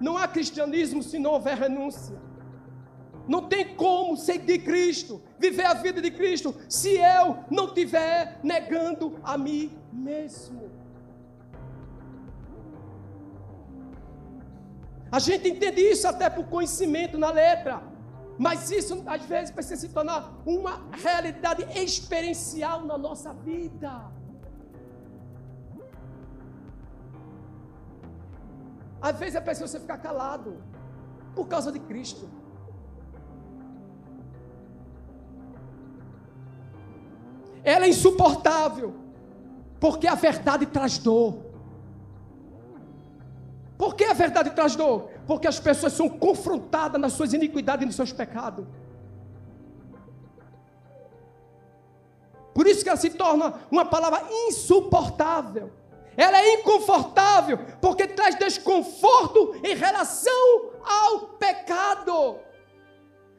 Não 0.00 0.16
há 0.16 0.26
cristianismo 0.26 1.02
se 1.02 1.18
não 1.18 1.32
houver 1.32 1.56
renúncia. 1.56 2.16
Não 3.28 3.48
tem 3.48 3.76
como 3.76 4.16
seguir 4.16 4.60
Cristo, 4.60 5.22
viver 5.38 5.64
a 5.64 5.74
vida 5.74 6.00
de 6.00 6.10
Cristo, 6.10 6.54
se 6.68 6.96
eu 6.96 7.38
não 7.50 7.66
estiver 7.66 8.40
negando 8.42 9.20
a 9.22 9.38
mim 9.38 9.78
mesmo. 9.92 10.70
A 15.10 15.18
gente 15.18 15.48
entende 15.48 15.82
isso 15.82 16.08
até 16.08 16.28
por 16.30 16.46
conhecimento 16.46 17.18
na 17.18 17.30
letra, 17.30 17.82
mas 18.38 18.70
isso 18.70 19.02
às 19.06 19.22
vezes 19.24 19.50
precisa 19.50 19.80
se 19.80 19.88
tornar 19.88 20.32
uma 20.46 20.82
realidade 20.92 21.62
experiencial 21.78 22.84
na 22.84 22.96
nossa 22.96 23.32
vida. 23.32 24.10
Às 29.00 29.18
vezes 29.18 29.34
é 29.34 29.40
preciso 29.40 29.68
você 29.68 29.80
ficar 29.80 29.98
calado 29.98 30.62
por 31.34 31.46
causa 31.48 31.72
de 31.72 31.80
Cristo. 31.80 32.28
Ela 37.64 37.84
é 37.84 37.88
insuportável, 37.88 38.94
porque 39.78 40.06
a 40.06 40.14
verdade 40.14 40.66
traz 40.66 40.98
dor. 40.98 41.52
Por 43.78 43.94
que 43.94 44.04
a 44.04 44.12
verdade 44.12 44.50
traz 44.50 44.76
dor? 44.76 45.11
Porque 45.26 45.46
as 45.46 45.60
pessoas 45.60 45.92
são 45.92 46.08
confrontadas 46.08 47.00
nas 47.00 47.12
suas 47.12 47.32
iniquidades 47.32 47.82
e 47.82 47.86
nos 47.86 47.96
seus 47.96 48.12
pecados. 48.12 48.64
Por 52.54 52.66
isso 52.66 52.82
que 52.82 52.88
ela 52.88 52.98
se 52.98 53.10
torna 53.10 53.54
uma 53.70 53.84
palavra 53.84 54.24
insuportável. 54.30 55.72
Ela 56.16 56.38
é 56.38 56.54
inconfortável, 56.54 57.58
porque 57.80 58.06
traz 58.06 58.34
desconforto 58.34 59.54
em 59.64 59.74
relação 59.74 60.70
ao 60.84 61.20
pecado. 61.38 62.38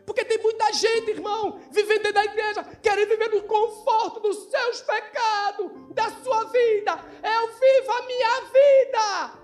Porque 0.05 0.25
tem 0.25 0.41
muita 0.41 0.73
gente, 0.73 1.11
irmão, 1.11 1.59
vivendo 1.71 2.03
dentro 2.03 2.13
da 2.13 2.25
igreja, 2.25 2.63
querendo 2.81 3.09
viver 3.09 3.29
no 3.29 3.43
conforto 3.43 4.19
dos 4.19 4.49
seus 4.49 4.81
pecados, 4.81 5.71
da 5.93 6.09
sua 6.09 6.45
vida. 6.45 6.99
Eu 7.23 7.47
vivo 7.47 7.91
a 7.91 8.01
minha 8.05 8.41
vida. 8.41 9.42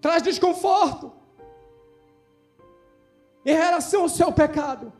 Traz 0.00 0.22
desconforto 0.22 1.12
em 3.44 3.52
relação 3.52 4.02
ao 4.02 4.08
seu 4.08 4.32
pecado. 4.32 4.92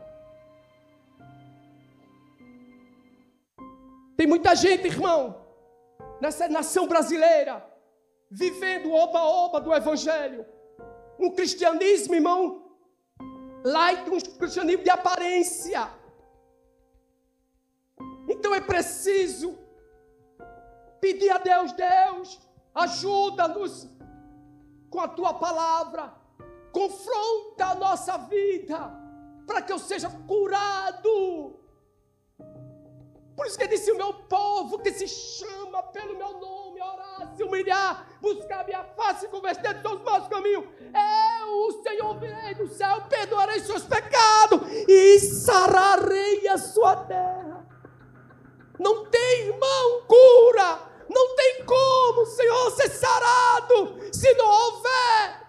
Tem 4.17 4.27
muita 4.27 4.55
gente, 4.57 4.87
irmão, 4.87 5.47
nessa 6.21 6.49
nação 6.49 6.89
brasileira, 6.89 7.65
vivendo 8.31 8.93
oba-oba 8.93 9.61
do 9.61 9.73
Evangelho. 9.73 10.45
Um 11.19 11.31
cristianismo, 11.31 12.15
irmão, 12.15 12.69
light, 13.65 14.11
um 14.11 14.19
cristianismo 14.19 14.83
de 14.83 14.91
aparência. 14.91 15.89
Então 18.29 18.55
é 18.55 18.61
preciso 18.61 19.57
pedir 21.01 21.31
a 21.31 21.39
Deus, 21.39 21.73
Deus, 21.73 22.41
ajuda-nos 22.75 23.89
com 24.91 25.01
a 25.01 25.09
tua 25.09 25.35
palavra, 25.35 26.15
confronta 26.73 27.67
a 27.67 27.75
nossa 27.75 28.17
vida, 28.19 28.93
para 29.47 29.63
que 29.63 29.73
eu 29.73 29.79
seja 29.79 30.11
curado 30.27 31.59
por 33.39 33.47
isso 33.47 33.57
que 33.57 33.69
disse: 33.69 33.93
o 33.93 33.97
meu 33.97 34.13
povo 34.13 34.81
que 34.81 34.91
se 34.91 35.07
chama 35.07 35.81
pelo 35.85 36.17
meu 36.17 36.41
nome, 36.41 36.83
orar, 36.83 37.33
se 37.37 37.45
humilhar, 37.45 38.19
buscar 38.21 38.67
minha 38.67 38.83
face 38.83 39.29
converter 39.29 39.75
dos 39.75 39.93
seus 39.93 40.03
maus 40.03 40.27
caminhos. 40.27 40.65
Eu, 40.81 41.69
o 41.69 41.83
Senhor, 41.85 42.19
virei 42.19 42.57
do 42.57 42.67
céu, 42.67 43.03
perdoarei 43.09 43.61
seus 43.61 43.85
pecados 43.85 44.61
e 44.89 45.21
sararei 45.21 46.49
a 46.49 46.59
sua 46.59 46.97
terra. 46.97 47.65
Não 48.77 49.07
tem 49.07 49.47
irmão 49.47 50.03
cura, 50.09 50.81
não 51.09 51.35
tem 51.35 51.65
como, 51.65 52.27
Senhor, 52.27 52.71
ser 52.73 52.91
sarado 52.91 53.99
se 54.13 54.33
não 54.35 54.47
houver 54.47 55.49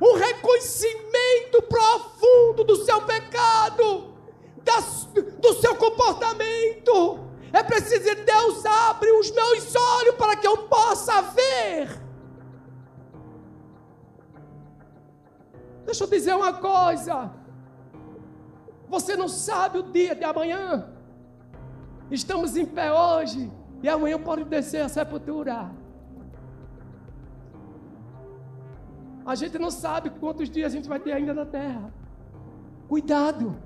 um 0.00 0.14
reconhecimento 0.14 1.62
profundo 1.68 2.64
do 2.64 2.76
seu 2.84 3.02
pecado 3.02 4.14
das, 4.62 5.08
do 5.38 5.54
seu 5.54 5.74
comportamento. 5.76 7.20
É 7.52 7.62
preciso 7.62 8.04
que 8.04 8.14
Deus 8.16 8.64
abre 8.64 9.10
os 9.12 9.30
meus 9.30 9.76
olhos 9.76 10.14
para 10.16 10.36
que 10.36 10.46
eu 10.46 10.58
possa 10.68 11.20
ver. 11.22 12.00
Deixa 15.84 16.04
eu 16.04 16.08
dizer 16.08 16.34
uma 16.34 16.54
coisa. 16.54 17.30
Você 18.88 19.16
não 19.16 19.28
sabe 19.28 19.78
o 19.78 19.82
dia 19.82 20.14
de 20.14 20.24
amanhã. 20.24 20.88
Estamos 22.10 22.56
em 22.56 22.64
pé 22.64 22.92
hoje 22.92 23.50
e 23.82 23.88
amanhã 23.88 24.18
pode 24.18 24.44
descer 24.44 24.82
a 24.82 24.88
sepultura. 24.88 25.70
A 29.24 29.34
gente 29.34 29.58
não 29.58 29.70
sabe 29.70 30.10
quantos 30.10 30.48
dias 30.50 30.72
a 30.72 30.76
gente 30.76 30.88
vai 30.88 31.00
ter 31.00 31.12
ainda 31.12 31.34
na 31.34 31.44
terra. 31.44 31.92
Cuidado. 32.88 33.56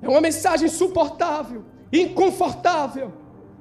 É 0.00 0.08
uma 0.08 0.20
mensagem 0.20 0.66
insuportável, 0.66 1.64
inconfortável 1.92 3.12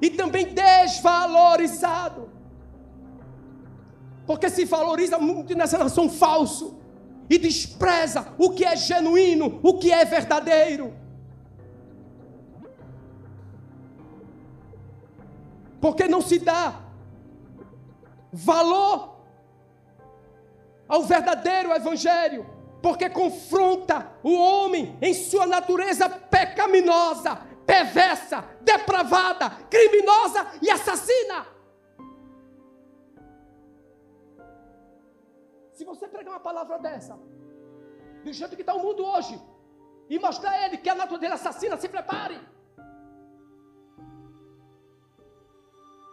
e 0.01 0.09
também 0.09 0.53
desvalorizado. 0.53 2.29
Porque 4.25 4.49
se 4.49 4.65
valoriza 4.65 5.17
muito 5.17 5.55
nessa 5.55 5.77
nação 5.77 6.09
falso 6.09 6.77
e 7.29 7.37
despreza 7.37 8.33
o 8.37 8.49
que 8.51 8.63
é 8.63 8.75
genuíno, 8.75 9.59
o 9.63 9.77
que 9.77 9.91
é 9.91 10.05
verdadeiro. 10.05 10.93
Porque 15.79 16.07
não 16.07 16.21
se 16.21 16.39
dá 16.39 16.81
valor 18.31 19.17
ao 20.87 21.03
verdadeiro 21.03 21.71
evangelho 21.71 22.57
porque 22.81 23.09
confronta 23.09 24.11
o 24.23 24.33
homem 24.33 24.97
em 25.01 25.13
sua 25.13 25.45
natureza 25.45 26.09
pecaminosa, 26.09 27.35
perversa, 27.65 28.43
depravada, 28.61 29.49
criminosa 29.69 30.47
e 30.61 30.69
assassina. 30.69 31.45
Se 35.73 35.83
você 35.83 36.07
pregar 36.07 36.33
uma 36.33 36.39
palavra 36.39 36.79
dessa, 36.79 37.19
do 38.23 38.31
jeito 38.31 38.55
que 38.55 38.61
está 38.61 38.73
o 38.73 38.81
mundo 38.81 39.05
hoje, 39.05 39.39
e 40.09 40.17
mostrar 40.19 40.51
a 40.51 40.65
ele 40.65 40.77
que 40.77 40.89
a 40.89 40.95
natureza 40.95 41.33
assassina, 41.35 41.77
se 41.77 41.89
prepare. 41.89 42.39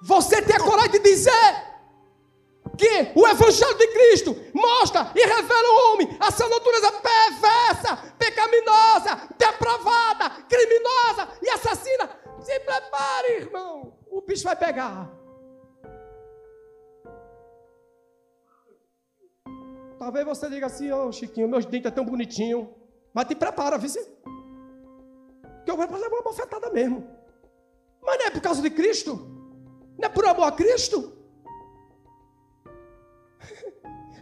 Você 0.04 0.42
tem 0.42 0.54
a 0.54 0.60
coragem 0.60 0.90
de 0.90 0.98
dizer 0.98 1.74
que 2.76 3.12
o 3.18 3.26
Evangelho 3.26 3.78
de 3.78 3.88
Cristo 3.88 4.36
mostra 4.52 5.10
e 5.14 5.26
revela 5.26 5.68
ao 5.68 5.94
homem 5.94 6.14
a 6.20 6.30
sua 6.30 6.46
natureza 6.46 6.92
perversa, 6.92 8.14
pecaminosa, 8.18 9.28
depravada, 9.38 10.42
criminosa 10.46 11.28
e 11.42 11.48
assassina. 11.48 12.10
Se 12.38 12.60
prepare, 12.60 13.32
irmão, 13.36 13.96
o 14.10 14.20
bicho 14.20 14.44
vai 14.44 14.54
pegar. 14.54 15.10
Talvez 19.98 20.26
você 20.26 20.50
diga 20.50 20.66
assim, 20.66 20.92
ô 20.92 21.06
oh, 21.06 21.12
Chiquinho, 21.12 21.48
meus 21.48 21.64
dentes 21.64 21.88
estão 21.88 22.04
tão 22.04 22.12
bonitinhos. 22.12 22.66
Mas 23.14 23.26
te 23.26 23.34
prepara, 23.34 23.78
viu? 23.78 23.90
Que 25.64 25.70
eu 25.70 25.76
vou 25.78 25.88
fazer 25.88 26.08
uma 26.08 26.22
bofetada 26.22 26.68
mesmo. 26.68 27.08
Mas 28.02 28.18
não 28.18 28.26
é 28.26 28.30
por 28.30 28.42
causa 28.42 28.60
de 28.60 28.68
Cristo. 28.68 29.33
Não 29.98 30.06
é 30.06 30.08
por 30.08 30.24
amor 30.26 30.44
a 30.44 30.52
Cristo. 30.52 31.12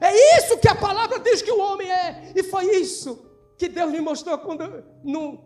É 0.05 0.13
isso 0.37 0.59
que 0.59 0.67
a 0.67 0.75
palavra 0.75 1.21
diz 1.21 1.43
que 1.43 1.53
o 1.53 1.61
homem 1.61 1.89
é. 1.89 2.33
E 2.35 2.43
foi 2.43 2.65
isso 2.75 3.25
que 3.57 3.69
Deus 3.69 3.93
me 3.93 4.01
mostrou 4.01 4.37
quando, 4.37 4.83
no 5.05 5.45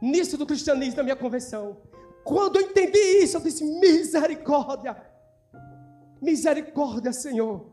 início 0.00 0.38
do 0.38 0.46
cristianismo, 0.46 0.96
da 0.96 1.02
minha 1.02 1.14
conversão. 1.14 1.76
Quando 2.24 2.56
eu 2.56 2.62
entendi 2.62 2.98
isso, 3.22 3.36
eu 3.36 3.42
disse: 3.42 3.62
misericórdia, 3.62 4.96
misericórdia, 6.22 7.12
Senhor. 7.12 7.70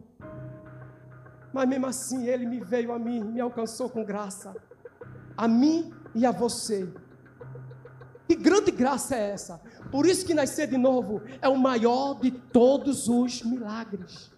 Mas 1.54 1.70
mesmo 1.70 1.88
assim, 1.88 2.28
Ele 2.28 2.46
me 2.46 2.60
veio 2.60 2.92
a 2.92 3.00
mim, 3.00 3.24
me 3.24 3.40
alcançou 3.40 3.90
com 3.90 4.04
graça, 4.04 4.54
a 5.38 5.48
mim 5.48 5.94
e 6.14 6.26
a 6.26 6.32
você. 6.32 6.92
Que 8.30 8.36
grande 8.36 8.70
graça 8.70 9.16
é 9.16 9.32
essa? 9.32 9.60
Por 9.90 10.06
isso 10.06 10.24
que 10.24 10.36
nascer 10.36 10.68
de 10.68 10.78
novo 10.78 11.20
é 11.42 11.50
o 11.50 11.58
maior 11.58 12.14
de 12.20 12.30
todos 12.30 13.08
os 13.08 13.42
milagres. 13.42 14.32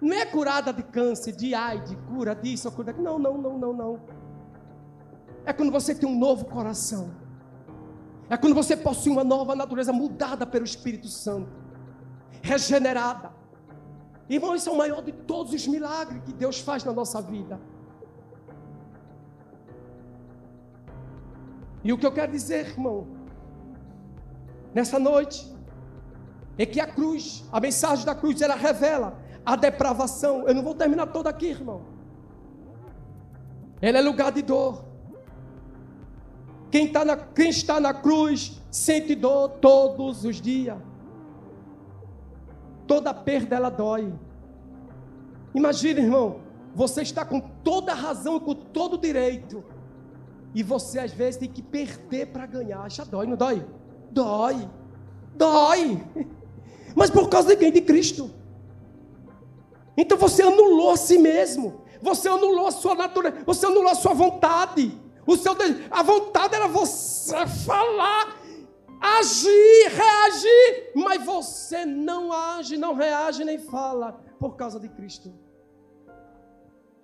Não 0.00 0.16
é 0.16 0.24
curada 0.24 0.72
de 0.72 0.82
câncer, 0.82 1.32
de 1.32 1.54
AIDS, 1.54 1.94
cura 2.08 2.34
disso, 2.34 2.72
cura 2.72 2.86
daquilo. 2.86 3.04
Não, 3.04 3.18
não, 3.18 3.36
não, 3.36 3.58
não, 3.58 3.72
não. 3.74 4.00
É 5.44 5.52
quando 5.52 5.70
você 5.70 5.94
tem 5.94 6.08
um 6.08 6.18
novo 6.18 6.46
coração. 6.46 7.10
É 8.30 8.36
quando 8.38 8.54
você 8.54 8.74
possui 8.74 9.12
uma 9.12 9.24
nova 9.24 9.54
natureza 9.54 9.92
mudada 9.92 10.46
pelo 10.46 10.64
Espírito 10.64 11.08
Santo, 11.08 11.50
regenerada. 12.40 13.30
Irmão, 14.26 14.54
isso 14.54 14.70
é 14.70 14.72
o 14.72 14.78
maior 14.78 15.02
de 15.02 15.12
todos 15.12 15.52
os 15.52 15.66
milagres 15.66 16.22
que 16.24 16.32
Deus 16.32 16.60
faz 16.60 16.82
na 16.82 16.94
nossa 16.94 17.20
vida. 17.20 17.60
E 21.86 21.92
o 21.92 21.96
que 21.96 22.04
eu 22.04 22.10
quero 22.10 22.32
dizer, 22.32 22.66
irmão, 22.66 23.06
nessa 24.74 24.98
noite, 24.98 25.46
é 26.58 26.66
que 26.66 26.80
a 26.80 26.86
cruz, 26.88 27.44
a 27.52 27.60
mensagem 27.60 28.04
da 28.04 28.12
cruz, 28.12 28.42
ela 28.42 28.56
revela 28.56 29.16
a 29.44 29.54
depravação. 29.54 30.48
Eu 30.48 30.54
não 30.56 30.64
vou 30.64 30.74
terminar 30.74 31.06
toda 31.06 31.30
aqui, 31.30 31.46
irmão. 31.46 31.82
Ela 33.80 33.98
é 33.98 34.00
lugar 34.00 34.32
de 34.32 34.42
dor. 34.42 34.84
Quem, 36.72 36.90
tá 36.90 37.04
na, 37.04 37.16
quem 37.16 37.50
está 37.50 37.78
na 37.78 37.94
cruz 37.94 38.60
sente 38.68 39.14
dor 39.14 39.50
todos 39.60 40.24
os 40.24 40.40
dias. 40.40 40.76
Toda 42.84 43.14
perda 43.14 43.54
ela 43.54 43.70
dói. 43.70 44.12
Imagina, 45.54 46.00
irmão, 46.00 46.40
você 46.74 47.02
está 47.02 47.24
com 47.24 47.38
toda 47.38 47.92
a 47.92 47.94
razão 47.94 48.40
com 48.40 48.56
todo 48.56 48.98
direito. 48.98 49.75
E 50.56 50.62
você 50.62 50.98
às 50.98 51.12
vezes 51.12 51.36
tem 51.36 51.50
que 51.50 51.60
perder 51.60 52.28
para 52.28 52.46
ganhar. 52.46 52.90
Já 52.90 53.04
dói, 53.04 53.26
não 53.26 53.36
dói? 53.36 53.62
Dói. 54.10 54.66
Dói. 55.34 56.02
Mas 56.96 57.10
por 57.10 57.28
causa 57.28 57.48
de 57.48 57.56
quem? 57.56 57.70
De 57.70 57.82
Cristo. 57.82 58.30
Então 59.98 60.16
você 60.16 60.40
anulou 60.40 60.92
a 60.92 60.96
si 60.96 61.18
mesmo. 61.18 61.82
Você 62.00 62.26
anulou 62.26 62.68
a 62.68 62.70
sua 62.70 62.94
natureza, 62.94 63.36
você 63.44 63.66
anulou 63.66 63.90
a 63.90 63.94
sua 63.94 64.14
vontade. 64.14 64.98
O 65.26 65.36
seu 65.36 65.54
a 65.90 66.02
vontade 66.02 66.54
era 66.54 66.68
você 66.68 67.46
falar 67.46 68.40
agir, 68.98 69.90
reagir, 69.90 70.92
mas 70.94 71.22
você 71.22 71.84
não 71.84 72.32
age, 72.32 72.78
não 72.78 72.94
reage 72.94 73.44
nem 73.44 73.58
fala 73.58 74.24
por 74.38 74.56
causa 74.56 74.80
de 74.80 74.88
Cristo. 74.88 75.34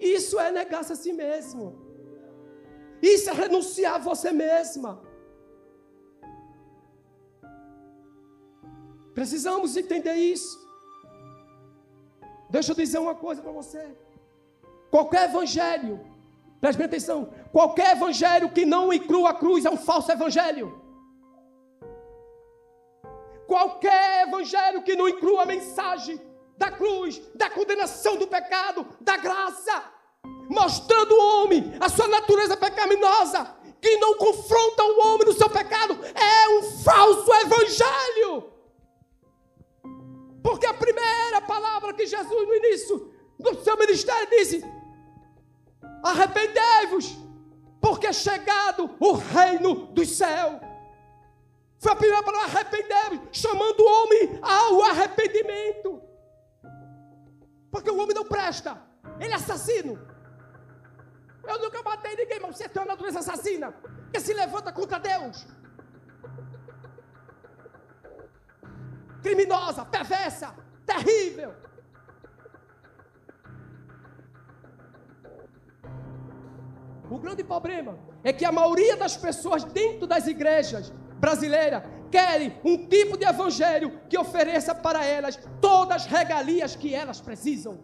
Isso 0.00 0.40
é 0.40 0.50
negar-se 0.50 0.94
a 0.94 0.96
si 0.96 1.12
mesmo. 1.12 1.81
Isso 3.02 3.28
é 3.28 3.32
renunciar 3.32 3.96
a 3.96 3.98
você 3.98 4.30
mesma. 4.30 5.02
Precisamos 9.12 9.76
entender 9.76 10.14
isso. 10.14 10.62
Deixa 12.48 12.72
eu 12.72 12.76
dizer 12.76 12.98
uma 12.98 13.14
coisa 13.14 13.42
para 13.42 13.50
você. 13.50 13.96
Qualquer 14.90 15.28
evangelho, 15.30 16.00
preste 16.60 16.82
atenção, 16.82 17.32
qualquer 17.50 17.96
evangelho 17.96 18.50
que 18.50 18.64
não 18.64 18.92
inclua 18.92 19.30
a 19.30 19.34
cruz 19.34 19.64
é 19.64 19.70
um 19.70 19.76
falso 19.76 20.12
evangelho. 20.12 20.80
Qualquer 23.46 24.28
evangelho 24.28 24.82
que 24.82 24.94
não 24.94 25.08
inclua 25.08 25.42
a 25.42 25.46
mensagem 25.46 26.20
da 26.56 26.70
cruz, 26.70 27.20
da 27.34 27.50
condenação 27.50 28.16
do 28.16 28.26
pecado, 28.26 28.86
da 29.00 29.16
graça, 29.16 29.82
mostrando 30.52 31.12
o 31.14 31.42
homem 31.42 31.72
a 31.80 31.88
sua 31.88 32.06
natureza 32.06 32.56
pecaminosa, 32.56 33.56
que 33.80 33.96
não 33.96 34.16
confronta 34.16 34.84
o 34.84 35.00
homem 35.06 35.26
no 35.26 35.32
seu 35.32 35.50
pecado, 35.50 35.98
é 36.14 36.48
um 36.50 36.62
falso 36.82 37.32
evangelho. 37.34 38.52
Porque 40.42 40.66
a 40.66 40.74
primeira 40.74 41.40
palavra 41.40 41.94
que 41.94 42.06
Jesus 42.06 42.46
no 42.48 42.54
início 42.54 43.12
do 43.38 43.62
seu 43.64 43.76
ministério 43.76 44.28
disse: 44.30 44.64
Arrependei-vos, 46.04 47.16
porque 47.80 48.06
é 48.06 48.12
chegado 48.12 48.90
o 49.00 49.12
reino 49.12 49.86
dos 49.86 50.10
céus. 50.10 50.60
Foi 51.78 51.92
a 51.92 51.96
primeira 51.96 52.22
palavra, 52.22 52.46
arrependei-vos, 52.46 53.28
chamando 53.32 53.80
o 53.80 53.86
homem 53.86 54.38
ao 54.40 54.82
arrependimento. 54.82 56.00
Porque 57.72 57.90
o 57.90 57.98
homem 57.98 58.14
não 58.14 58.24
presta, 58.24 58.80
ele 59.18 59.32
é 59.32 59.34
assassino. 59.34 60.11
Eu 61.46 61.58
nunca 61.58 61.82
matei 61.82 62.16
ninguém, 62.16 62.40
mas 62.40 62.56
você 62.56 62.68
tem 62.68 62.82
uma 62.82 62.92
natureza 62.92 63.18
assassina 63.18 63.74
que 64.12 64.20
se 64.20 64.32
levanta 64.32 64.72
contra 64.72 64.98
Deus. 64.98 65.46
criminosa, 69.22 69.84
perversa, 69.84 70.54
terrível. 70.84 71.54
O 77.08 77.18
grande 77.18 77.44
problema 77.44 77.98
é 78.24 78.32
que 78.32 78.44
a 78.44 78.52
maioria 78.52 78.96
das 78.96 79.16
pessoas 79.16 79.64
dentro 79.64 80.06
das 80.06 80.26
igrejas 80.26 80.90
brasileiras 81.20 81.82
querem 82.10 82.58
um 82.64 82.88
tipo 82.88 83.16
de 83.16 83.24
evangelho 83.24 84.00
que 84.08 84.18
ofereça 84.18 84.74
para 84.74 85.04
elas 85.04 85.38
todas 85.60 86.02
as 86.02 86.06
regalias 86.06 86.74
que 86.74 86.94
elas 86.94 87.20
precisam. 87.20 87.78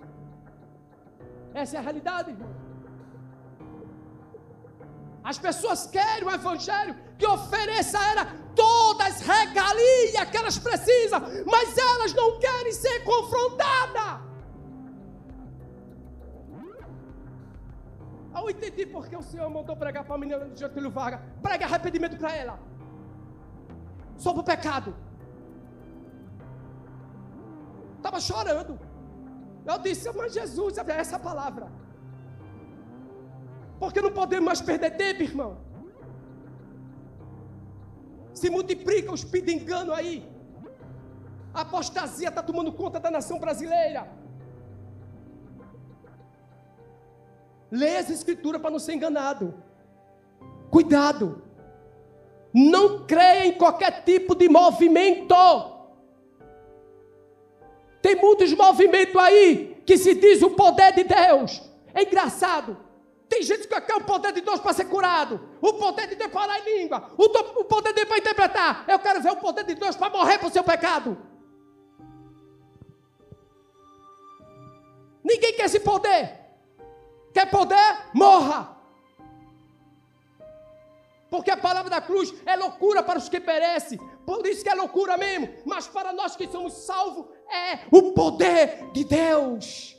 Essa 1.54 1.76
é 1.76 1.78
a 1.78 1.82
realidade, 1.82 2.30
irmão. 2.30 2.57
As 5.22 5.38
pessoas 5.38 5.86
querem 5.86 6.24
um 6.24 6.30
evangelho 6.30 6.96
que 7.18 7.26
ofereça 7.26 7.98
a 7.98 8.06
elas 8.10 8.28
todas 8.54 9.06
as 9.08 9.20
regalias 9.20 10.30
que 10.30 10.36
elas 10.36 10.58
precisam, 10.58 11.20
mas 11.46 11.76
elas 11.76 12.14
não 12.14 12.38
querem 12.38 12.72
ser 12.72 13.04
confrontadas. 13.04 14.28
Eu 18.36 18.50
entendi 18.50 18.86
porque 18.86 19.16
o 19.16 19.22
Senhor 19.22 19.50
mandou 19.50 19.76
pregar 19.76 20.04
para 20.04 20.14
a 20.14 20.18
menina 20.18 20.44
do 20.44 20.56
Getúlio 20.56 20.90
Vargas. 20.90 21.20
Prega 21.42 21.66
arrependimento 21.66 22.16
para 22.16 22.34
ela. 22.34 22.58
Sobre 24.16 24.40
o 24.40 24.44
pecado. 24.44 24.94
Estava 27.96 28.20
chorando. 28.20 28.78
Eu 29.66 29.78
disse, 29.80 30.10
mas 30.12 30.32
Jesus, 30.32 30.78
essa 30.78 31.18
palavra. 31.18 31.68
Porque 33.78 34.00
não 34.00 34.10
podemos 34.10 34.44
mais 34.44 34.60
perder 34.60 34.96
tempo, 34.96 35.22
irmão. 35.22 35.58
Se 38.32 38.50
multiplica 38.50 39.12
os 39.12 39.24
engano 39.52 39.92
aí. 39.92 40.28
A 41.52 41.62
apostasia 41.62 42.28
está 42.28 42.42
tomando 42.42 42.72
conta 42.72 43.00
da 43.00 43.10
nação 43.10 43.38
brasileira. 43.38 44.08
Leia 47.70 48.00
as 48.00 48.10
escrituras 48.10 48.60
para 48.60 48.70
não 48.70 48.78
ser 48.78 48.94
enganado. 48.94 49.54
Cuidado. 50.70 51.42
Não 52.52 53.06
creia 53.06 53.46
em 53.46 53.52
qualquer 53.52 54.04
tipo 54.04 54.34
de 54.34 54.48
movimento. 54.48 55.34
Tem 58.00 58.16
muitos 58.16 58.52
movimentos 58.54 59.16
aí 59.16 59.82
que 59.84 59.96
se 59.96 60.14
diz 60.14 60.42
o 60.42 60.50
poder 60.50 60.94
de 60.94 61.04
Deus. 61.04 61.62
É 61.94 62.02
engraçado. 62.02 62.76
Tem 63.28 63.42
gente 63.42 63.68
que 63.68 63.80
quer 63.80 63.96
o 63.96 64.04
poder 64.04 64.32
de 64.32 64.40
Deus 64.40 64.58
para 64.58 64.72
ser 64.72 64.86
curado, 64.86 65.40
o 65.60 65.74
poder 65.74 66.06
de 66.08 66.16
Deus 66.16 66.30
para 66.30 66.40
falar 66.40 66.60
em 66.60 66.78
língua, 66.78 67.10
o, 67.16 67.24
o 67.60 67.64
poder 67.64 67.90
de 67.90 67.96
Deus 67.96 68.08
para 68.08 68.18
interpretar. 68.18 68.84
Eu 68.88 68.98
quero 68.98 69.20
ver 69.20 69.32
o 69.32 69.36
poder 69.36 69.64
de 69.64 69.74
Deus 69.74 69.96
para 69.96 70.08
morrer 70.10 70.38
para 70.38 70.48
o 70.48 70.50
seu 70.50 70.64
pecado. 70.64 71.16
Ninguém 75.22 75.52
quer 75.52 75.66
esse 75.66 75.80
poder. 75.80 76.38
Quer 77.34 77.50
poder? 77.50 77.98
Morra. 78.14 78.78
Porque 81.28 81.50
a 81.50 81.56
palavra 81.56 81.90
da 81.90 82.00
cruz 82.00 82.32
é 82.46 82.56
loucura 82.56 83.02
para 83.02 83.18
os 83.18 83.28
que 83.28 83.38
perecem. 83.38 83.98
Por 84.24 84.46
isso 84.46 84.62
que 84.62 84.70
é 84.70 84.74
loucura 84.74 85.18
mesmo. 85.18 85.52
Mas 85.66 85.86
para 85.86 86.14
nós 86.14 86.34
que 86.34 86.48
somos 86.48 86.72
salvos, 86.72 87.26
é 87.50 87.80
o 87.90 88.12
poder 88.12 88.90
de 88.92 89.04
Deus. 89.04 89.97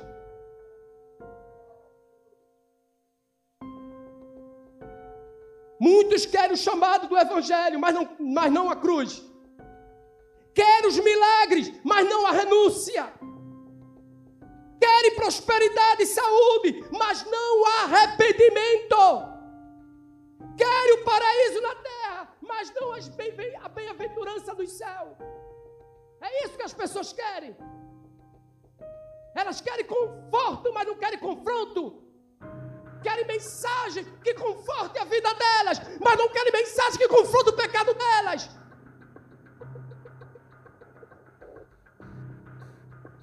Muitos 5.80 6.25
querem 6.25 6.51
o 6.51 6.57
chamado 6.57 7.07
do 7.07 7.17
Evangelho, 7.17 7.80
mas 7.80 7.95
não, 7.95 8.09
mas 8.19 8.51
não 8.51 8.69
a 8.69 8.75
cruz. 8.75 9.23
Querem 10.53 10.88
os 10.88 10.99
milagres, 10.99 11.71
mas 11.84 12.07
não 12.09 12.27
a 12.27 12.32
renúncia. 12.32 13.13
Querem 14.77 15.15
prosperidade 15.15 16.03
e 16.03 16.05
saúde, 16.05 16.86
mas 16.91 17.25
não 17.25 17.65
arrependimento. 17.84 18.97
Querem 20.57 20.93
o 20.95 21.03
paraíso 21.05 21.61
na 21.61 21.75
terra, 21.75 22.34
mas 22.41 22.73
não 22.73 22.91
a 22.93 23.69
bem-aventurança 23.69 24.53
do 24.53 24.67
céu. 24.67 25.17
É 26.19 26.43
isso 26.43 26.57
que 26.57 26.63
as 26.63 26.73
pessoas 26.73 27.13
querem. 27.13 27.55
Elas 29.34 29.61
querem 29.61 29.86
conforto, 29.86 30.73
mas 30.73 30.88
não 30.88 30.95
querem 30.95 31.19
confronto 31.19 32.09
querem 33.01 33.25
mensagem 33.25 34.05
que 34.23 34.33
conforte 34.33 34.99
a 34.99 35.05
vida 35.05 35.33
delas, 35.33 35.81
mas 35.99 36.17
não 36.17 36.29
querem 36.29 36.51
mensagem 36.51 36.97
que 36.97 37.07
confronte 37.07 37.49
o 37.49 37.53
pecado 37.53 37.93
delas. 37.93 38.49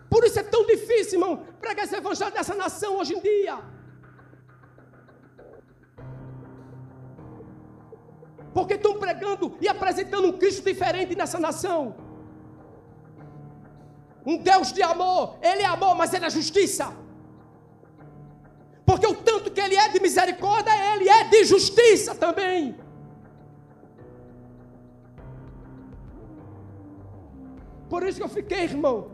Por 0.08 0.24
isso 0.24 0.38
é 0.38 0.42
tão 0.42 0.64
difícil, 0.64 1.20
irmão, 1.20 1.44
pregar 1.60 1.84
esse 1.84 1.96
evangelho 1.96 2.32
dessa 2.32 2.54
nação 2.54 2.96
hoje 2.98 3.14
em 3.14 3.20
dia. 3.20 3.58
Porque 8.54 8.74
estão 8.74 8.98
pregando 8.98 9.56
e 9.60 9.68
apresentando 9.68 10.28
um 10.28 10.38
Cristo 10.38 10.64
diferente 10.64 11.14
nessa 11.14 11.38
nação. 11.38 11.94
Um 14.24 14.38
Deus 14.38 14.72
de 14.72 14.82
amor. 14.82 15.36
Ele 15.42 15.62
é 15.62 15.66
amor, 15.66 15.94
mas 15.94 16.14
ele 16.14 16.24
é 16.24 16.30
justiça. 16.30 17.05
Porque 18.96 19.06
o 19.06 19.14
tanto 19.14 19.50
que 19.50 19.60
Ele 19.60 19.76
é 19.76 19.90
de 19.90 20.00
misericórdia, 20.00 20.72
Ele 20.94 21.06
é 21.06 21.24
de 21.24 21.44
justiça 21.44 22.14
também. 22.14 22.74
Por 27.90 28.02
isso 28.04 28.16
que 28.16 28.24
eu 28.24 28.28
fiquei, 28.28 28.62
irmão. 28.62 29.10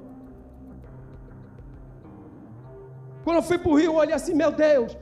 Quando 3.25 3.39
eu 3.39 3.43
fui 3.43 3.59
para 3.59 3.73
o 3.73 3.75
Rio, 3.75 3.87
eu 3.87 3.95
olhei 3.97 4.15
assim, 4.15 4.35
meu 4.35 4.53
Deus. 4.53 4.97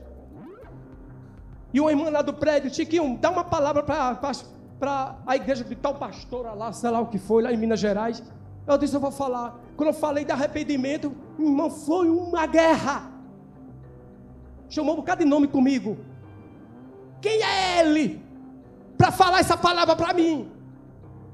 E 1.71 1.79
uma 1.79 1.91
irmã 1.91 2.09
lá 2.09 2.23
do 2.23 2.33
prédio, 2.33 2.73
Chiquinho, 2.73 3.19
dá 3.21 3.29
uma 3.29 3.43
palavra 3.43 3.83
para 3.83 5.15
a 5.27 5.35
igreja 5.35 5.63
de 5.63 5.75
tal 5.75 5.93
pastora 5.93 6.53
lá, 6.53 6.73
sei 6.73 6.89
lá 6.89 6.99
o 6.99 7.05
que 7.05 7.19
foi, 7.19 7.43
lá 7.43 7.53
em 7.53 7.57
Minas 7.57 7.79
Gerais. 7.79 8.23
Eu 8.65 8.79
disse, 8.79 8.95
eu 8.95 8.99
vou 8.99 9.11
falar. 9.11 9.59
Quando 9.77 9.89
eu 9.89 9.93
falei 9.93 10.25
de 10.25 10.31
arrependimento, 10.31 11.15
irmão, 11.37 11.69
foi 11.69 12.09
uma 12.09 12.47
guerra 12.47 13.10
chamou 14.71 14.93
um 14.93 14.99
bocado 15.01 15.23
de 15.23 15.29
nome 15.29 15.47
comigo. 15.47 15.97
Quem 17.21 17.43
é 17.43 17.79
ele? 17.81 18.23
Para 18.97 19.11
falar 19.11 19.39
essa 19.41 19.57
palavra 19.57 19.95
para 19.95 20.13
mim. 20.13 20.49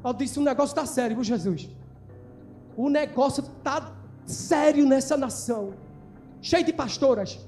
Eu 0.03 0.13
disse: 0.13 0.39
o 0.39 0.43
negócio 0.51 0.73
está 0.73 0.85
sério, 0.85 1.15
viu, 1.15 1.23
Jesus? 1.23 1.69
O 2.75 2.89
negócio 2.89 3.43
está 3.43 3.95
sério 4.25 4.85
nessa 4.85 5.15
nação. 5.15 5.73
Cheio 6.41 6.65
de 6.65 6.73
pastoras. 6.73 7.39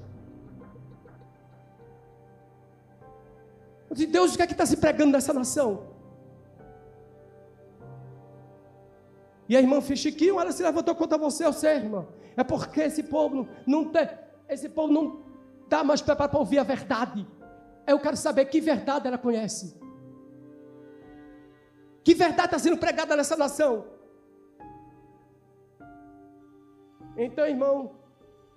Eu 3.90 3.96
disse: 3.96 4.08
Deus, 4.08 4.34
o 4.34 4.38
que 4.38 4.44
é 4.44 4.48
que 4.48 4.54
está 4.54 4.66
se 4.66 4.78
pregando 4.78 5.12
nessa 5.12 5.34
nação? 5.34 5.70
E 9.50 9.58
a 9.58 9.60
irmã 9.60 9.82
fez 9.82 10.00
Chiquinho, 10.00 10.40
ela 10.40 10.52
se 10.52 10.62
levantou 10.62 10.94
contra 10.94 11.18
você, 11.18 11.44
eu 11.44 11.52
sei, 11.52 11.78
irmã. 11.78 12.06
É 12.38 12.44
porque 12.44 12.82
esse 12.82 13.02
povo 13.02 13.48
não, 13.66 13.86
tem, 13.86 14.08
esse 14.48 14.70
povo 14.70 14.94
não 14.94 15.28
está 15.70 15.84
mais 15.84 16.01
preparado 16.01 16.32
para 16.32 16.39
ouvir 16.39 16.57
a 16.57 16.63
verdade. 16.63 17.26
Eu 17.86 17.99
quero 17.99 18.17
saber 18.17 18.45
que 18.45 18.59
verdade 18.59 19.07
ela 19.07 19.17
conhece. 19.17 19.80
Que 22.03 22.15
verdade 22.15 22.47
está 22.47 22.59
sendo 22.59 22.78
pregada 22.78 23.15
nessa 23.15 23.38
nação? 23.38 23.86
Então, 27.15 27.45
irmão, 27.45 27.95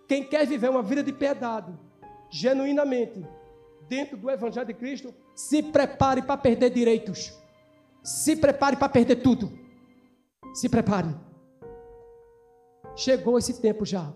quem 0.08 0.24
quer 0.24 0.46
viver 0.46 0.70
uma 0.70 0.82
vida 0.82 1.02
de 1.02 1.12
piedade, 1.12 1.72
genuinamente, 2.30 3.26
dentro 3.88 4.16
do 4.16 4.30
Evangelho 4.30 4.66
de 4.66 4.74
Cristo, 4.74 5.14
se 5.34 5.62
prepare 5.62 6.22
para 6.22 6.36
perder 6.38 6.70
direitos. 6.70 7.38
Se 8.02 8.36
prepare 8.36 8.76
para 8.76 8.88
perder 8.88 9.16
tudo. 9.16 9.52
Se 10.54 10.68
prepare. 10.68 11.14
Chegou 12.96 13.38
esse 13.38 13.60
tempo 13.60 13.84
já. 13.84 14.12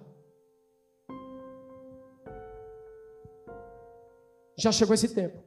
Já 4.57 4.72
chegou 4.72 4.94
esse 4.94 5.14
tempo. 5.14 5.44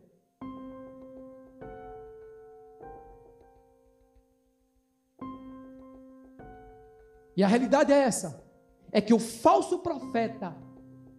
E 7.36 7.44
a 7.44 7.48
realidade 7.48 7.92
é 7.92 7.98
essa: 7.98 8.44
é 8.92 9.00
que 9.00 9.14
o 9.14 9.20
falso 9.20 9.80
profeta, 9.80 10.56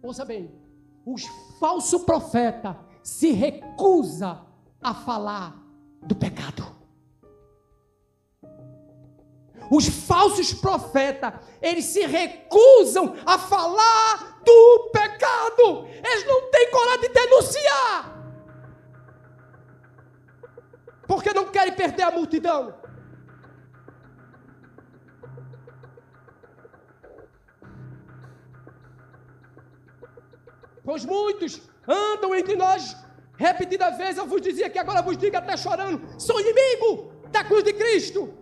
ouça 0.01 0.23
bem, 0.23 0.51
o 1.05 1.15
falso 1.59 2.01
profeta 2.05 2.79
se 3.03 3.31
recusa 3.31 4.45
a 4.81 4.93
falar 4.93 5.61
do 6.03 6.15
pecado. 6.15 6.60
Os 9.71 9.87
falsos 9.87 10.53
profetas, 10.53 11.33
eles 11.61 11.85
se 11.85 12.05
recusam 12.05 13.15
a 13.25 13.37
falar 13.39 14.41
do 14.43 14.89
pecado. 14.91 15.87
Eles 15.87 16.27
não 16.27 16.51
têm 16.51 16.69
coragem 16.69 17.01
de 17.03 17.09
denunciar. 17.09 18.21
Porque 21.07 21.33
não 21.33 21.45
querem 21.45 21.73
perder 21.73 22.03
a 22.03 22.11
multidão. 22.11 22.75
Pois 30.83 31.05
muitos 31.05 31.61
andam 31.87 32.35
entre 32.35 32.57
nós. 32.57 32.97
Repetida 33.37 33.91
vez 33.91 34.17
eu 34.17 34.27
vos 34.27 34.41
dizia 34.41 34.69
que 34.69 34.77
agora 34.77 35.01
vos 35.01 35.17
digo 35.17 35.37
até 35.37 35.55
chorando: 35.55 36.19
sou 36.19 36.41
inimigo 36.41 37.13
da 37.29 37.45
cruz 37.45 37.63
de 37.63 37.71
Cristo. 37.71 38.40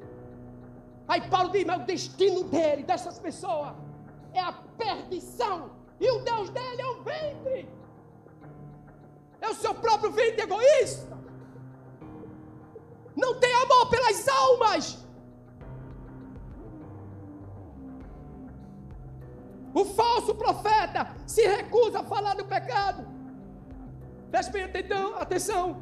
Aí 1.10 1.22
Paulo 1.28 1.50
diz: 1.50 1.66
mas 1.66 1.82
o 1.82 1.86
destino 1.86 2.44
dele, 2.44 2.84
dessas 2.84 3.18
pessoas, 3.18 3.74
é 4.32 4.40
a 4.40 4.54
perdição. 4.54 5.72
E 6.00 6.10
o 6.10 6.20
Deus 6.20 6.50
dele 6.52 6.82
é 6.82 6.86
o 6.86 7.02
ventre. 7.02 7.70
É 9.42 9.50
o 9.50 9.56
seu 9.56 9.74
próprio 9.74 10.12
ventre 10.12 10.44
egoísta. 10.44 11.18
Não 13.16 13.40
tem 13.40 13.52
amor 13.56 13.90
pelas 13.90 14.28
almas. 14.28 15.06
O 19.74 19.86
falso 19.86 20.36
profeta 20.36 21.16
se 21.26 21.46
recusa 21.48 22.00
a 22.00 22.04
falar 22.04 22.36
do 22.36 22.46
pecado. 22.46 23.08
Preste 24.30 24.52
bem 24.52 24.64
atenção. 25.20 25.82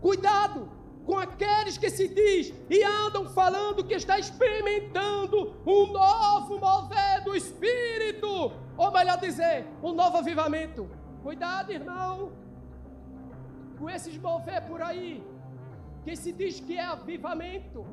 Cuidado 0.00 0.77
com 1.08 1.18
aqueles 1.18 1.78
que 1.78 1.88
se 1.88 2.06
diz 2.06 2.52
e 2.68 2.84
andam 2.84 3.24
falando 3.30 3.82
que 3.82 3.94
está 3.94 4.18
experimentando 4.18 5.56
um 5.66 5.86
novo 5.86 6.58
mover 6.58 7.24
do 7.24 7.34
Espírito. 7.34 8.52
Ou 8.76 8.90
melhor 8.92 9.18
dizer, 9.18 9.66
um 9.82 9.92
novo 10.00 10.18
avivamento. 10.18 10.86
Cuidado, 11.22 11.72
irmão. 11.72 12.30
Com 13.78 13.88
esses 13.88 14.18
mover 14.18 14.60
por 14.66 14.82
aí. 14.82 15.24
Que 16.04 16.14
se 16.14 16.30
diz 16.30 16.60
que 16.60 16.76
é 16.76 16.84
avivamento. 16.84 17.86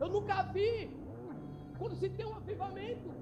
Eu 0.00 0.08
nunca 0.08 0.42
vi. 0.42 0.90
Quando 1.78 1.94
se 1.94 2.08
tem 2.08 2.26
um 2.26 2.34
avivamento, 2.34 3.14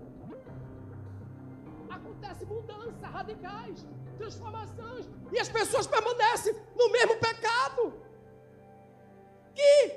acontece 1.91 2.47
mudanças 2.47 3.03
radicais, 3.03 3.87
transformações, 4.17 5.07
e 5.33 5.39
as 5.39 5.51
pessoas 5.51 5.87
permanecem 5.87 6.55
no 6.75 6.91
mesmo 6.91 7.17
pecado. 7.17 8.04
Que, 9.55 9.89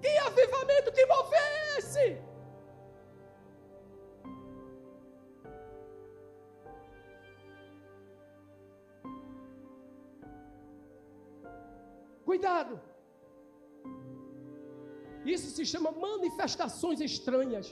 que 0.00 0.18
avivamento, 0.18 0.92
que 0.92 1.06
mover 1.06 1.40
é 1.40 1.78
esse? 1.78 2.32
Cuidado. 12.24 12.80
Isso 15.24 15.48
se 15.50 15.64
chama 15.64 15.90
manifestações 15.92 17.00
estranhas. 17.00 17.66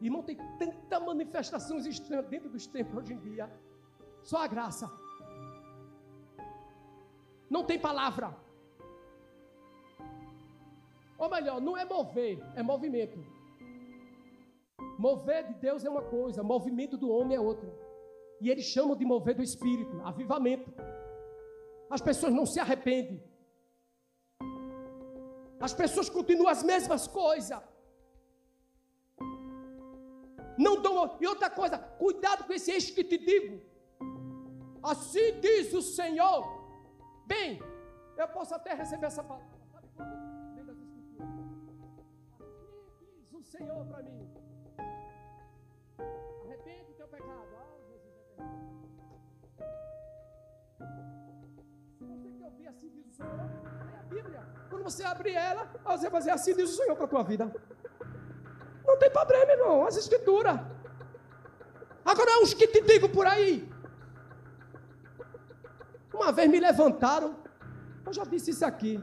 Irmão, 0.00 0.22
tem 0.22 0.36
tanta 0.58 1.00
manifestações 1.00 1.86
estranhas 1.86 2.26
dentro 2.26 2.48
dos 2.48 2.66
templos 2.66 3.02
hoje 3.02 3.14
em 3.14 3.18
dia. 3.18 3.50
Só 4.22 4.38
a 4.44 4.46
graça. 4.46 4.90
Não 7.50 7.64
tem 7.64 7.78
palavra. 7.78 8.34
Ou 11.18 11.28
melhor, 11.28 11.60
não 11.60 11.76
é 11.76 11.84
mover, 11.84 12.38
é 12.54 12.62
movimento. 12.62 13.18
Mover 14.98 15.46
de 15.48 15.54
Deus 15.54 15.84
é 15.84 15.90
uma 15.90 16.02
coisa, 16.02 16.42
movimento 16.42 16.96
do 16.96 17.10
homem 17.10 17.36
é 17.36 17.40
outra. 17.40 17.68
E 18.40 18.48
eles 18.50 18.66
chamam 18.66 18.96
de 18.96 19.04
mover 19.04 19.34
do 19.34 19.42
espírito, 19.42 20.00
avivamento. 20.04 20.72
As 21.90 22.00
pessoas 22.00 22.32
não 22.32 22.46
se 22.46 22.60
arrependem. 22.60 23.22
As 25.60 25.74
pessoas 25.74 26.08
continuam 26.08 26.48
as 26.48 26.62
mesmas 26.62 27.08
coisas 27.08 27.60
não 30.58 30.82
dão. 30.82 31.16
E 31.20 31.26
outra 31.26 31.48
coisa, 31.48 31.78
cuidado 31.78 32.44
com 32.44 32.52
esse 32.52 32.72
eixo 32.72 32.92
que 32.92 33.04
te 33.04 33.16
digo. 33.16 33.62
Assim 34.82 35.40
diz 35.40 35.72
o 35.72 35.80
Senhor. 35.80 36.44
Bem, 37.26 37.62
eu 38.16 38.28
posso 38.28 38.54
até 38.54 38.74
receber 38.74 39.06
essa 39.06 39.22
palavra. 39.22 39.57
Senhor 43.48 43.84
para 43.86 44.02
mim. 44.02 44.28
Arrepende 46.44 46.90
o 46.90 46.94
teu 46.94 47.08
pecado. 47.08 47.48
Ah, 47.56 47.76
Jesus 47.88 48.04
é 48.04 48.44
Se 51.96 52.04
você 52.04 52.30
quer 52.30 52.44
ouvir 52.44 52.68
assim 52.68 52.88
diz 52.90 53.06
o 53.06 53.10
Senhor, 53.10 53.50
é 53.94 53.98
a 53.98 54.02
Bíblia. 54.02 54.46
Quando 54.68 54.82
você 54.84 55.02
abrir 55.02 55.34
ela, 55.34 55.66
você 55.86 56.10
vai 56.10 56.10
fazer 56.10 56.30
assim 56.30 56.54
diz 56.54 56.70
o 56.70 56.76
Senhor 56.76 56.94
para 56.94 57.06
a 57.06 57.08
tua 57.08 57.22
vida. 57.22 57.50
Não 58.86 58.98
tem 58.98 59.10
problema, 59.10 59.52
irmão. 59.52 59.86
As 59.86 59.96
escrituras. 59.96 60.60
Agora, 62.04 62.42
uns 62.42 62.52
que 62.52 62.66
te 62.66 62.82
digo 62.82 63.08
por 63.08 63.26
aí. 63.26 63.70
Uma 66.12 66.32
vez 66.32 66.50
me 66.50 66.60
levantaram. 66.60 67.36
Eu 68.04 68.12
já 68.12 68.24
disse 68.24 68.50
isso 68.50 68.64
aqui. 68.64 69.02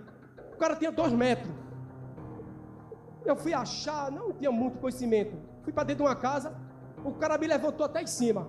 O 0.54 0.58
cara 0.58 0.76
tinha 0.76 0.92
dois 0.92 1.14
metros. 1.14 1.65
Eu 3.26 3.36
fui 3.36 3.54
achar, 3.54 4.12
não 4.12 4.32
tinha 4.32 4.52
muito 4.52 4.78
conhecimento. 4.80 5.36
Fui 5.64 5.74
para 5.74 5.84
dentro 5.84 6.04
de 6.04 6.10
uma 6.10 6.16
casa. 6.16 6.54
O 7.04 7.12
cara 7.14 7.38
me 7.38 7.48
levantou 7.48 7.86
até 7.86 8.02
em 8.02 8.08
cima. 8.08 8.48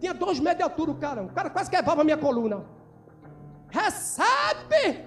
Tinha 0.00 0.14
dois 0.14 0.38
metros 0.40 0.58
de 0.58 0.62
altura 0.62 0.90
o 0.92 0.94
cara. 0.94 1.22
O 1.22 1.32
cara 1.32 1.50
quase 1.50 1.70
quebrava 1.70 2.00
a 2.00 2.04
minha 2.04 2.16
coluna. 2.16 2.64
Recebe! 3.68 5.04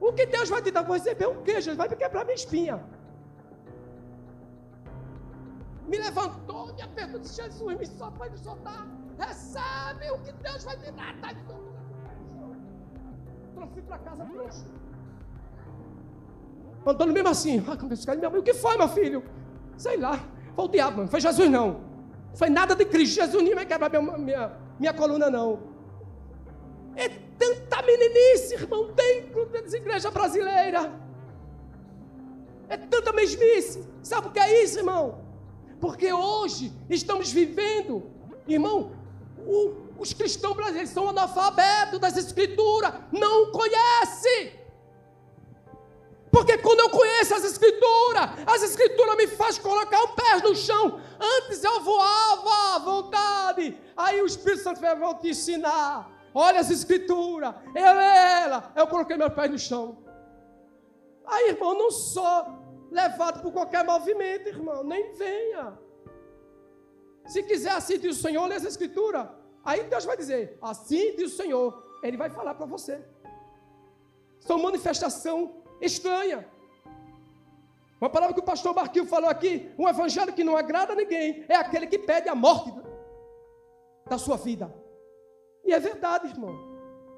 O 0.00 0.12
que 0.12 0.26
Deus 0.26 0.48
vai 0.48 0.60
te 0.60 0.70
dar? 0.70 0.82
Vou 0.82 0.94
receber 0.94 1.28
um 1.28 1.42
queijo, 1.42 1.74
vai 1.76 1.88
me 1.88 1.96
quebrar 1.96 2.24
minha 2.24 2.34
espinha 2.34 2.82
me 5.86 5.98
levantou, 5.98 6.74
me 6.74 6.82
apertou, 6.82 7.20
disse, 7.20 7.42
Jesus, 7.42 7.78
me 7.78 7.86
solta, 7.86 8.18
vai 8.18 8.30
me 8.30 8.38
soltar. 8.38 8.86
Recebe 9.18 10.10
o 10.10 10.18
que 10.20 10.32
Deus 10.32 10.64
vai 10.64 10.76
te 10.78 10.90
dar. 10.90 11.16
Tá 11.20 11.32
então 11.32 11.62
fui 13.72 13.82
para 13.82 13.98
casa 13.98 14.24
trouxa. 14.26 14.66
Andando 16.86 17.12
mesmo 17.12 17.28
assim. 17.28 17.64
Ah, 17.66 18.14
minha 18.14 18.30
mãe, 18.30 18.40
o 18.40 18.42
que 18.42 18.54
foi, 18.54 18.76
meu 18.76 18.88
filho? 18.88 19.22
Sei 19.76 19.96
lá. 19.96 20.20
Foi 20.54 20.64
o 20.64 20.68
diabo, 20.68 21.00
não 21.02 21.08
foi 21.08 21.20
Jesus 21.20 21.50
não. 21.50 21.80
Foi 22.34 22.48
nada 22.48 22.74
de 22.74 22.84
Cristo. 22.84 23.14
Jesus 23.16 23.42
nem 23.42 23.54
vai 23.54 23.66
quebrar 23.66 23.90
minha, 23.90 24.18
minha, 24.18 24.52
minha 24.78 24.92
coluna, 24.92 25.30
não. 25.30 25.74
É 26.96 27.08
tanta 27.38 27.82
meninice, 27.82 28.54
irmão, 28.54 28.92
dentro 28.92 29.46
das 29.46 29.72
igrejas 29.72 30.12
brasileiras. 30.12 30.88
É 32.68 32.76
tanta 32.76 33.12
mesmice. 33.12 33.84
Sabe 34.02 34.28
o 34.28 34.30
que 34.30 34.38
é 34.38 34.62
isso, 34.62 34.78
irmão? 34.78 35.22
Porque 35.80 36.12
hoje 36.12 36.72
estamos 36.88 37.30
vivendo, 37.30 38.10
irmão, 38.46 38.92
o, 39.46 39.74
os 39.98 40.12
cristãos 40.12 40.56
brasileiros 40.56 40.90
são 40.90 41.08
analfabetos 41.08 41.98
das 41.98 42.16
escrituras, 42.16 42.94
não 43.12 43.50
conhecem. 43.50 44.52
Porque 46.34 46.58
quando 46.58 46.80
eu 46.80 46.90
conheço 46.90 47.32
as 47.32 47.44
escrituras, 47.44 48.24
as 48.44 48.60
escrituras 48.64 49.16
me 49.16 49.28
faz 49.28 49.56
colocar 49.56 50.02
o 50.02 50.08
pé 50.16 50.40
no 50.42 50.52
chão. 50.52 51.00
Antes 51.34 51.62
eu 51.62 51.80
voava 51.80 52.74
à 52.74 52.78
vontade. 52.80 53.78
Aí 53.96 54.20
o 54.20 54.26
Espírito 54.26 54.64
Santo 54.64 54.80
vai 54.80 54.96
vou 54.96 55.14
te 55.14 55.28
ensinar. 55.28 56.10
Olha 56.34 56.58
as 56.58 56.70
escrituras. 56.72 57.54
Eu 57.72 57.84
ela. 57.84 58.72
Eu 58.74 58.88
coloquei 58.88 59.16
meu 59.16 59.30
pé 59.30 59.46
no 59.46 59.56
chão. 59.56 60.04
Aí, 61.24 61.50
irmão, 61.50 61.72
não 61.78 61.92
sou 61.92 62.44
levado 62.90 63.40
por 63.40 63.52
qualquer 63.52 63.84
movimento, 63.84 64.48
irmão. 64.48 64.82
Nem 64.82 65.12
venha. 65.12 65.78
Se 67.28 67.44
quiser 67.44 67.74
assim 67.74 67.96
diz 67.96 68.18
o 68.18 68.22
Senhor, 68.22 68.44
lê 68.48 68.56
as 68.56 68.64
escrituras. 68.64 69.28
Aí 69.64 69.84
Deus 69.84 70.04
vai 70.04 70.16
dizer, 70.16 70.58
assim 70.60 71.14
diz 71.14 71.32
o 71.32 71.36
Senhor. 71.36 71.68
Ele 72.02 72.16
vai 72.16 72.28
falar 72.28 72.54
para 72.54 72.66
você. 72.66 73.00
São 74.40 74.58
manifestação 74.58 75.63
estranha. 75.80 76.46
Uma 78.00 78.10
palavra 78.10 78.34
que 78.34 78.40
o 78.40 78.44
pastor 78.44 78.74
Marquinhos 78.74 79.08
falou 79.08 79.30
aqui: 79.30 79.72
um 79.78 79.88
evangelho 79.88 80.32
que 80.32 80.44
não 80.44 80.56
agrada 80.56 80.92
a 80.92 80.96
ninguém 80.96 81.44
é 81.48 81.56
aquele 81.56 81.86
que 81.86 81.98
pede 81.98 82.28
a 82.28 82.34
morte 82.34 82.72
da 84.06 84.18
sua 84.18 84.36
vida. 84.36 84.74
E 85.64 85.72
é 85.72 85.78
verdade, 85.78 86.28
irmão. 86.28 86.54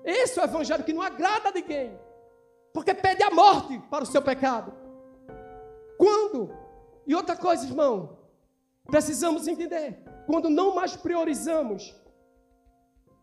Esse 0.05 0.39
é 0.39 0.43
o 0.43 0.47
evangelho 0.47 0.85
que 0.85 0.93
não 0.93 1.03
agrada 1.03 1.49
a 1.49 1.53
ninguém, 1.53 1.99
porque 2.73 2.95
pede 2.95 3.23
a 3.23 3.31
morte 3.31 3.79
para 3.91 4.05
o 4.05 4.07
seu 4.07 4.23
pecado. 4.23 4.73
Quando? 5.99 6.55
E 7.07 7.15
outra 7.15 7.37
coisa, 7.37 7.67
irmão, 7.67 8.19
precisamos 8.87 9.49
entender: 9.49 9.99
quando 10.27 10.49
não 10.49 10.75
mais 10.75 10.97
priorizamos, 10.97 11.95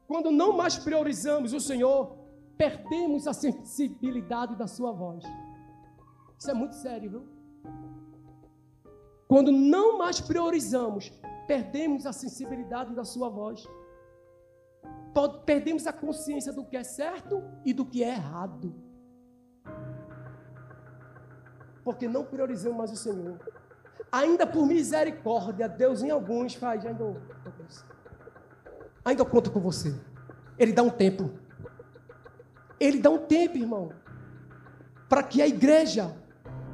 quando 0.07 0.31
não 0.31 0.51
mais 0.53 0.77
priorizamos 0.77 1.53
o 1.53 1.59
Senhor, 1.59 2.22
perdemos 2.57 3.27
a 3.27 3.33
sensibilidade 3.33 4.55
da 4.55 4.67
sua 4.67 4.91
voz. 4.91 5.23
Isso 6.37 6.49
é 6.49 6.53
muito 6.53 6.75
sério, 6.75 7.09
viu? 7.09 7.27
Quando 9.27 9.51
não 9.51 9.97
mais 9.97 10.21
priorizamos, 10.21 11.11
perdemos 11.47 12.05
a 12.05 12.13
sensibilidade 12.13 12.93
da 12.93 13.03
sua 13.03 13.29
voz. 13.29 13.67
Perdemos 15.45 15.87
a 15.87 15.93
consciência 15.93 16.51
do 16.51 16.65
que 16.65 16.77
é 16.77 16.83
certo 16.83 17.43
e 17.65 17.73
do 17.73 17.85
que 17.85 18.03
é 18.03 18.09
errado. 18.09 18.75
Porque 21.83 22.07
não 22.07 22.23
priorizamos 22.23 22.77
mais 22.77 22.91
o 22.91 22.95
Senhor. 22.95 23.39
Ainda 24.11 24.45
por 24.45 24.65
misericórdia, 24.67 25.67
Deus 25.67 26.03
em 26.03 26.11
alguns 26.11 26.53
faz, 26.53 26.85
ainda, 26.85 27.19
ainda 29.03 29.25
conta 29.25 29.49
com 29.49 29.59
você. 29.59 29.99
Ele 30.57 30.71
dá 30.71 30.83
um 30.83 30.89
tempo. 30.89 31.31
Ele 32.79 32.99
dá 32.99 33.09
um 33.09 33.19
tempo, 33.19 33.57
irmão, 33.57 33.91
para 35.07 35.23
que 35.23 35.41
a 35.41 35.47
igreja 35.47 36.15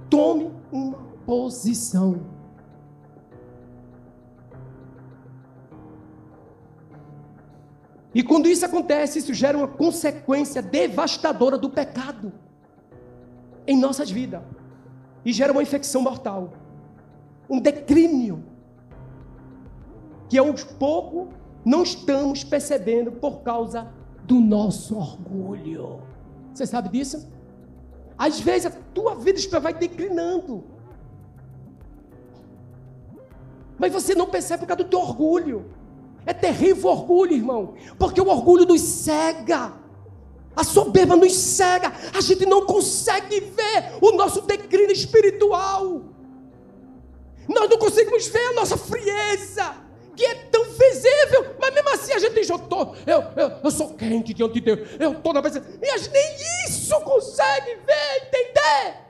tome 0.09 0.51
uma 0.71 0.97
posição. 1.25 2.39
E 8.13 8.23
quando 8.23 8.47
isso 8.47 8.65
acontece, 8.65 9.19
isso 9.19 9.33
gera 9.33 9.57
uma 9.57 9.67
consequência 9.67 10.61
devastadora 10.61 11.57
do 11.57 11.69
pecado 11.69 12.33
em 13.67 13.77
nossas 13.77 14.09
vidas. 14.09 14.41
E 15.23 15.31
gera 15.31 15.51
uma 15.51 15.61
infecção 15.61 16.01
mortal. 16.01 16.53
Um 17.49 17.59
declínio. 17.59 18.43
Que 20.27 20.37
aos 20.37 20.63
pouco 20.63 21.29
não 21.63 21.83
estamos 21.83 22.43
percebendo 22.43 23.11
por 23.11 23.41
causa 23.41 23.91
do 24.29 24.39
nosso 24.39 24.95
orgulho. 24.95 26.03
Você 26.53 26.67
sabe 26.67 26.89
disso? 26.89 27.27
Às 28.15 28.39
vezes 28.39 28.67
a 28.67 28.71
tua 28.93 29.15
vida 29.15 29.59
vai 29.59 29.73
declinando. 29.73 30.63
Mas 33.79 33.91
você 33.91 34.13
não 34.13 34.27
percebe 34.27 34.61
por 34.61 34.67
causa 34.67 34.83
do 34.83 34.89
teu 34.89 34.99
orgulho. 34.99 35.65
É 36.27 36.33
terrível 36.33 36.91
o 36.91 36.93
orgulho, 36.93 37.33
irmão. 37.33 37.73
Porque 37.97 38.21
o 38.21 38.27
orgulho 38.27 38.65
nos 38.65 38.81
cega. 38.81 39.73
A 40.55 40.63
soberba 40.63 41.15
nos 41.15 41.33
cega. 41.33 41.91
A 42.15 42.21
gente 42.21 42.45
não 42.45 42.67
consegue 42.67 43.39
ver 43.39 43.97
o 43.99 44.11
nosso 44.11 44.41
declínio 44.41 44.91
espiritual. 44.91 46.03
Nós 47.47 47.67
não 47.67 47.79
conseguimos 47.79 48.27
ver 48.27 48.45
a 48.49 48.53
nossa 48.53 48.77
frieza 48.77 49.89
que 50.15 50.25
é 50.25 50.35
visível, 50.79 51.55
mas 51.59 51.73
mesmo 51.73 51.89
assim 51.89 52.13
a 52.13 52.19
gente 52.19 52.35
diz, 52.35 52.49
eu, 52.49 52.57
tô, 52.57 52.95
eu, 53.05 53.21
eu, 53.35 53.51
eu 53.63 53.71
sou 53.71 53.93
quente 53.95 54.33
diante 54.33 54.53
de 54.53 54.61
Deus, 54.61 54.89
eu 54.99 55.11
estou 55.11 55.33
na 55.33 55.41
presença, 55.41 55.67
e 55.81 55.89
a 55.89 55.97
gente 55.97 56.11
nem 56.11 56.35
isso 56.67 56.99
consegue 57.01 57.75
ver, 57.85 58.27
entender. 58.27 59.09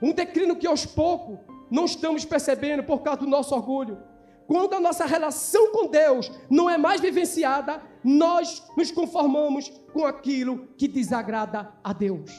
Um 0.00 0.12
declínio 0.12 0.56
que 0.56 0.66
aos 0.66 0.84
poucos 0.84 1.38
não 1.70 1.84
estamos 1.84 2.24
percebendo 2.24 2.82
por 2.82 3.00
causa 3.00 3.20
do 3.20 3.26
nosso 3.26 3.54
orgulho. 3.54 3.98
Quando 4.46 4.74
a 4.74 4.80
nossa 4.80 5.04
relação 5.04 5.72
com 5.72 5.88
Deus 5.88 6.30
não 6.48 6.70
é 6.70 6.78
mais 6.78 7.00
vivenciada, 7.00 7.82
nós 8.02 8.62
nos 8.76 8.92
conformamos 8.92 9.68
com 9.92 10.06
aquilo 10.06 10.68
que 10.76 10.86
desagrada 10.86 11.72
a 11.82 11.92
Deus. 11.92 12.30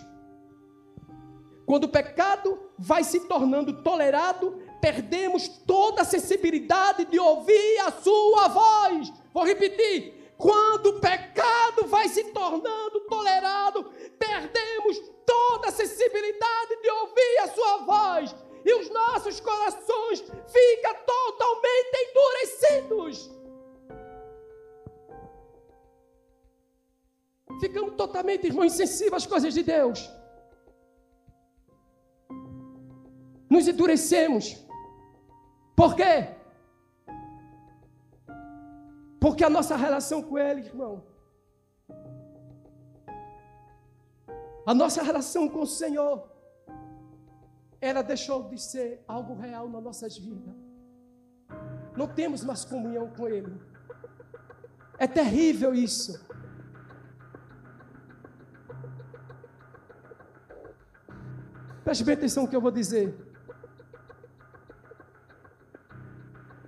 Quando 1.66 1.84
o 1.84 1.90
pecado 1.90 2.58
vai 2.78 3.04
se 3.04 3.28
tornando 3.28 3.84
tolerado, 3.84 4.58
perdemos 4.80 5.50
toda 5.68 6.04
a 6.04 6.06
sensibilidade 6.06 7.04
de 7.06 7.20
ouvir 7.20 7.80
a 7.80 7.92
sua 7.92 8.48
voz. 8.48 9.12
Vou 9.34 9.44
repetir. 9.44 10.16
Quando 10.38 10.88
o 10.88 11.00
pecado 11.02 11.88
vai 11.88 12.08
se 12.08 12.24
tornando 12.26 13.02
tolerado, 13.10 13.92
perdemos 14.18 14.98
toda 15.26 15.68
a 15.68 15.72
sensibilidade 15.72 16.82
de 16.82 16.90
ouvir 16.90 17.38
a 17.42 17.48
sua 17.48 17.78
voz 17.80 18.36
e 18.68 18.74
os 18.80 18.90
nossos 19.00 19.40
corações 19.40 20.20
ficam 20.56 20.94
totalmente 21.14 21.94
endurecidos. 22.06 23.16
Ficamos 27.62 27.96
totalmente, 27.96 28.48
irmão, 28.48 28.66
insensíveis 28.66 29.24
às 29.24 29.26
coisas 29.26 29.54
de 29.54 29.64
Deus. 29.64 30.00
Nos 33.50 33.68
endurecemos. 33.70 34.46
Por 35.74 35.96
quê? 35.96 36.14
Porque 39.22 39.46
a 39.46 39.50
nossa 39.50 39.78
relação 39.78 40.22
com 40.22 40.38
Ele, 40.38 40.62
irmão, 40.62 40.94
a 44.66 44.74
nossa 44.74 45.02
relação 45.02 45.48
com 45.48 45.62
o 45.62 45.66
Senhor, 45.82 46.37
ela 47.80 48.02
deixou 48.02 48.50
de 48.50 48.60
ser 48.60 49.04
algo 49.08 49.36
real 49.36 49.70
nas 49.70 49.84
nossas 49.84 50.18
vidas. 50.18 50.56
Não 51.96 52.08
temos 52.08 52.44
mais 52.44 52.66
comunhão 52.66 53.10
com 53.10 53.28
Ele. 53.28 53.54
É 54.98 55.08
terrível 55.08 55.74
isso. 55.74 56.26
Preste 61.84 62.04
bem 62.04 62.16
atenção 62.16 62.44
no 62.44 62.50
que 62.50 62.56
eu 62.56 62.62
vou 62.62 62.72
dizer. 62.72 63.16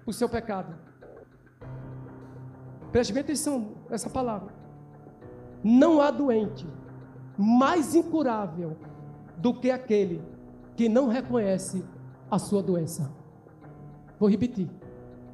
O 0.06 0.14
seu 0.14 0.30
pecado. 0.30 0.76
Preste 2.92 3.14
bem 3.14 3.22
atenção 3.22 3.76
nessa 3.90 4.10
palavra. 4.10 4.54
Não 5.64 6.02
há 6.02 6.10
doente 6.10 6.66
mais 7.38 7.96
incurável 7.96 8.78
do 9.38 9.54
que 9.54 9.70
aquele 9.70 10.24
que 10.80 10.88
não 10.88 11.10
reconhece 11.10 11.84
a 12.32 12.40
sua 12.40 12.64
doença. 12.64 13.12
Vou 14.18 14.30
repetir. 14.30 14.70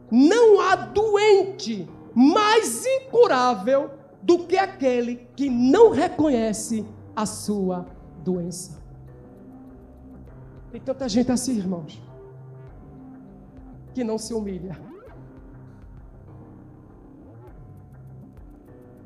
Não 0.09 0.59
há 0.59 0.75
doente 0.75 1.87
mais 2.15 2.83
incurável 2.83 3.91
do 4.23 4.47
que 4.47 4.57
aquele 4.57 5.17
que 5.35 5.47
não 5.47 5.91
reconhece 5.91 6.83
a 7.15 7.27
sua 7.27 7.85
doença. 8.23 8.81
Tem 10.71 10.81
tanta 10.81 11.07
gente 11.07 11.31
assim, 11.31 11.55
irmãos, 11.55 12.01
que 13.93 14.03
não 14.03 14.17
se 14.17 14.33
humilha, 14.33 14.75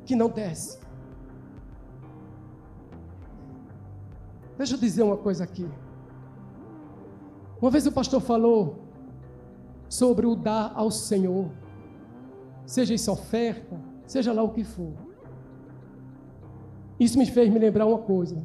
que 0.06 0.16
não 0.16 0.30
desce. 0.30 0.80
Deixa 4.56 4.74
eu 4.74 4.78
dizer 4.78 5.02
uma 5.02 5.18
coisa 5.18 5.44
aqui. 5.44 5.68
Uma 7.60 7.70
vez 7.70 7.86
o 7.86 7.92
pastor 7.92 8.20
falou 8.20 8.78
sobre 9.88 10.26
o 10.26 10.34
dar 10.34 10.72
ao 10.74 10.90
Senhor, 10.90 11.50
seja 12.64 12.94
isso 12.94 13.10
oferta, 13.10 13.78
seja 14.06 14.32
lá 14.32 14.42
o 14.42 14.50
que 14.50 14.64
for. 14.64 14.92
Isso 16.98 17.18
me 17.18 17.26
fez 17.26 17.50
me 17.50 17.58
lembrar 17.58 17.86
uma 17.86 17.98
coisa. 17.98 18.36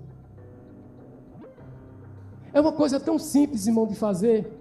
É 2.53 2.59
uma 2.59 2.71
coisa 2.71 2.99
tão 2.99 3.19
simples, 3.19 3.67
irmão, 3.67 3.85
de 3.85 3.95
fazer, 3.95 4.51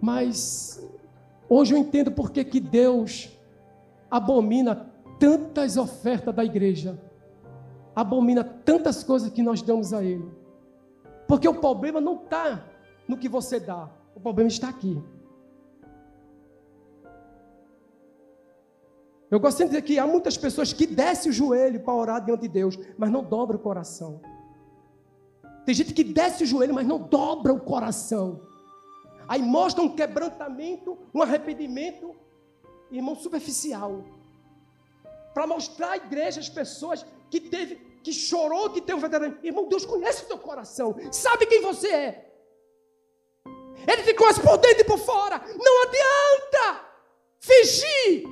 mas 0.00 0.82
Hoje 1.54 1.74
eu 1.74 1.78
entendo 1.78 2.10
porque 2.10 2.42
que 2.44 2.58
Deus 2.58 3.30
abomina 4.10 4.86
tantas 5.18 5.76
ofertas 5.76 6.34
da 6.34 6.42
igreja, 6.42 6.98
abomina 7.94 8.42
tantas 8.42 9.04
coisas 9.04 9.30
que 9.30 9.42
nós 9.42 9.60
damos 9.60 9.92
a 9.92 10.02
Ele. 10.02 10.32
Porque 11.28 11.46
o 11.46 11.60
problema 11.60 12.00
não 12.00 12.14
está 12.14 12.64
no 13.12 13.18
que 13.18 13.28
você 13.28 13.60
dá, 13.60 13.90
o 14.14 14.20
problema 14.20 14.48
está 14.48 14.68
aqui. 14.68 15.00
Eu 19.30 19.38
gosto 19.40 19.58
de 19.58 19.64
dizer 19.64 19.82
que 19.82 19.98
há 19.98 20.06
muitas 20.06 20.36
pessoas 20.36 20.72
que 20.72 20.86
descem 20.86 21.30
o 21.30 21.32
joelho 21.32 21.80
para 21.80 21.94
orar 21.94 22.24
diante 22.24 22.42
de 22.42 22.48
Deus, 22.48 22.78
mas 22.98 23.10
não 23.10 23.22
dobra 23.22 23.56
o 23.56 23.60
coração. 23.60 24.20
Tem 25.64 25.74
gente 25.74 25.94
que 25.94 26.04
desce 26.04 26.42
o 26.44 26.46
joelho, 26.46 26.74
mas 26.74 26.86
não 26.86 26.98
dobra 26.98 27.52
o 27.52 27.60
coração. 27.60 28.40
Aí 29.28 29.40
mostra 29.40 29.82
um 29.82 29.94
quebrantamento, 29.94 30.98
um 31.14 31.22
arrependimento, 31.22 32.14
irmão, 32.90 33.14
superficial. 33.14 34.04
Para 35.32 35.46
mostrar 35.46 35.92
à 35.92 35.96
igreja, 35.96 36.40
as 36.40 36.48
pessoas 36.48 37.06
que 37.30 37.40
teve, 37.40 37.76
que 38.02 38.12
chorou, 38.12 38.70
que 38.70 38.82
teve 38.82 38.98
um 38.98 39.00
veterano. 39.00 39.38
Irmão, 39.42 39.68
Deus 39.68 39.86
conhece 39.86 40.24
o 40.24 40.26
teu 40.26 40.38
coração, 40.38 40.94
sabe 41.10 41.46
quem 41.46 41.62
você 41.62 41.88
é. 41.88 42.31
Ele 43.86 44.02
te 44.02 44.14
conhece 44.14 44.40
por 44.40 44.56
dentro 44.58 44.80
e 44.80 44.84
por 44.84 44.98
fora. 44.98 45.38
Não 45.38 45.82
adianta 45.82 46.84
fingir. 47.40 48.24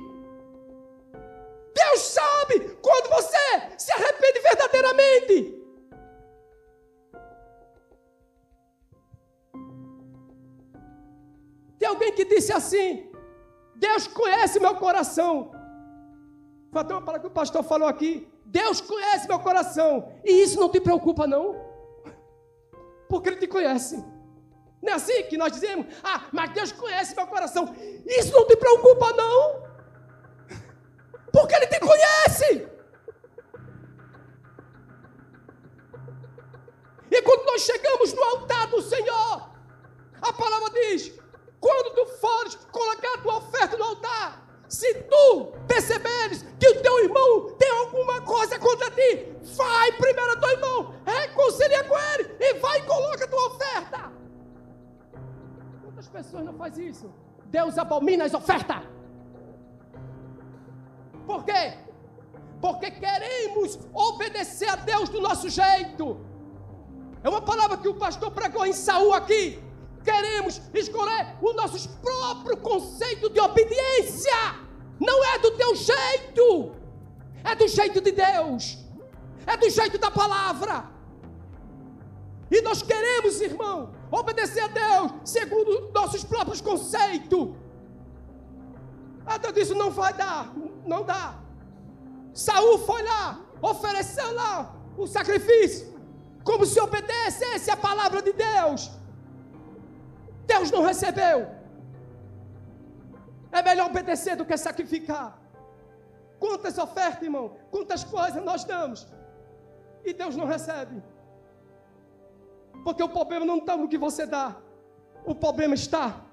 Deus 1.73 2.01
sabe 2.01 2.77
quando 2.81 3.09
você 3.09 3.77
se 3.77 3.91
arrepende 3.93 4.39
verdadeiramente. 4.39 5.61
Tem 11.79 11.87
alguém 11.87 12.11
que 12.13 12.25
disse 12.25 12.53
assim: 12.53 13.11
Deus 13.75 14.07
conhece 14.07 14.59
meu 14.59 14.75
coração. 14.75 15.51
Foi 16.71 16.81
até 16.81 16.93
uma 16.93 17.01
palavra 17.01 17.21
que 17.21 17.27
o 17.27 17.31
pastor 17.31 17.63
falou 17.63 17.87
aqui. 17.87 18.27
Deus 18.45 18.79
conhece 18.81 19.27
meu 19.27 19.39
coração. 19.39 20.13
E 20.23 20.31
isso 20.43 20.59
não 20.59 20.69
te 20.69 20.79
preocupa, 20.79 21.25
não. 21.25 21.55
Porque 23.09 23.29
Ele 23.29 23.37
te 23.37 23.47
conhece. 23.47 24.01
Não 24.81 24.93
é 24.93 24.95
assim 24.95 25.23
que 25.23 25.37
nós 25.37 25.51
dizemos? 25.51 25.85
Ah, 26.03 26.27
mas 26.31 26.51
Deus 26.53 26.71
conhece 26.71 27.15
meu 27.15 27.27
coração. 27.27 27.75
Isso 28.05 28.33
não 28.33 28.47
te 28.47 28.55
preocupa, 28.55 29.13
não. 29.13 29.63
Porque 31.31 31.55
Ele 31.55 31.67
te 31.67 31.79
conhece. 31.79 32.67
E 37.11 37.21
quando 37.21 37.45
nós 37.45 37.61
chegamos 37.61 38.13
no 38.13 38.23
altar 38.23 38.67
do 38.67 38.81
Senhor, 38.81 39.49
a 40.21 40.33
palavra 40.33 40.69
diz: 40.71 41.11
quando 41.59 41.93
tu 41.93 42.05
fores 42.19 42.55
colocar 42.71 43.21
tua 43.21 43.37
oferta 43.37 43.77
no 43.77 43.83
altar, 43.83 44.41
se 44.67 44.93
tu 45.03 45.53
perceberes 45.67 46.43
que 46.57 46.69
o 46.69 46.81
teu 46.81 46.99
irmão 47.03 47.51
tem 47.59 47.69
alguma 47.69 48.21
coisa 48.21 48.57
contra 48.57 48.89
ti, 48.91 49.35
vai 49.55 49.91
primeiro 49.91 50.31
ao 50.31 50.39
teu 50.39 50.49
irmão, 50.49 50.95
reconcilia 51.05 51.83
com 51.83 51.97
ele 51.97 52.35
e 52.39 52.53
vai 52.55 52.79
e 52.79 52.83
coloca 52.83 53.27
tua 53.27 53.47
oferta. 53.47 54.11
Quantas 56.01 56.07
pessoas 56.07 56.43
não 56.43 56.53
fazem 56.53 56.87
isso? 56.87 57.07
Deus 57.45 57.77
abomina 57.77 58.25
as 58.25 58.33
ofertas. 58.33 58.81
Por 61.27 61.43
quê? 61.45 61.77
Porque 62.59 62.89
queremos 62.89 63.77
obedecer 63.93 64.69
a 64.69 64.77
Deus 64.77 65.09
do 65.09 65.21
nosso 65.21 65.47
jeito. 65.47 66.19
É 67.23 67.29
uma 67.29 67.41
palavra 67.41 67.77
que 67.77 67.87
o 67.87 67.93
pastor 67.93 68.31
pregou 68.31 68.65
em 68.65 68.73
Saul 68.73 69.13
aqui 69.13 69.61
queremos 70.03 70.59
escolher 70.73 71.35
o 71.39 71.53
nosso 71.53 71.87
próprio 71.99 72.57
conceito 72.57 73.29
de 73.29 73.39
obediência. 73.39 74.41
Não 74.99 75.23
é 75.23 75.37
do 75.37 75.51
teu 75.51 75.75
jeito, 75.75 76.75
é 77.43 77.53
do 77.53 77.67
jeito 77.67 78.01
de 78.01 78.11
Deus, 78.11 78.79
é 79.45 79.55
do 79.55 79.69
jeito 79.69 79.99
da 79.99 80.09
palavra. 80.09 80.89
E 82.49 82.59
nós 82.61 82.81
queremos, 82.81 83.39
irmão, 83.41 84.00
obedecer 84.11 84.61
a 84.61 84.67
Deus 84.67 85.13
segundo 85.23 85.91
nossos 85.91 86.23
próprios 86.23 86.61
conceitos. 86.61 87.49
Deus 89.41 89.53
disse: 89.53 89.73
não 89.73 89.89
vai 89.91 90.13
dar, 90.13 90.53
não 90.85 91.03
dá. 91.03 91.39
Saul 92.33 92.79
foi 92.79 93.01
lá, 93.03 93.39
ofereceu 93.61 94.33
lá 94.33 94.75
o 94.97 95.07
sacrifício, 95.07 95.87
como 96.43 96.65
se 96.65 96.79
obedecesse 96.79 97.71
a 97.71 97.77
palavra 97.77 98.21
de 98.21 98.33
Deus. 98.33 98.91
Deus 100.45 100.69
não 100.71 100.83
recebeu. 100.83 101.47
É 103.51 103.61
melhor 103.61 103.87
obedecer 103.87 104.35
do 104.35 104.45
que 104.45 104.55
sacrificar. 104.57 105.37
Quantas 106.39 106.77
ofertas, 106.77 107.21
irmão, 107.21 107.55
quantas 107.69 108.03
coisas 108.03 108.43
nós 108.43 108.63
damos 108.63 109.07
e 110.03 110.13
Deus 110.13 110.35
não 110.35 110.45
recebe. 110.45 111.01
Porque 112.83 113.03
o 113.03 113.09
problema 113.09 113.45
não 113.45 113.57
está 113.57 113.77
no 113.77 113.87
que 113.87 113.97
você 113.97 114.25
dá, 114.25 114.57
o 115.25 115.35
problema 115.35 115.75
está 115.75 116.25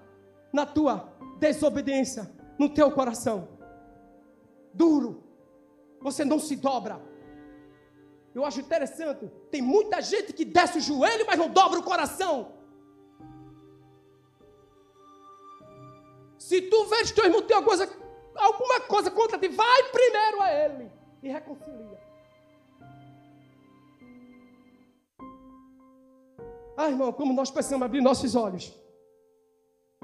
na 0.53 0.65
tua 0.65 1.13
desobediência, 1.39 2.31
no 2.59 2.69
teu 2.69 2.91
coração. 2.91 3.49
Duro, 4.73 5.23
você 6.01 6.25
não 6.25 6.39
se 6.39 6.57
dobra. 6.57 7.01
Eu 8.35 8.45
acho 8.45 8.61
interessante, 8.61 9.27
tem 9.51 9.61
muita 9.61 10.01
gente 10.01 10.33
que 10.33 10.45
desce 10.45 10.79
o 10.79 10.81
joelho, 10.81 11.27
mas 11.27 11.39
não 11.39 11.49
dobra 11.49 11.81
o 11.81 11.83
coração. 11.83 12.53
Se 16.39 16.63
tu 16.63 16.85
vês 16.87 17.11
que 17.11 17.17
teu 17.17 17.25
irmão 17.27 17.43
tem 17.43 17.57
alguma 17.57 17.77
coisa, 17.77 17.93
alguma 18.37 18.81
coisa 18.81 19.11
contra 19.11 19.39
ti, 19.39 19.49
vai 19.49 19.83
primeiro 19.91 20.41
a 20.41 20.53
ele 20.53 20.91
e 21.23 21.29
reconcilia. 21.29 22.08
Ah, 26.81 26.89
irmão, 26.89 27.13
como 27.13 27.33
nós 27.33 27.51
precisamos 27.51 27.85
abrir 27.85 28.01
nossos 28.01 28.37
olhos. 28.37 28.65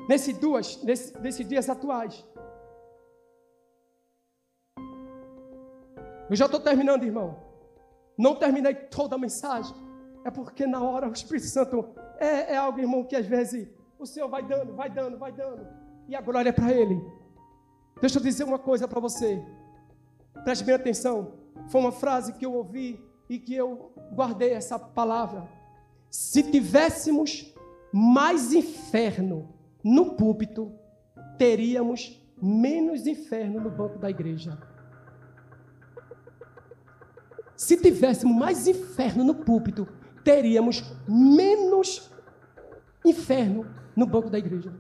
Nesse 0.09 0.33
duas, 0.33 0.83
nesse, 0.83 1.17
nesses 1.21 1.49
dias 1.49 1.71
atuais. 1.71 2.25
Eu 6.29 6.37
já 6.41 6.47
estou 6.47 6.59
terminando, 6.59 7.05
irmão. 7.05 7.39
Não 8.19 8.35
terminei 8.35 8.75
toda 8.75 9.15
a 9.15 9.19
mensagem. 9.19 9.77
É 10.25 10.31
porque 10.31 10.67
na 10.67 10.83
hora 10.83 11.09
o 11.09 11.13
Espírito 11.13 11.47
Santo 11.47 11.95
é, 12.19 12.55
é 12.55 12.57
algo, 12.57 12.81
irmão, 12.81 13.05
que 13.05 13.15
às 13.15 13.27
vezes 13.27 13.69
o 13.99 14.05
Senhor 14.05 14.29
vai 14.29 14.43
dando, 14.43 14.75
vai 14.75 14.91
dando, 14.91 15.17
vai 15.17 15.31
dando 15.31 15.85
e 16.09 16.15
a 16.15 16.21
glória 16.21 16.51
é 16.51 16.53
para 16.53 16.73
Ele. 16.73 17.01
Deixa 18.01 18.19
eu 18.19 18.23
dizer 18.23 18.45
uma 18.45 18.59
coisa 18.59 18.87
para 18.87 19.01
você. 19.01 19.43
Preste 20.43 20.65
bem 20.65 20.75
atenção. 20.75 21.33
Foi 21.69 21.81
uma 21.81 21.93
frase 21.93 22.33
que 22.35 22.45
eu 22.45 22.53
ouvi 22.53 23.03
e 23.29 23.39
que 23.39 23.55
eu 23.55 23.93
guardei 24.13 24.53
essa 24.53 24.79
palavra. 24.79 25.49
Se 26.15 26.45
tivéssemos 26.45 27.53
mais 27.93 28.53
inferno 28.53 29.53
no 29.83 30.15
púlpito, 30.15 30.73
teríamos 31.37 32.25
menos 32.41 33.05
inferno 33.05 33.61
no 33.61 33.69
banco 33.69 33.99
da 33.99 34.09
igreja. 34.09 34.57
Se 37.57 37.77
tivéssemos 37.77 38.33
mais 38.33 38.69
inferno 38.69 39.25
no 39.25 39.35
púlpito, 39.35 39.89
teríamos 40.23 40.85
menos 41.09 42.09
inferno 43.05 43.67
no 43.97 44.07
banco 44.07 44.31
da 44.31 44.39
igreja 44.39 44.73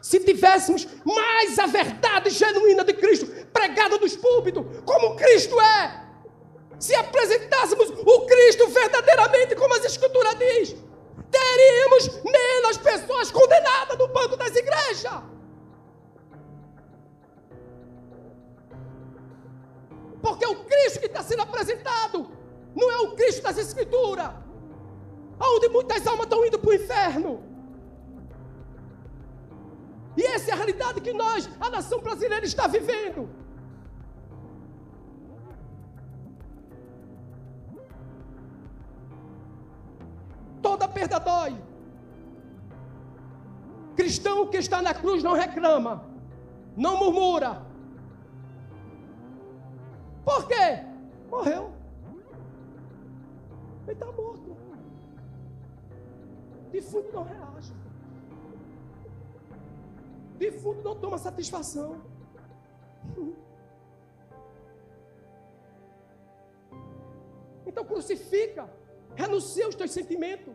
se 0.00 0.20
tivéssemos 0.20 0.86
mais 1.04 1.58
a 1.58 1.66
verdade 1.66 2.30
genuína 2.30 2.84
de 2.84 2.94
Cristo 2.94 3.26
pregada 3.52 3.98
nos 3.98 4.16
púlpitos, 4.16 4.64
como 4.84 5.16
Cristo 5.16 5.60
é, 5.60 6.07
se 6.78 6.94
apresentássemos 6.94 7.90
o 7.90 8.26
Cristo 8.26 8.68
verdadeiramente, 8.68 9.56
como 9.56 9.74
as 9.74 9.84
Escrituras 9.84 10.34
diz, 10.38 10.76
teríamos 11.30 12.22
menos 12.22 12.76
pessoas 12.78 13.30
condenadas 13.30 13.98
no 13.98 14.08
banco 14.08 14.36
das 14.36 14.54
igrejas. 14.54 15.22
Porque 20.22 20.46
o 20.46 20.64
Cristo 20.64 21.00
que 21.00 21.06
está 21.06 21.22
sendo 21.22 21.42
apresentado 21.42 22.30
não 22.74 22.90
é 22.90 22.98
o 22.98 23.14
Cristo 23.14 23.42
das 23.42 23.58
Escrituras, 23.58 24.30
onde 25.40 25.68
muitas 25.68 26.06
almas 26.06 26.26
estão 26.26 26.44
indo 26.44 26.58
para 26.58 26.70
o 26.70 26.74
inferno. 26.74 27.42
E 30.16 30.22
essa 30.24 30.50
é 30.50 30.52
a 30.52 30.56
realidade 30.56 31.00
que 31.00 31.12
nós, 31.12 31.48
a 31.60 31.70
nação 31.70 32.00
brasileira, 32.00 32.44
está 32.44 32.66
vivendo. 32.66 33.28
Dói. 41.30 41.52
Cristão 43.98 44.46
que 44.50 44.58
está 44.58 44.80
na 44.88 44.94
cruz 44.94 45.22
não 45.22 45.34
reclama, 45.44 45.94
não 46.76 46.96
murmura. 47.02 47.52
Por 50.24 50.46
quê? 50.50 50.66
Morreu. 51.30 51.64
Ele 53.86 53.92
está 53.92 54.06
morto. 54.06 54.56
Defunto 56.70 57.10
não 57.16 57.24
reage. 57.24 57.72
Defunto 60.38 60.82
não 60.88 60.94
toma 61.04 61.18
satisfação. 61.18 61.88
Então 67.66 67.84
crucifica, 67.84 68.70
renuncia 69.16 69.64
aos 69.66 69.74
teus 69.74 69.90
sentimentos, 69.90 70.54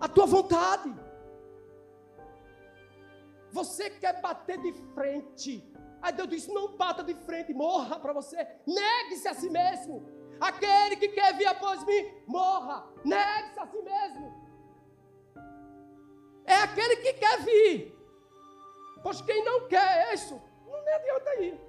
a 0.00 0.08
tua 0.08 0.26
vontade. 0.26 0.94
Você 3.50 3.90
quer 3.90 4.20
bater 4.20 4.58
de 4.60 4.72
frente. 4.94 5.72
Aí 6.02 6.12
Deus 6.12 6.28
diz: 6.28 6.46
não 6.48 6.76
bata 6.76 7.02
de 7.02 7.14
frente, 7.14 7.54
morra 7.54 7.98
para 7.98 8.12
você. 8.12 8.36
Negue-se 8.66 9.28
a 9.28 9.34
si 9.34 9.48
mesmo. 9.48 10.06
Aquele 10.40 10.96
que 10.96 11.08
quer 11.08 11.36
vir 11.36 11.46
após 11.46 11.84
mim, 11.84 12.12
morra. 12.26 12.86
Negue-se 13.04 13.60
a 13.60 13.66
si 13.66 13.82
mesmo. 13.82 14.44
É 16.44 16.56
aquele 16.56 16.96
que 16.96 17.12
quer 17.14 17.40
vir. 17.42 17.94
Pois 19.02 19.20
quem 19.20 19.44
não 19.44 19.68
quer 19.68 20.12
isso, 20.14 20.40
não 20.66 20.84
me 20.84 20.92
adianta 20.92 21.34
ir. 21.42 21.60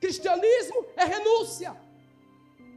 Cristianismo 0.00 0.84
é 0.96 1.04
renúncia. 1.04 1.85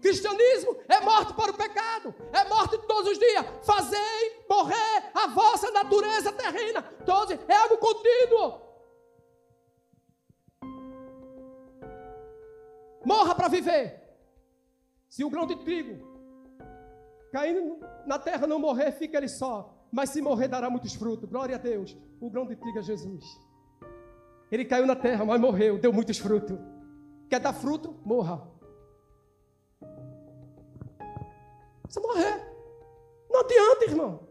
Cristianismo 0.02 0.78
é 0.88 1.02
morte 1.02 1.34
para 1.34 1.52
o 1.52 1.58
pecado, 1.58 2.16
é 2.32 2.48
morte 2.48 2.78
todos 2.88 3.12
os 3.12 3.20
dias. 3.20 3.46
Fazei 3.64 4.44
morrer 4.50 5.12
a 5.14 5.28
vossa 5.28 5.70
natureza 5.72 6.32
terrena. 6.32 6.82
Todos, 7.06 7.38
é 7.48 7.56
algo 7.56 7.78
contínuo. 7.78 8.62
Morra 13.06 13.36
para 13.36 13.48
viver. 13.48 14.00
Se 15.10 15.24
o 15.24 15.30
grão 15.30 15.46
de 15.46 15.56
trigo 15.58 16.08
caindo 17.32 17.80
na 18.06 18.20
terra 18.20 18.48
não 18.48 18.60
morrer, 18.60 18.92
fica 18.92 19.18
ele 19.18 19.28
só. 19.28 19.76
Mas 19.92 20.10
se 20.10 20.22
morrer, 20.22 20.48
dará 20.48 20.70
muitos 20.70 20.94
frutos. 20.94 21.30
Glória 21.30 21.56
a 21.56 21.60
Deus. 21.60 21.98
O 22.20 22.30
grão 22.30 22.46
de 22.46 22.56
trigo 22.56 22.80
é 22.80 22.82
Jesus. 22.82 23.26
Ele 24.52 24.66
caiu 24.66 24.86
na 24.86 24.96
terra, 24.96 25.26
mas 25.26 25.40
morreu, 25.40 25.78
deu 25.78 25.94
muitos 25.94 26.18
frutos. 26.18 26.58
Quer 27.30 27.40
dar 27.40 27.54
fruto? 27.54 27.96
Morra. 28.04 28.49
Você 31.90 32.00
morrer. 32.00 32.46
Não 33.30 33.40
adianta, 33.42 33.86
irmão. 33.86 34.28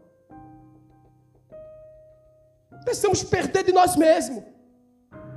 Precisamos 2.85 3.23
perder 3.23 3.63
de 3.63 3.73
nós 3.73 3.95
mesmos. 3.97 4.43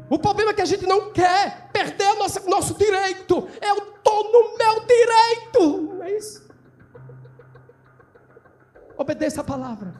O 0.08 0.18
problema 0.18 0.52
é 0.52 0.54
que 0.54 0.62
a 0.62 0.66
gente 0.66 0.86
não 0.86 1.12
quer 1.12 1.70
perder 1.72 2.14
nosso, 2.14 2.48
nosso 2.48 2.74
direito. 2.74 3.48
Eu 3.60 3.94
estou 3.94 4.32
no 4.32 4.56
meu 4.56 4.86
direito. 4.86 5.94
Não 5.94 6.02
é 6.04 6.12
isso? 6.12 6.48
Obedeça 8.96 9.40
a 9.40 9.44
palavra. 9.44 9.94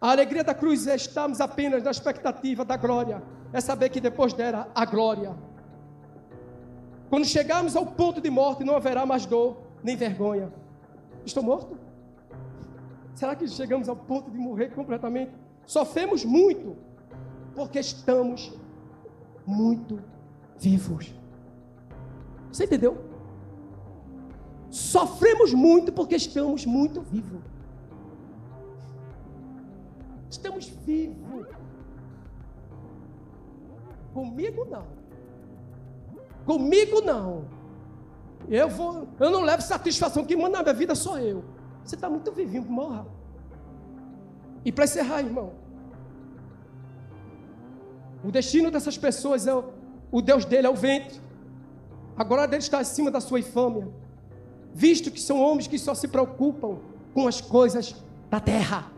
A 0.00 0.12
alegria 0.12 0.44
da 0.44 0.54
cruz 0.54 0.86
é 0.86 0.94
estarmos 0.94 1.40
apenas 1.40 1.82
na 1.82 1.90
expectativa 1.90 2.64
da 2.64 2.76
glória. 2.76 3.20
É 3.52 3.60
saber 3.60 3.88
que 3.88 4.00
depois 4.00 4.32
dela 4.32 4.70
a 4.74 4.84
glória. 4.84 5.47
Quando 7.08 7.24
chegarmos 7.24 7.74
ao 7.74 7.86
ponto 7.86 8.20
de 8.20 8.30
morte, 8.30 8.64
não 8.64 8.76
haverá 8.76 9.06
mais 9.06 9.24
dor 9.24 9.56
nem 9.82 9.96
vergonha. 9.96 10.52
Estou 11.24 11.42
morto? 11.42 11.78
Será 13.14 13.34
que 13.34 13.48
chegamos 13.48 13.88
ao 13.88 13.96
ponto 13.96 14.30
de 14.30 14.38
morrer 14.38 14.70
completamente? 14.74 15.32
Sofremos 15.66 16.24
muito, 16.24 16.76
porque 17.54 17.78
estamos 17.78 18.52
muito 19.46 20.00
vivos. 20.58 21.14
Você 22.52 22.64
entendeu? 22.64 22.96
Sofremos 24.70 25.52
muito 25.54 25.92
porque 25.92 26.14
estamos 26.14 26.66
muito 26.66 27.00
vivos. 27.00 27.42
Estamos 30.30 30.66
vivos. 30.66 31.46
Comigo 34.12 34.64
não. 34.66 34.97
Comigo 36.48 37.02
não. 37.02 37.44
Eu 38.48 38.70
vou, 38.70 39.06
eu 39.20 39.30
não 39.30 39.42
levo 39.42 39.60
satisfação. 39.60 40.24
Quem 40.24 40.34
manda 40.34 40.56
na 40.56 40.62
minha 40.62 40.74
vida 40.74 40.94
sou 40.94 41.18
eu. 41.18 41.44
Você 41.84 41.94
está 41.94 42.08
muito 42.08 42.32
vivinho, 42.32 42.64
morra. 42.64 43.06
E 44.64 44.72
para 44.72 44.84
encerrar, 44.84 45.20
irmão, 45.20 45.52
o 48.24 48.30
destino 48.30 48.70
dessas 48.70 48.96
pessoas 48.96 49.46
é 49.46 49.54
o, 49.54 50.22
Deus 50.22 50.46
dele 50.46 50.66
é 50.66 50.70
o 50.70 50.74
vento. 50.74 51.20
Agora 52.16 52.48
dele 52.48 52.62
está 52.62 52.78
acima 52.78 53.10
da 53.10 53.20
sua 53.20 53.40
infâmia 53.40 53.86
visto 54.72 55.10
que 55.10 55.20
são 55.20 55.38
homens 55.42 55.66
que 55.66 55.78
só 55.78 55.94
se 55.94 56.08
preocupam 56.08 56.78
com 57.12 57.28
as 57.28 57.42
coisas 57.42 57.94
da 58.30 58.40
terra. 58.40 58.90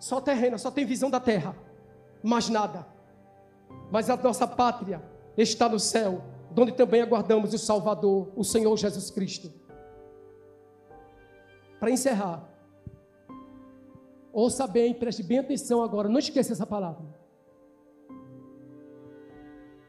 Só 0.00 0.20
terrena, 0.20 0.58
só 0.58 0.70
tem 0.70 0.84
visão 0.84 1.10
da 1.10 1.20
terra, 1.20 1.54
mais 2.24 2.48
nada. 2.48 2.95
Mas 3.90 4.10
a 4.10 4.16
nossa 4.16 4.46
pátria 4.46 5.02
está 5.36 5.68
no 5.68 5.78
céu, 5.78 6.22
onde 6.56 6.72
também 6.72 7.02
aguardamos 7.02 7.52
o 7.52 7.58
Salvador, 7.58 8.32
o 8.34 8.42
Senhor 8.42 8.76
Jesus 8.76 9.10
Cristo. 9.10 9.52
Para 11.78 11.90
encerrar, 11.90 12.48
ouça 14.32 14.66
bem, 14.66 14.94
preste 14.94 15.22
bem 15.22 15.38
atenção 15.38 15.82
agora, 15.82 16.08
não 16.08 16.18
esqueça 16.18 16.52
essa 16.52 16.66
palavra. 16.66 17.06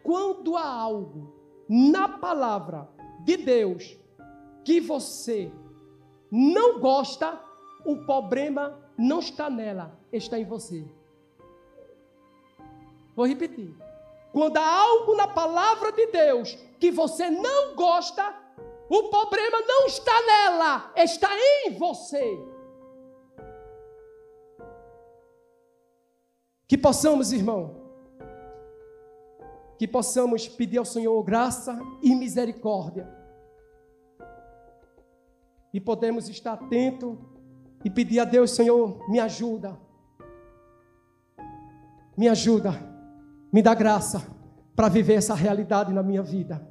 Quando 0.03 0.55
há 0.55 0.67
algo 0.67 1.33
na 1.67 2.07
palavra 2.07 2.87
de 3.23 3.37
Deus 3.37 3.97
que 4.63 4.79
você 4.79 5.51
não 6.31 6.79
gosta, 6.79 7.41
o 7.85 7.97
problema 8.05 8.77
não 8.97 9.19
está 9.19 9.49
nela, 9.49 9.97
está 10.11 10.39
em 10.39 10.45
você. 10.45 10.85
Vou 13.17 13.25
repetir. 13.25 13.75
Quando 14.31 14.57
há 14.57 14.79
algo 14.79 15.15
na 15.15 15.27
palavra 15.27 15.91
de 15.91 16.05
Deus 16.05 16.53
que 16.79 16.91
você 16.91 17.31
não 17.31 17.73
gosta, 17.73 18.23
o 18.87 19.09
problema 19.09 19.59
não 19.61 19.87
está 19.87 20.11
nela, 20.21 20.93
está 20.95 21.27
em 21.35 21.73
você. 21.73 22.37
Que 26.67 26.77
possamos, 26.77 27.33
irmão, 27.33 27.75
que 29.79 29.87
possamos 29.87 30.47
pedir 30.47 30.77
ao 30.77 30.85
Senhor 30.85 31.23
graça 31.23 31.79
e 32.03 32.13
misericórdia. 32.13 33.11
E 35.73 35.81
podemos 35.81 36.29
estar 36.29 36.53
atento 36.53 37.17
e 37.83 37.89
pedir 37.89 38.19
a 38.19 38.25
Deus, 38.25 38.51
Senhor, 38.51 39.09
me 39.09 39.19
ajuda. 39.19 39.75
Me 42.15 42.27
ajuda. 42.27 42.86
Me 43.51 43.61
dá 43.61 43.73
graça 43.73 44.25
para 44.75 44.89
viver 44.89 45.15
essa 45.15 45.33
realidade 45.33 45.93
na 45.93 46.03
minha 46.03 46.21
vida. 46.21 46.61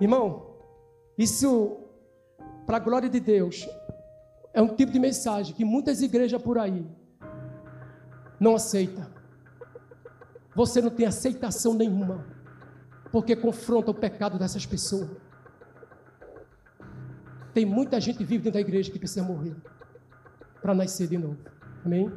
Irmão, 0.00 0.54
isso, 1.16 1.78
para 2.66 2.76
a 2.76 2.80
glória 2.80 3.08
de 3.08 3.20
Deus, 3.20 3.68
é 4.52 4.62
um 4.62 4.74
tipo 4.74 4.92
de 4.92 4.98
mensagem 4.98 5.54
que 5.54 5.64
muitas 5.64 6.02
igrejas 6.02 6.40
por 6.40 6.58
aí 6.58 6.86
não 8.40 8.54
aceitam 8.54 9.18
você 10.58 10.82
não 10.82 10.90
tem 10.90 11.06
aceitação 11.06 11.72
nenhuma, 11.72 12.26
porque 13.12 13.36
confronta 13.36 13.92
o 13.92 13.94
pecado 13.94 14.40
dessas 14.40 14.66
pessoas. 14.66 15.08
Tem 17.54 17.64
muita 17.64 18.00
gente 18.00 18.24
viva 18.24 18.42
dentro 18.42 18.54
da 18.54 18.60
igreja 18.60 18.90
que 18.90 18.98
precisa 18.98 19.24
morrer 19.24 19.54
para 20.60 20.74
nascer 20.74 21.06
de 21.06 21.16
novo. 21.16 21.38
Amém? 21.84 22.12